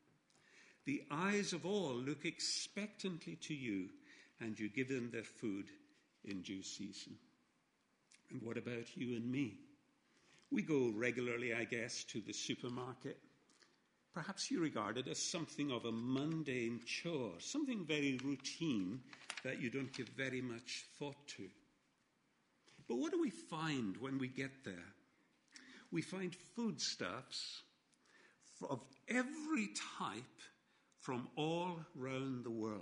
The 0.86 1.03
eyes 1.09 1.53
of 1.53 1.66
all 1.66 1.95
look 1.95 2.26
expectantly 2.26 3.36
to 3.38 3.53
you, 3.53 3.89
and 4.39 4.59
you 4.59 4.70
give 4.70 4.89
them 4.89 5.09
their 5.11 5.24
food 5.24 5.70
in 6.26 6.41
due 6.41 6.63
season. 6.63 7.15
And 8.32 8.41
what 8.41 8.57
about 8.57 8.95
you 8.95 9.15
and 9.15 9.32
me? 9.32 9.57
We 10.51 10.61
go 10.61 10.91
regularly, 10.95 11.53
I 11.53 11.63
guess, 11.63 12.03
to 12.05 12.21
the 12.21 12.34
supermarket. 12.34 13.17
Perhaps 14.13 14.51
you 14.51 14.61
regard 14.61 14.97
it 14.97 15.07
as 15.07 15.17
something 15.17 15.71
of 15.71 15.86
a 15.86 15.91
mundane 15.91 16.80
chore, 16.86 17.34
something 17.39 17.86
very 17.86 18.19
routine 18.24 18.99
that 19.43 19.59
you 19.59 19.71
don't 19.71 19.91
give 19.93 20.09
very 20.09 20.41
much 20.41 20.86
thought 20.99 21.28
to. 21.30 21.49
But 22.88 22.97
what 22.97 23.11
do 23.11 23.19
we 23.19 23.32
find 23.32 23.97
when 23.97 24.19
we 24.19 24.28
get 24.28 24.63
there? 24.63 24.93
We 25.91 26.01
find 26.01 26.36
foodstuffs 26.55 27.63
of 28.69 28.82
every 29.09 29.69
type 29.99 30.24
from 30.99 31.28
all 31.36 31.80
round 31.95 32.43
the 32.43 32.51
world. 32.51 32.82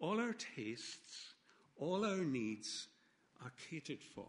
All 0.00 0.20
our 0.20 0.34
tastes, 0.56 1.34
all 1.78 2.04
our 2.04 2.24
needs 2.24 2.88
are 3.44 3.52
catered 3.70 4.02
for. 4.02 4.28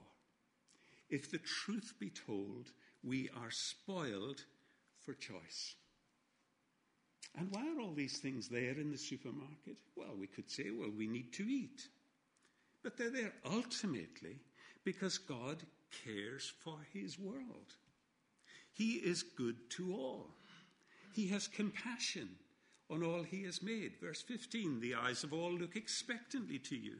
If 1.09 1.31
the 1.31 1.39
truth 1.39 1.93
be 1.99 2.09
told, 2.09 2.71
we 3.03 3.29
are 3.41 3.51
spoiled 3.51 4.43
for 4.99 5.13
choice. 5.13 5.75
And 7.37 7.49
why 7.51 7.67
are 7.67 7.79
all 7.79 7.93
these 7.93 8.17
things 8.17 8.49
there 8.49 8.73
in 8.79 8.91
the 8.91 8.97
supermarket? 8.97 9.77
Well, 9.95 10.15
we 10.19 10.27
could 10.27 10.49
say, 10.49 10.71
well, 10.71 10.91
we 10.95 11.07
need 11.07 11.31
to 11.33 11.43
eat. 11.43 11.87
But 12.83 12.97
they're 12.97 13.09
there 13.09 13.33
ultimately 13.45 14.39
because 14.83 15.17
God 15.17 15.63
cares 16.03 16.51
for 16.63 16.77
his 16.93 17.19
world. 17.19 17.75
He 18.73 18.93
is 18.93 19.23
good 19.23 19.69
to 19.71 19.93
all. 19.93 20.27
He 21.13 21.27
has 21.27 21.47
compassion 21.47 22.29
on 22.89 23.03
all 23.03 23.23
he 23.23 23.43
has 23.43 23.61
made. 23.61 23.93
Verse 24.01 24.21
15 24.21 24.79
The 24.79 24.95
eyes 24.95 25.23
of 25.23 25.33
all 25.33 25.51
look 25.51 25.75
expectantly 25.75 26.59
to 26.59 26.75
you, 26.75 26.97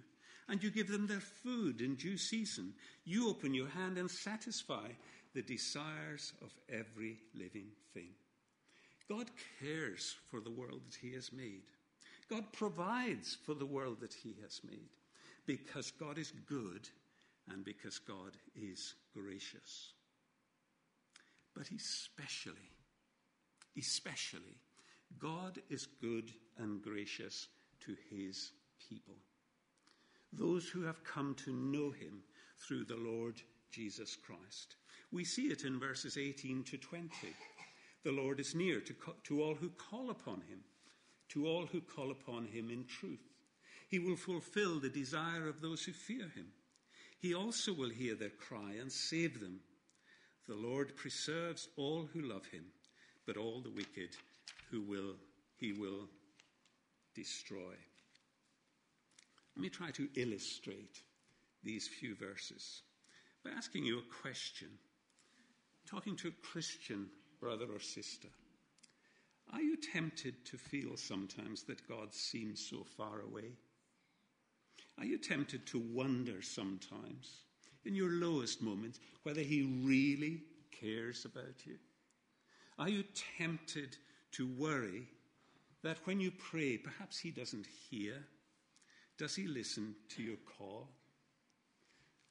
and 0.50 0.64
you 0.64 0.72
give 0.72 0.88
them 0.88 1.08
their 1.08 1.20
food 1.20 1.82
in 1.82 1.96
due 1.96 2.18
season. 2.18 2.74
You 3.04 3.30
open 3.30 3.54
your 3.54 3.68
hand 3.68 3.98
and 3.98 4.10
satisfy 4.10 4.88
the 5.34 5.42
desires 5.42 6.34
of 6.42 6.54
every 6.70 7.18
living 7.36 7.68
thing. 7.94 8.10
God 9.10 9.30
cares 9.60 10.16
for 10.30 10.40
the 10.40 10.52
world 10.52 10.82
that 10.88 10.96
He 10.96 11.14
has 11.14 11.32
made. 11.32 11.64
God 12.30 12.52
provides 12.54 13.38
for 13.46 13.54
the 13.54 13.66
world 13.66 14.00
that 14.02 14.14
He 14.14 14.36
has 14.42 14.62
made 14.70 14.90
because 15.46 15.92
God 15.92 16.18
is 16.18 16.34
good 16.48 16.90
and 17.50 17.64
because 17.64 18.00
God 18.00 18.36
is 18.56 18.96
gracious. 19.14 19.94
But 21.56 21.70
especially, 21.72 22.72
especially, 23.78 24.58
God 25.20 25.60
is 25.70 25.88
good 26.02 26.32
and 26.58 26.82
gracious 26.82 27.48
to 27.86 27.96
His 28.10 28.52
people. 28.90 29.16
Those 30.34 30.68
who 30.68 30.84
have 30.84 31.04
come 31.04 31.36
to 31.46 31.52
know 31.52 31.92
Him 31.92 32.22
through 32.58 32.86
the 32.86 32.98
Lord 32.98 33.42
Jesus 33.72 34.16
Christ. 34.16 34.76
We 35.12 35.24
see 35.24 35.48
it 35.48 35.64
in 35.64 35.80
verses 35.80 36.18
18 36.18 36.64
to 36.66 36.78
20. 36.78 37.10
The 38.04 38.12
Lord 38.12 38.40
is 38.40 38.56
near 38.56 38.80
to, 38.82 38.96
to 39.26 39.42
all 39.42 39.56
who 39.56 39.70
call 39.70 40.10
upon 40.10 40.42
him, 40.42 40.60
to 41.30 41.46
all 41.46 41.66
who 41.66 41.82
call 41.82 42.12
upon 42.12 42.46
him 42.46 42.70
in 42.70 42.86
truth. 42.86 43.34
He 43.90 44.00
will 44.00 44.16
fulfill 44.16 44.80
the 44.80 44.90
desire 44.90 45.48
of 45.48 45.62
those 45.62 45.84
who 45.84 45.94
fear 45.94 46.30
him. 46.36 46.48
He 47.20 47.34
also 47.34 47.74
will 47.74 47.90
hear 47.90 48.16
their 48.16 48.30
cry 48.30 48.76
and 48.80 48.92
save 48.92 49.40
them. 49.40 49.60
The 50.48 50.56
Lord 50.56 50.96
preserves 50.96 51.68
all 51.76 52.08
who 52.14 52.22
love 52.22 52.46
him, 52.46 52.66
but 53.26 53.38
all 53.38 53.62
the 53.62 53.72
wicked 53.72 54.16
who 54.72 54.82
will 54.82 55.16
he 55.58 55.74
will 55.74 56.08
destroy. 57.16 57.74
Let 59.58 59.64
me 59.64 59.70
try 59.70 59.90
to 59.90 60.08
illustrate 60.16 61.02
these 61.64 61.88
few 61.88 62.14
verses 62.14 62.84
by 63.44 63.50
asking 63.50 63.86
you 63.86 63.98
a 63.98 64.22
question 64.22 64.68
talking 65.90 66.16
to 66.18 66.28
a 66.28 66.48
Christian 66.52 67.08
brother 67.40 67.66
or 67.74 67.80
sister, 67.80 68.28
are 69.52 69.62
you 69.62 69.76
tempted 69.76 70.46
to 70.46 70.60
feel 70.60 70.96
sometimes 70.96 71.64
that 71.64 71.88
God 71.88 72.14
seems 72.14 72.64
so 72.70 72.84
far 72.84 73.22
away? 73.22 73.54
Are 75.00 75.06
you 75.06 75.18
tempted 75.18 75.66
to 75.68 75.80
wonder 75.80 76.44
sometimes, 76.44 77.42
in 77.84 77.96
your 77.96 78.12
lowest 78.12 78.62
moments, 78.62 79.00
whether 79.24 79.42
He 79.42 79.64
really 79.84 80.44
cares 80.70 81.26
about 81.26 81.66
you? 81.66 81.78
Are 82.78 82.90
you 82.90 83.04
tempted 83.40 83.98
to 84.34 84.46
worry 84.46 85.08
that 85.82 85.98
when 86.06 86.20
you 86.20 86.30
pray, 86.30 86.78
perhaps 86.78 87.18
He 87.18 87.32
doesn't 87.32 87.66
hear? 87.90 88.24
Does 89.18 89.36
He 89.36 89.48
listen 89.48 89.96
to 90.10 90.24
your 90.24 90.38
call? 90.58 90.90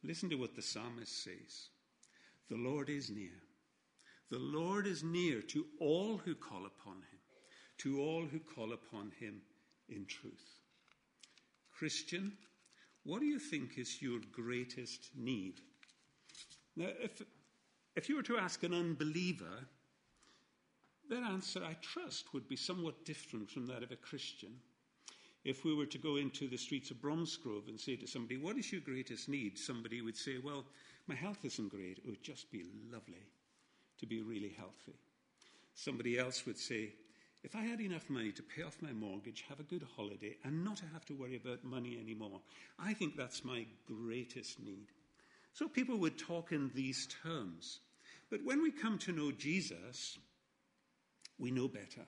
Listen 0.02 0.30
to 0.30 0.36
what 0.36 0.54
the 0.54 0.62
psalmist 0.62 1.24
says 1.24 1.68
The 2.48 2.56
Lord 2.56 2.88
is 2.88 3.10
near 3.10 3.42
the 4.30 4.38
Lord 4.38 4.86
is 4.86 5.04
near 5.04 5.40
to 5.42 5.66
all 5.78 6.18
who 6.18 6.34
call 6.34 6.66
upon 6.66 6.96
him, 6.96 7.20
to 7.78 8.00
all 8.00 8.24
who 8.24 8.40
call 8.40 8.72
upon 8.72 9.12
him 9.20 9.40
in 9.88 10.04
truth. 10.06 10.60
Christian, 11.70 12.32
what 13.04 13.20
do 13.20 13.26
you 13.26 13.38
think 13.38 13.78
is 13.78 14.02
your 14.02 14.18
greatest 14.32 15.10
need? 15.16 15.60
Now, 16.74 16.88
if, 17.00 17.22
if 17.94 18.08
you 18.08 18.16
were 18.16 18.22
to 18.24 18.38
ask 18.38 18.64
an 18.64 18.74
unbeliever, 18.74 19.68
their 21.08 21.22
answer, 21.22 21.62
I 21.62 21.74
trust, 21.74 22.34
would 22.34 22.48
be 22.48 22.56
somewhat 22.56 23.04
different 23.04 23.48
from 23.48 23.66
that 23.66 23.84
of 23.84 23.92
a 23.92 23.96
Christian. 23.96 24.54
If 25.46 25.64
we 25.64 25.72
were 25.76 25.86
to 25.86 25.98
go 25.98 26.16
into 26.16 26.48
the 26.48 26.58
streets 26.58 26.90
of 26.90 27.00
Bromsgrove 27.00 27.68
and 27.68 27.78
say 27.78 27.94
to 27.94 28.06
somebody, 28.08 28.36
What 28.36 28.56
is 28.56 28.72
your 28.72 28.80
greatest 28.80 29.28
need? 29.28 29.56
somebody 29.56 30.02
would 30.02 30.16
say, 30.16 30.38
Well, 30.42 30.64
my 31.06 31.14
health 31.14 31.44
isn't 31.44 31.68
great. 31.68 31.98
It 31.98 32.06
would 32.06 32.22
just 32.24 32.50
be 32.50 32.64
lovely 32.92 33.22
to 34.00 34.06
be 34.06 34.22
really 34.22 34.52
healthy. 34.58 34.98
Somebody 35.76 36.18
else 36.18 36.44
would 36.46 36.58
say, 36.58 36.94
if 37.44 37.54
I 37.54 37.62
had 37.62 37.80
enough 37.80 38.10
money 38.10 38.32
to 38.32 38.42
pay 38.42 38.62
off 38.62 38.82
my 38.82 38.92
mortgage, 38.92 39.44
have 39.48 39.60
a 39.60 39.62
good 39.62 39.86
holiday, 39.96 40.36
and 40.42 40.64
not 40.64 40.82
have 40.92 41.04
to 41.04 41.14
worry 41.14 41.36
about 41.36 41.62
money 41.62 41.96
anymore, 41.96 42.40
I 42.76 42.92
think 42.92 43.16
that's 43.16 43.44
my 43.44 43.66
greatest 43.86 44.58
need. 44.58 44.88
So 45.52 45.68
people 45.68 45.96
would 45.98 46.18
talk 46.18 46.50
in 46.50 46.72
these 46.74 47.06
terms. 47.22 47.78
But 48.30 48.44
when 48.44 48.64
we 48.64 48.72
come 48.72 48.98
to 48.98 49.12
know 49.12 49.30
Jesus, 49.30 50.18
we 51.38 51.52
know 51.52 51.68
better. 51.68 52.04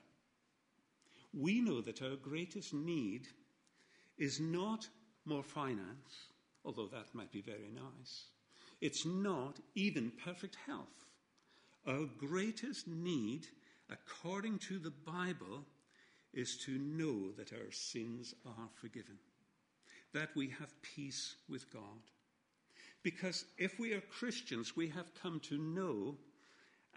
We 1.33 1.61
know 1.61 1.81
that 1.81 2.01
our 2.01 2.15
greatest 2.15 2.73
need 2.73 3.27
is 4.17 4.39
not 4.39 4.87
more 5.25 5.43
finance, 5.43 6.27
although 6.65 6.87
that 6.87 7.13
might 7.13 7.31
be 7.31 7.41
very 7.41 7.71
nice. 7.73 8.25
It's 8.81 9.05
not 9.05 9.59
even 9.75 10.11
perfect 10.23 10.57
health. 10.65 10.87
Our 11.87 12.05
greatest 12.17 12.87
need, 12.87 13.47
according 13.89 14.59
to 14.59 14.79
the 14.79 14.91
Bible, 14.91 15.65
is 16.33 16.57
to 16.65 16.77
know 16.77 17.31
that 17.31 17.53
our 17.53 17.71
sins 17.71 18.33
are 18.45 18.69
forgiven, 18.79 19.17
that 20.13 20.29
we 20.35 20.49
have 20.59 20.81
peace 20.81 21.35
with 21.47 21.71
God. 21.71 21.81
Because 23.01 23.45
if 23.57 23.79
we 23.79 23.93
are 23.93 24.01
Christians, 24.01 24.75
we 24.75 24.89
have 24.89 25.13
come 25.21 25.39
to 25.41 25.57
know 25.57 26.17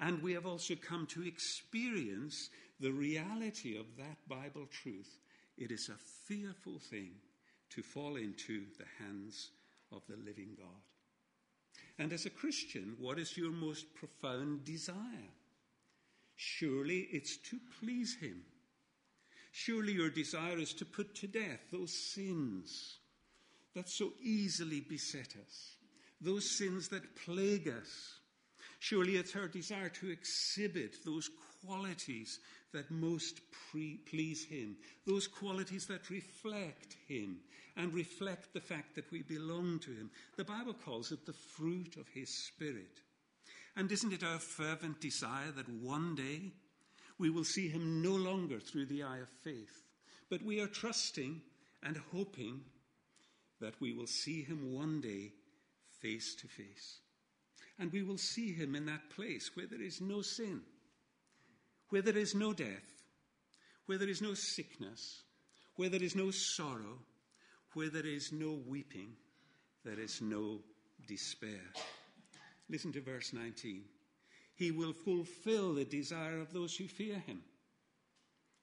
and 0.01 0.23
we 0.23 0.33
have 0.33 0.47
also 0.47 0.75
come 0.75 1.07
to 1.07 1.27
experience 1.27 2.51
the 2.83 2.93
reality 2.93 3.79
of 3.79 3.87
that 3.97 4.19
Bible 4.29 4.67
truth. 4.67 5.19
It 5.57 5.71
is 5.71 5.89
a 5.89 6.27
fearful 6.27 6.79
thing 6.79 7.13
to 7.71 7.83
fall 7.83 8.17
into 8.17 8.65
the 8.77 9.05
hands 9.05 9.51
of 9.93 10.03
the 10.09 10.17
living 10.17 10.57
God. 10.59 10.83
And 11.99 12.13
as 12.13 12.27
a 12.27 12.31
Christian, 12.31 12.97
what 12.99 13.19
is 13.19 13.37
your 13.37 13.53
most 13.53 13.95
profound 13.95 14.65
desire? 14.65 15.31
Surely 16.35 17.09
it's 17.13 17.37
to 17.51 17.59
please 17.79 18.17
Him. 18.21 18.43
Surely 19.53 19.93
your 19.93 20.11
desire 20.11 20.59
is 20.59 20.73
to 20.75 20.85
put 20.85 21.15
to 21.17 21.29
death 21.29 21.61
those 21.71 21.93
sins 21.93 22.99
that 23.75 23.89
so 23.89 24.13
easily 24.21 24.81
beset 24.81 25.35
us, 25.47 25.77
those 26.21 26.59
sins 26.59 26.89
that 26.89 27.17
plague 27.25 27.69
us. 27.69 28.19
Surely 28.83 29.15
it's 29.15 29.37
our 29.37 29.47
desire 29.47 29.89
to 29.89 30.11
exhibit 30.11 31.05
those 31.05 31.31
qualities 31.65 32.41
that 32.73 32.91
most 32.91 33.41
pre- 33.71 34.01
please 34.11 34.45
Him, 34.45 34.75
those 35.07 35.29
qualities 35.29 35.87
that 35.87 36.11
reflect 36.11 36.97
Him 37.07 37.37
and 37.77 37.95
reflect 37.95 38.53
the 38.53 38.61
fact 38.61 38.97
that 38.97 39.09
we 39.13 39.23
belong 39.23 39.79
to 39.85 39.93
Him. 39.93 40.11
The 40.37 40.45
Bible 40.45 40.75
calls 40.75 41.13
it 41.13 41.25
the 41.25 41.33
fruit 41.33 41.95
of 41.97 42.09
His 42.09 42.29
Spirit. 42.29 42.99
And 43.77 43.91
isn't 43.93 44.13
it 44.13 44.25
our 44.25 44.41
fervent 44.41 45.01
desire 45.01 45.53
that 45.53 45.69
one 45.69 46.17
day 46.17 46.51
we 47.19 47.31
will 47.31 47.45
see 47.45 47.69
Him 47.69 48.03
no 48.03 48.17
longer 48.17 48.59
through 48.59 48.87
the 48.87 49.05
eye 49.05 49.19
of 49.19 49.29
faith, 49.45 49.85
but 50.29 50.43
we 50.43 50.61
are 50.61 50.67
trusting 50.67 51.41
and 51.85 52.01
hoping 52.11 52.63
that 53.61 53.81
we 53.81 53.93
will 53.93 54.09
see 54.09 54.43
Him 54.43 54.73
one 54.75 55.01
day 55.01 55.31
face 56.01 56.35
to 56.35 56.49
face. 56.49 56.99
And 57.79 57.93
we 57.93 58.03
will 58.03 58.19
see 58.19 58.53
Him 58.53 58.75
in 58.75 58.87
that 58.87 59.11
place 59.11 59.51
where 59.55 59.67
there 59.67 59.83
is 59.83 60.01
no 60.01 60.23
sin 60.23 60.63
where 61.93 62.01
there 62.01 62.17
is 62.17 62.35
no 62.35 62.55
death, 62.55 63.05
where 63.85 63.99
there 63.99 64.09
is 64.09 64.23
no 64.23 64.33
sickness, 64.33 65.25
where 65.77 65.91
there 65.91 66.03
is 66.03 66.17
no 66.17 66.31
sorrow, 66.31 66.99
where 67.75 67.91
there 67.91 68.07
is 68.07 68.33
no 68.33 68.59
weeping, 68.67 69.11
there 69.85 70.01
is 70.01 70.23
no 70.23 70.61
despair. 71.07 71.61
Listen 72.71 72.93
to 72.93 73.03
verse 73.03 73.35
19. 73.35 73.83
He 74.55 74.71
will 74.71 74.95
fulfill 74.95 75.75
the 75.75 75.85
desire 75.85 76.41
of 76.41 76.55
those 76.55 76.75
who 76.75 76.89
fear 76.89 77.19
him. 77.27 77.43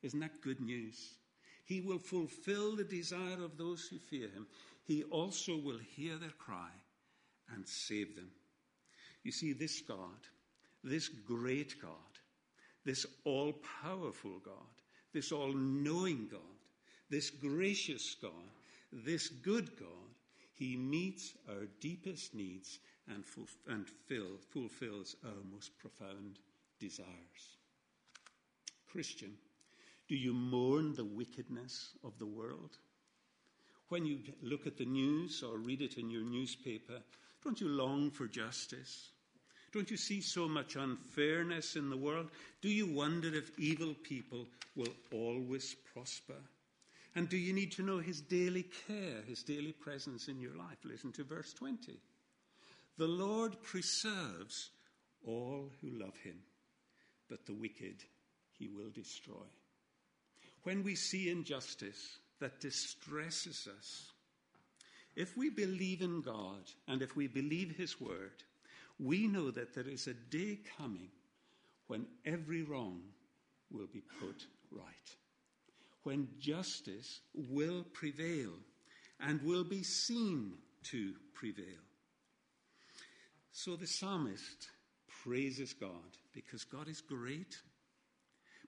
Isn't 0.02 0.22
that 0.22 0.42
good 0.42 0.60
news? 0.60 1.14
He 1.66 1.82
will 1.82 2.00
fulfill 2.00 2.76
the 2.76 2.84
desire 2.84 3.44
of 3.44 3.60
those 3.60 3.86
who 3.92 4.00
fear 4.00 4.30
him. 4.30 4.48
He 4.86 5.04
also 5.04 5.56
will 5.56 5.78
hear 5.78 6.18
their 6.18 6.32
cry 6.32 6.72
and 7.54 7.68
save 7.68 8.16
them. 8.16 8.32
You 9.30 9.34
see, 9.34 9.54
this 9.54 9.82
God, 9.82 10.26
this 10.84 11.08
great 11.08 11.80
God, 11.80 11.92
this 12.84 13.06
all 13.26 13.54
powerful 13.84 14.40
God, 14.44 14.74
this 15.14 15.32
all 15.32 15.54
knowing 15.54 16.28
God, 16.32 16.58
this 17.12 17.30
gracious 17.30 18.16
God, 18.20 18.32
this 18.92 19.30
good 19.30 19.78
God, 19.78 20.16
He 20.56 20.76
meets 20.76 21.36
our 21.48 21.68
deepest 21.80 22.34
needs 22.34 22.80
and, 23.08 23.24
and 23.68 23.86
fill, 24.08 24.40
fulfills 24.50 25.16
our 25.24 25.44
most 25.54 25.78
profound 25.78 26.40
desires. 26.80 27.60
Christian, 28.92 29.34
do 30.08 30.16
you 30.16 30.34
mourn 30.34 30.96
the 30.96 31.06
wickedness 31.06 31.92
of 32.04 32.18
the 32.18 32.26
world? 32.26 32.80
When 33.90 34.08
you 34.08 34.22
look 34.42 34.66
at 34.66 34.80
the 34.80 34.86
news 34.86 35.44
or 35.44 35.60
read 35.60 35.84
it 35.84 36.00
in 36.00 36.10
your 36.10 36.24
newspaper, 36.24 37.04
don't 37.44 37.62
you 37.62 37.68
long 37.68 38.10
for 38.10 38.26
justice? 38.26 39.12
Don't 39.72 39.92
you 39.92 39.98
see 39.98 40.22
so 40.22 40.48
much 40.48 40.76
unfairness 40.76 41.76
in 41.76 41.90
the 41.90 41.98
world? 41.98 42.30
Do 42.62 42.70
you 42.70 42.88
wonder 42.88 43.34
if 43.34 43.58
evil 43.60 43.94
people 44.04 44.48
will 44.76 44.94
always 45.12 45.76
prosper? 45.94 46.36
And 47.16 47.30
do 47.30 47.38
you 47.38 47.54
need 47.54 47.72
to 47.74 47.84
know 47.84 48.00
his 48.00 48.22
daily 48.22 48.66
care, 48.88 49.22
his 49.28 49.44
daily 49.44 49.72
presence 49.72 50.28
in 50.28 50.40
your 50.40 50.56
life? 50.56 50.78
Listen 50.84 51.12
to 51.14 51.24
verse 51.24 51.54
20. 51.54 52.00
The 52.98 53.08
Lord 53.08 53.62
preserves 53.64 54.70
all 55.26 55.72
who 55.82 55.90
love 55.90 56.18
him, 56.18 56.40
but 57.30 57.46
the 57.46 57.54
wicked 57.54 58.04
he 58.58 58.68
will 58.68 58.90
destroy. 58.90 59.48
When 60.64 60.84
we 60.84 60.96
see 60.96 61.30
injustice 61.30 62.18
that 62.40 62.60
distresses 62.60 63.68
us, 63.78 64.12
if 65.16 65.36
we 65.38 65.50
believe 65.50 66.02
in 66.02 66.22
God 66.22 66.72
and 66.88 67.02
if 67.02 67.16
we 67.16 67.28
believe 67.28 67.76
his 67.76 68.00
word, 68.00 68.44
we 69.00 69.28
know 69.28 69.50
that 69.52 69.74
there 69.74 69.88
is 69.88 70.08
a 70.08 70.14
day 70.14 70.60
coming 70.78 71.10
when 71.88 72.06
every 72.26 72.64
wrong 72.64 73.02
will 73.72 73.88
be 73.88 74.02
put 74.20 74.46
right, 74.72 75.16
when 76.04 76.28
justice 76.40 77.22
will 77.34 77.86
prevail 77.94 78.52
and 79.20 79.42
will 79.42 79.64
be 79.64 79.84
seen 79.84 80.54
to 80.84 81.14
prevail. 81.34 81.66
So 83.52 83.76
the 83.76 83.88
psalmist 83.88 84.70
praises 85.24 85.74
God 85.74 86.18
because 86.34 86.64
God 86.64 86.88
is 86.88 87.02
great, 87.02 87.58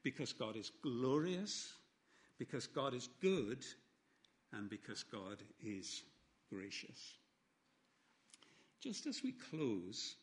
because 0.04 0.34
God 0.34 0.56
is 0.56 0.72
glorious, 0.82 1.74
because 2.38 2.68
God 2.68 2.94
is 2.94 3.08
good, 3.22 3.64
and 4.54 4.70
because 4.70 5.04
God 5.04 5.38
is 5.64 6.04
gracious. 6.50 7.18
Just 8.82 9.06
as 9.06 9.22
we 9.24 9.34
close, 9.34 10.16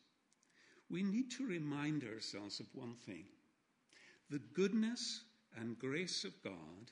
we 0.89 1.03
need 1.03 1.29
to 1.31 1.45
remind 1.45 2.03
ourselves 2.03 2.59
of 2.59 2.67
one 2.73 2.95
thing 3.05 3.25
the 4.29 4.41
goodness 4.53 5.21
and 5.57 5.79
grace 5.79 6.23
of 6.23 6.43
God 6.43 6.91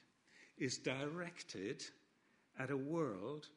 is 0.57 0.77
directed 0.77 1.83
at 2.59 2.71
a 2.71 2.77
world 2.77 3.47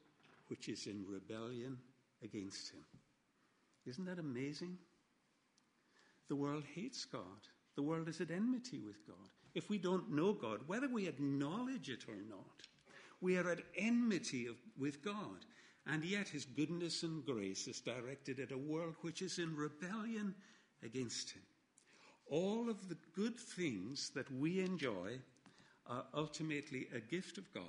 which 0.49 0.69
is 0.69 0.87
in 0.87 1.05
rebellion 1.09 1.79
against 2.23 2.71
Him. 2.73 2.85
Isn't 3.87 4.05
that 4.05 4.19
amazing? 4.19 4.77
The 6.29 6.37
world 6.37 6.65
hates 6.75 7.05
God. 7.05 7.23
The 7.77 7.83
world 7.83 8.09
is 8.09 8.21
at 8.21 8.31
enmity 8.31 8.81
with 8.81 9.07
God. 9.07 9.17
If 9.55 9.71
we 9.71 9.79
don't 9.79 10.13
know 10.13 10.33
God, 10.33 10.61
whether 10.67 10.89
we 10.89 11.09
acknowledge 11.09 11.89
it 11.89 12.05
or 12.07 12.17
not, 12.29 12.69
we 13.21 13.37
are 13.39 13.51
at 13.51 13.63
enmity 13.77 14.47
of, 14.47 14.57
with 14.79 15.03
God. 15.03 15.47
And 15.91 16.05
yet 16.05 16.29
his 16.29 16.45
goodness 16.45 17.03
and 17.03 17.25
grace 17.25 17.67
is 17.67 17.81
directed 17.81 18.39
at 18.39 18.53
a 18.53 18.59
world 18.59 18.95
which 19.01 19.23
is 19.23 19.39
in 19.39 19.57
rebellion 19.57 20.35
against 20.85 21.31
him. 21.31 21.43
All 22.27 22.71
of 22.71 22.89
the 22.89 22.99
good 23.15 23.37
things 23.37 24.11
that 24.15 24.31
we 24.31 24.61
enjoy 24.61 25.19
are 25.87 26.05
ultimately 26.15 26.87
a 26.95 27.01
gift 27.01 27.39
of 27.39 27.53
God 27.53 27.65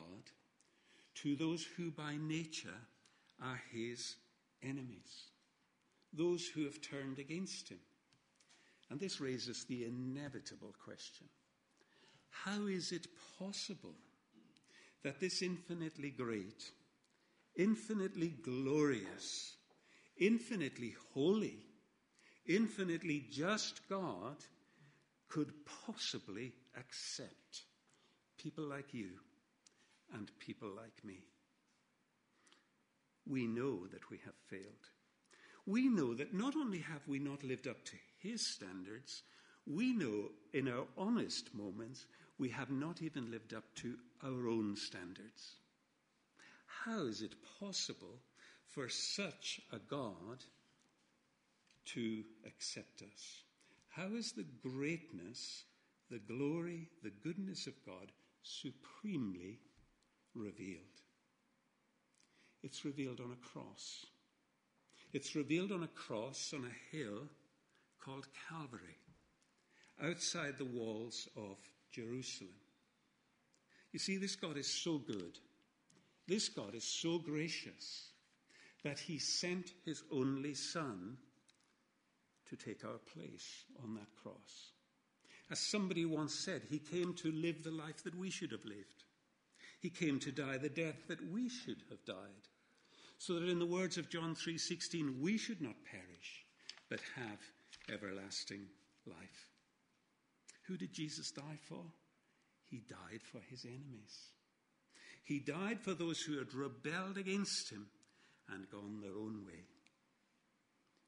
to 1.16 1.36
those 1.36 1.66
who 1.76 1.90
by 1.90 2.16
nature 2.18 2.70
are 3.42 3.60
his 3.72 4.16
enemies, 4.62 5.32
those 6.14 6.48
who 6.48 6.64
have 6.66 6.80
turned 6.80 7.18
against 7.18 7.70
him. 7.70 7.80
And 8.92 9.00
this 9.00 9.20
raises 9.20 9.66
the 9.66 9.86
inevitable 9.86 10.76
question 10.84 11.28
how 12.32 12.66
is 12.68 12.92
it 12.92 13.08
possible 13.38 13.94
that 15.04 15.20
this 15.20 15.42
infinitely 15.42 16.10
great, 16.12 16.72
infinitely 17.56 18.30
glorious, 18.43 19.56
infinitely 20.18 20.95
holy, 21.14 21.60
infinitely 22.47 23.26
just 23.32 23.88
God 23.89 24.38
could 25.28 25.52
possibly 25.86 26.54
accept 26.78 27.64
people 28.38 28.64
like 28.66 28.93
you 28.93 29.12
and 30.14 30.32
people 30.39 30.70
like 30.76 31.04
me. 31.04 31.20
We 33.28 33.47
know 33.47 33.88
that 33.88 34.10
we 34.10 34.20
have 34.26 34.36
failed. 34.49 34.89
We 35.66 35.88
know 35.88 36.14
that 36.16 36.34
not 36.34 36.56
only 36.56 36.80
have 36.80 37.08
we 37.08 37.20
not 37.20 37.43
lived 37.43 37.68
up 37.68 37.86
to 37.86 37.95
his 38.20 38.45
standards, 38.45 39.24
we 39.66 39.93
know 39.93 40.30
in 40.54 40.68
our 40.68 40.86
honest 40.97 41.54
moments 41.54 42.06
we 42.39 42.49
have 42.49 42.72
not 42.72 43.02
even 43.02 43.30
lived 43.30 43.54
up 43.54 43.64
to 43.76 43.95
our 44.24 44.47
own 44.47 44.76
standards. 44.76 45.56
How 46.86 47.02
is 47.02 47.22
it 47.22 47.36
possible 47.60 48.20
for 48.66 48.90
such 48.90 49.62
a 49.72 49.80
God 49.80 50.44
to 51.94 52.24
accept 52.46 53.02
us? 53.02 53.44
How 53.90 54.08
is 54.16 54.32
the 54.32 54.46
greatness, 54.64 55.66
the 56.10 56.20
glory, 56.20 56.90
the 57.04 57.12
goodness 57.24 57.68
of 57.68 57.74
God 57.86 58.12
supremely 58.44 59.60
revealed. 60.36 60.82
It's 62.64 62.86
revealed 62.86 63.20
on 63.20 63.32
a 63.32 63.48
cross. 63.48 64.06
It's 65.14 65.36
revealed 65.36 65.72
on 65.72 65.84
a 65.84 65.88
cross 65.88 66.54
on 66.56 66.66
a 66.66 66.96
hill 66.96 67.28
called 68.04 68.28
Calvary, 68.50 68.98
outside 70.02 70.58
the 70.58 70.66
walls 70.66 71.28
of 71.36 71.58
Jerusalem. 71.92 72.54
You 73.92 74.00
see, 74.00 74.18
this 74.18 74.36
God 74.36 74.58
is 74.58 74.68
so 74.68 74.98
good. 74.98 75.38
This 76.28 76.50
God 76.50 76.76
is 76.76 76.84
so 76.84 77.18
gracious 77.20 78.10
that 78.84 79.00
he 79.00 79.20
sent 79.20 79.72
his 79.86 80.04
only 80.12 80.54
Son 80.54 81.18
to 82.50 82.56
take 82.56 82.84
our 82.84 83.00
place 83.14 83.66
on 83.84 83.96
that 83.96 84.16
cross. 84.22 84.72
As 85.50 85.60
somebody 85.60 86.06
once 86.06 86.34
said, 86.34 86.64
he 86.70 86.80
came 86.80 87.14
to 87.16 87.32
live 87.32 87.64
the 87.64 87.72
life 87.72 88.04
that 88.04 88.16
we 88.16 88.30
should 88.30 88.52
have 88.52 88.66
lived. 88.66 89.04
He 89.80 89.90
came 89.90 90.20
to 90.20 90.32
die 90.32 90.58
the 90.58 90.70
death 90.70 91.08
that 91.08 91.22
we 91.32 91.50
should 91.50 91.84
have 91.90 92.04
died, 92.06 92.48
so 93.18 93.40
that 93.40 93.50
in 93.50 93.60
the 93.60 93.66
words 93.66 93.98
of 93.98 94.10
John 94.10 94.36
3:16 94.36 95.20
we 95.20 95.38
should 95.38 95.62
not 95.62 95.84
perish 95.84 96.46
but 96.90 97.02
have 97.16 97.40
everlasting 97.90 98.68
life. 99.06 99.50
Who 100.68 100.78
did 100.78 100.94
Jesus 100.94 101.32
die 101.32 101.58
for? 101.62 101.84
He 102.70 102.80
died 102.88 103.22
for 103.22 103.40
his 103.40 103.66
enemies. 103.66 104.32
He 105.24 105.40
died 105.40 105.80
for 105.80 105.94
those 105.94 106.22
who 106.22 106.38
had 106.38 106.54
rebelled 106.54 107.18
against 107.18 107.70
him 107.70 107.88
and 108.50 108.70
gone 108.70 109.02
their 109.02 109.12
own 109.12 109.46
way. 109.46 109.64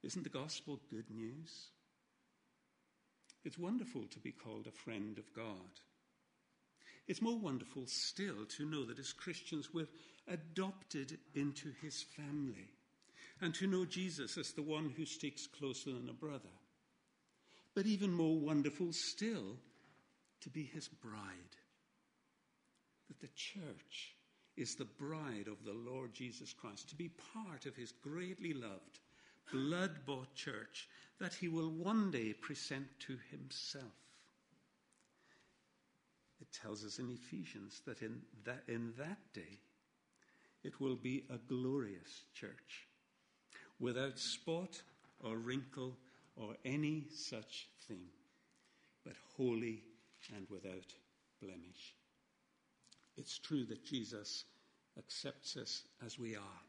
Isn't 0.04 0.24
the 0.24 0.30
gospel 0.30 0.80
good 0.90 1.10
news? 1.10 1.70
It's 3.44 3.58
wonderful 3.58 4.04
to 4.12 4.20
be 4.20 4.32
called 4.32 4.68
a 4.68 4.72
friend 4.72 5.18
of 5.18 5.34
God. 5.34 5.82
It's 7.08 7.22
more 7.22 7.38
wonderful 7.38 7.84
still 7.88 8.46
to 8.58 8.66
know 8.66 8.86
that 8.86 9.00
as 9.00 9.12
Christians 9.12 9.74
we're 9.74 9.90
adopted 10.28 11.18
into 11.36 11.74
his 11.82 12.04
family 12.16 12.70
and 13.42 13.54
to 13.56 13.68
know 13.68 13.86
Jesus 13.86 14.38
as 14.38 14.52
the 14.52 14.62
one 14.62 14.94
who 14.96 15.06
sticks 15.06 15.48
closer 15.48 15.92
than 15.92 16.10
a 16.10 16.14
brother. 16.14 16.54
But 17.76 17.86
even 17.86 18.12
more 18.12 18.40
wonderful 18.40 18.94
still 18.94 19.58
to 20.42 20.50
be 20.50 20.64
his 20.64 20.88
bride. 20.88 21.58
That 23.08 23.20
the 23.20 23.34
church 23.36 24.16
is 24.56 24.76
the 24.76 24.86
bride 24.86 25.48
of 25.48 25.64
the 25.66 25.74
Lord 25.74 26.14
Jesus 26.14 26.54
Christ, 26.54 26.90
to 26.90 26.96
be 26.96 27.10
part 27.34 27.66
of 27.66 27.76
his 27.76 27.92
greatly 27.92 28.54
loved, 28.54 29.00
blood 29.52 30.06
bought 30.06 30.34
church 30.36 30.88
that 31.20 31.34
he 31.34 31.48
will 31.48 31.70
one 31.70 32.12
day 32.12 32.34
present 32.34 32.88
to 33.00 33.18
himself. 33.32 33.86
It 36.42 36.48
tells 36.52 36.84
us 36.84 37.00
in 37.00 37.10
Ephesians 37.10 37.82
that 37.86 38.02
in 38.02 38.22
that, 38.46 38.64
in 38.68 38.94
that 38.98 39.20
day 39.34 39.60
it 40.64 40.80
will 40.80 40.96
be 40.96 41.24
a 41.30 41.38
glorious 41.38 42.26
church 42.34 42.88
without 43.80 44.20
spot 44.20 44.82
or 45.20 45.38
wrinkle 45.38 45.96
or 46.36 46.56
any 46.66 47.06
such 47.14 47.68
thing, 47.88 48.08
but 49.06 49.14
holy 49.38 49.84
and 50.36 50.46
without 50.50 50.94
blemish. 51.42 51.96
It's 53.18 53.38
true 53.38 53.66
that 53.66 53.86
Jesus 53.86 54.46
accepts 54.98 55.58
us 55.58 55.84
as 56.06 56.20
we 56.20 56.36
are. 56.36 56.62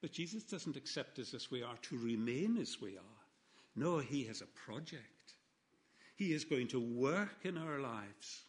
But 0.00 0.12
Jesus 0.12 0.42
doesn't 0.42 0.76
accept 0.76 1.18
us 1.18 1.34
as 1.34 1.50
we 1.50 1.62
are 1.62 1.76
to 1.82 1.98
remain 1.98 2.58
as 2.58 2.80
we 2.80 2.96
are. 2.96 3.22
No, 3.76 3.98
He 3.98 4.24
has 4.24 4.42
a 4.42 4.46
project. 4.46 5.34
He 6.16 6.32
is 6.32 6.44
going 6.44 6.68
to 6.68 6.80
work 6.80 7.44
in 7.44 7.56
our 7.56 7.80
lives. 7.80 8.44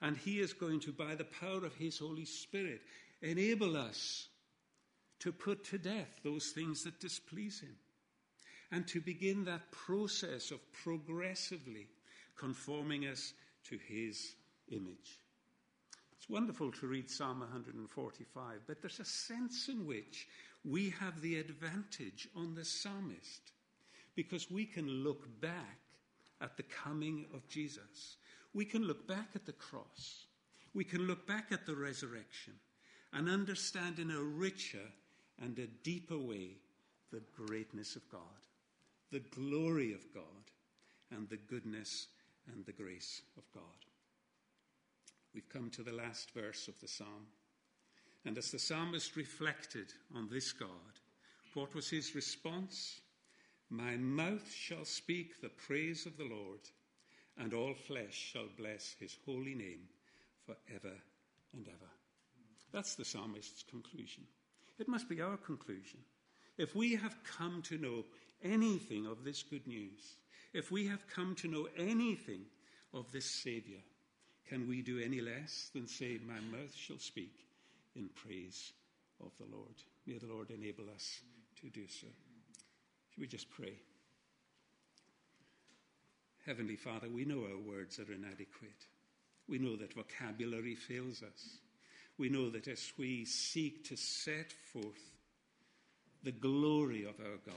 And 0.00 0.16
He 0.16 0.40
is 0.40 0.52
going 0.52 0.80
to, 0.80 0.92
by 0.92 1.14
the 1.14 1.24
power 1.24 1.64
of 1.64 1.74
His 1.74 1.98
Holy 1.98 2.24
Spirit, 2.24 2.80
enable 3.22 3.76
us 3.76 4.28
to 5.20 5.32
put 5.32 5.64
to 5.64 5.78
death 5.78 6.20
those 6.24 6.50
things 6.50 6.84
that 6.84 7.00
displease 7.00 7.60
Him 7.60 7.76
and 8.70 8.86
to 8.88 9.00
begin 9.00 9.44
that 9.44 9.70
process 9.70 10.50
of 10.50 10.60
progressively 10.72 11.88
conforming 12.36 13.06
us 13.06 13.32
to 13.64 13.78
His 13.88 14.34
image. 14.70 15.18
It's 16.28 16.34
wonderful 16.34 16.70
to 16.72 16.86
read 16.86 17.08
Psalm 17.08 17.40
145, 17.40 18.60
but 18.66 18.82
there's 18.82 19.00
a 19.00 19.04
sense 19.06 19.70
in 19.70 19.86
which 19.86 20.28
we 20.62 20.90
have 21.00 21.22
the 21.22 21.38
advantage 21.38 22.28
on 22.36 22.54
the 22.54 22.66
psalmist 22.66 23.52
because 24.14 24.50
we 24.50 24.66
can 24.66 24.86
look 24.86 25.40
back 25.40 25.78
at 26.42 26.58
the 26.58 26.64
coming 26.64 27.24
of 27.32 27.48
Jesus. 27.48 28.18
We 28.52 28.66
can 28.66 28.82
look 28.82 29.08
back 29.08 29.30
at 29.34 29.46
the 29.46 29.54
cross. 29.54 30.26
We 30.74 30.84
can 30.84 31.06
look 31.06 31.26
back 31.26 31.46
at 31.50 31.64
the 31.64 31.74
resurrection 31.74 32.52
and 33.14 33.30
understand 33.30 33.98
in 33.98 34.10
a 34.10 34.20
richer 34.20 34.92
and 35.42 35.58
a 35.58 35.66
deeper 35.82 36.18
way 36.18 36.58
the 37.10 37.22
greatness 37.38 37.96
of 37.96 38.06
God, 38.10 38.20
the 39.10 39.20
glory 39.34 39.94
of 39.94 40.12
God, 40.12 40.52
and 41.10 41.26
the 41.30 41.38
goodness 41.38 42.08
and 42.52 42.66
the 42.66 42.72
grace 42.72 43.22
of 43.38 43.44
God. 43.54 43.87
We've 45.38 45.48
come 45.50 45.70
to 45.70 45.84
the 45.84 45.92
last 45.92 46.32
verse 46.32 46.66
of 46.66 46.80
the 46.80 46.88
psalm. 46.88 47.28
And 48.24 48.36
as 48.36 48.50
the 48.50 48.58
psalmist 48.58 49.14
reflected 49.14 49.92
on 50.12 50.28
this 50.28 50.50
God, 50.50 50.68
what 51.54 51.76
was 51.76 51.88
his 51.88 52.16
response? 52.16 53.00
My 53.70 53.96
mouth 53.98 54.52
shall 54.52 54.84
speak 54.84 55.40
the 55.40 55.50
praise 55.50 56.06
of 56.06 56.16
the 56.16 56.24
Lord, 56.24 56.58
and 57.36 57.54
all 57.54 57.74
flesh 57.74 58.16
shall 58.16 58.48
bless 58.58 58.96
his 58.98 59.16
holy 59.24 59.54
name 59.54 59.82
for 60.44 60.56
ever 60.74 60.96
and 61.52 61.68
ever. 61.68 61.92
That's 62.72 62.96
the 62.96 63.04
psalmist's 63.04 63.62
conclusion. 63.62 64.24
It 64.80 64.88
must 64.88 65.08
be 65.08 65.20
our 65.20 65.36
conclusion. 65.36 66.00
If 66.56 66.74
we 66.74 66.96
have 66.96 67.16
come 67.22 67.62
to 67.62 67.78
know 67.78 68.04
anything 68.42 69.06
of 69.06 69.22
this 69.22 69.44
good 69.44 69.68
news, 69.68 70.16
if 70.52 70.72
we 70.72 70.88
have 70.88 71.06
come 71.06 71.36
to 71.36 71.46
know 71.46 71.68
anything 71.76 72.40
of 72.92 73.12
this 73.12 73.26
Saviour, 73.26 73.78
can 74.48 74.66
we 74.68 74.82
do 74.82 74.98
any 74.98 75.20
less 75.20 75.70
than 75.74 75.86
say, 75.86 76.18
My 76.26 76.40
mouth 76.56 76.74
shall 76.74 76.98
speak 76.98 77.34
in 77.94 78.08
praise 78.14 78.72
of 79.20 79.30
the 79.38 79.54
Lord? 79.54 79.74
May 80.06 80.18
the 80.18 80.32
Lord 80.32 80.50
enable 80.50 80.84
us 80.94 81.20
to 81.60 81.68
do 81.68 81.86
so. 81.86 82.06
Should 83.10 83.20
we 83.20 83.26
just 83.26 83.50
pray? 83.50 83.74
Heavenly 86.46 86.76
Father, 86.76 87.08
we 87.10 87.26
know 87.26 87.42
our 87.42 87.58
words 87.58 87.98
are 87.98 88.10
inadequate. 88.10 88.86
We 89.48 89.58
know 89.58 89.76
that 89.76 89.92
vocabulary 89.92 90.74
fails 90.74 91.22
us. 91.22 91.58
We 92.16 92.30
know 92.30 92.48
that 92.50 92.68
as 92.68 92.92
we 92.96 93.26
seek 93.26 93.84
to 93.88 93.96
set 93.96 94.52
forth 94.72 95.12
the 96.22 96.32
glory 96.32 97.04
of 97.04 97.20
our 97.20 97.38
God, 97.44 97.54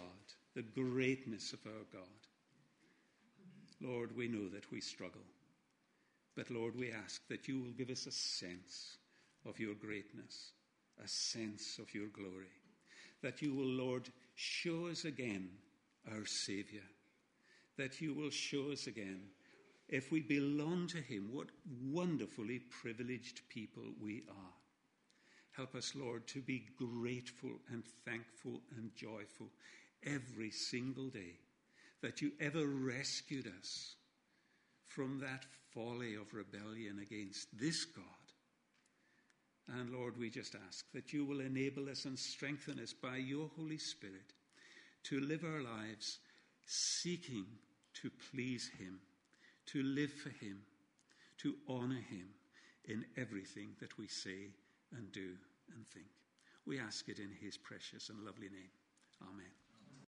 the 0.55 0.61
greatness 0.61 1.53
of 1.53 1.59
our 1.65 1.85
God, 1.91 2.03
Lord, 3.81 4.15
we 4.15 4.27
know 4.27 4.49
that 4.49 4.69
we 4.71 4.81
struggle. 4.81 5.21
But 6.35 6.49
Lord, 6.49 6.75
we 6.77 6.91
ask 6.91 7.21
that 7.27 7.47
you 7.47 7.59
will 7.59 7.71
give 7.71 7.89
us 7.89 8.07
a 8.07 8.11
sense 8.11 8.97
of 9.45 9.59
your 9.59 9.75
greatness, 9.75 10.51
a 11.03 11.07
sense 11.07 11.77
of 11.79 11.93
your 11.93 12.07
glory. 12.07 12.51
That 13.21 13.41
you 13.41 13.53
will, 13.53 13.65
Lord, 13.65 14.09
show 14.35 14.87
us 14.87 15.05
again 15.05 15.49
our 16.11 16.25
Saviour. 16.25 16.83
That 17.77 18.01
you 18.01 18.13
will 18.13 18.29
show 18.29 18.71
us 18.71 18.87
again, 18.87 19.21
if 19.89 20.11
we 20.11 20.21
belong 20.21 20.87
to 20.87 20.97
Him, 21.01 21.29
what 21.31 21.49
wonderfully 21.83 22.59
privileged 22.59 23.41
people 23.49 23.83
we 24.01 24.23
are. 24.29 24.53
Help 25.51 25.75
us, 25.75 25.93
Lord, 25.95 26.27
to 26.27 26.41
be 26.41 26.65
grateful 26.77 27.51
and 27.71 27.83
thankful 28.05 28.61
and 28.77 28.95
joyful 28.95 29.49
every 30.03 30.49
single 30.49 31.09
day 31.09 31.35
that 32.01 32.21
you 32.21 32.31
ever 32.39 32.65
rescued 32.65 33.51
us 33.59 33.95
from 34.87 35.19
that 35.19 35.45
folly 35.73 36.15
of 36.15 36.33
rebellion 36.33 36.99
against 36.99 37.47
this 37.57 37.85
God. 37.85 38.05
And 39.79 39.91
Lord, 39.91 40.17
we 40.17 40.29
just 40.29 40.55
ask 40.67 40.85
that 40.93 41.13
you 41.13 41.23
will 41.23 41.39
enable 41.39 41.89
us 41.89 42.05
and 42.05 42.17
strengthen 42.17 42.79
us 42.79 42.93
by 42.93 43.17
your 43.17 43.49
Holy 43.55 43.77
Spirit 43.77 44.33
to 45.03 45.19
live 45.19 45.43
our 45.43 45.61
lives 45.61 46.19
seeking 46.65 47.45
to 48.01 48.09
please 48.31 48.69
Him, 48.79 48.99
to 49.67 49.83
live 49.83 50.11
for 50.11 50.29
Him, 50.29 50.61
to 51.39 51.55
honour 51.69 52.03
Him 52.09 52.29
in 52.85 53.05
everything 53.17 53.69
that 53.79 53.97
we 53.97 54.07
say 54.07 54.51
and 54.95 55.11
do 55.11 55.35
and 55.75 55.87
think. 55.87 56.07
We 56.65 56.79
ask 56.79 57.07
it 57.09 57.19
in 57.19 57.31
His 57.41 57.57
precious 57.57 58.09
and 58.09 58.19
lovely 58.25 58.49
name. 58.49 58.71
Amen. 59.21 59.60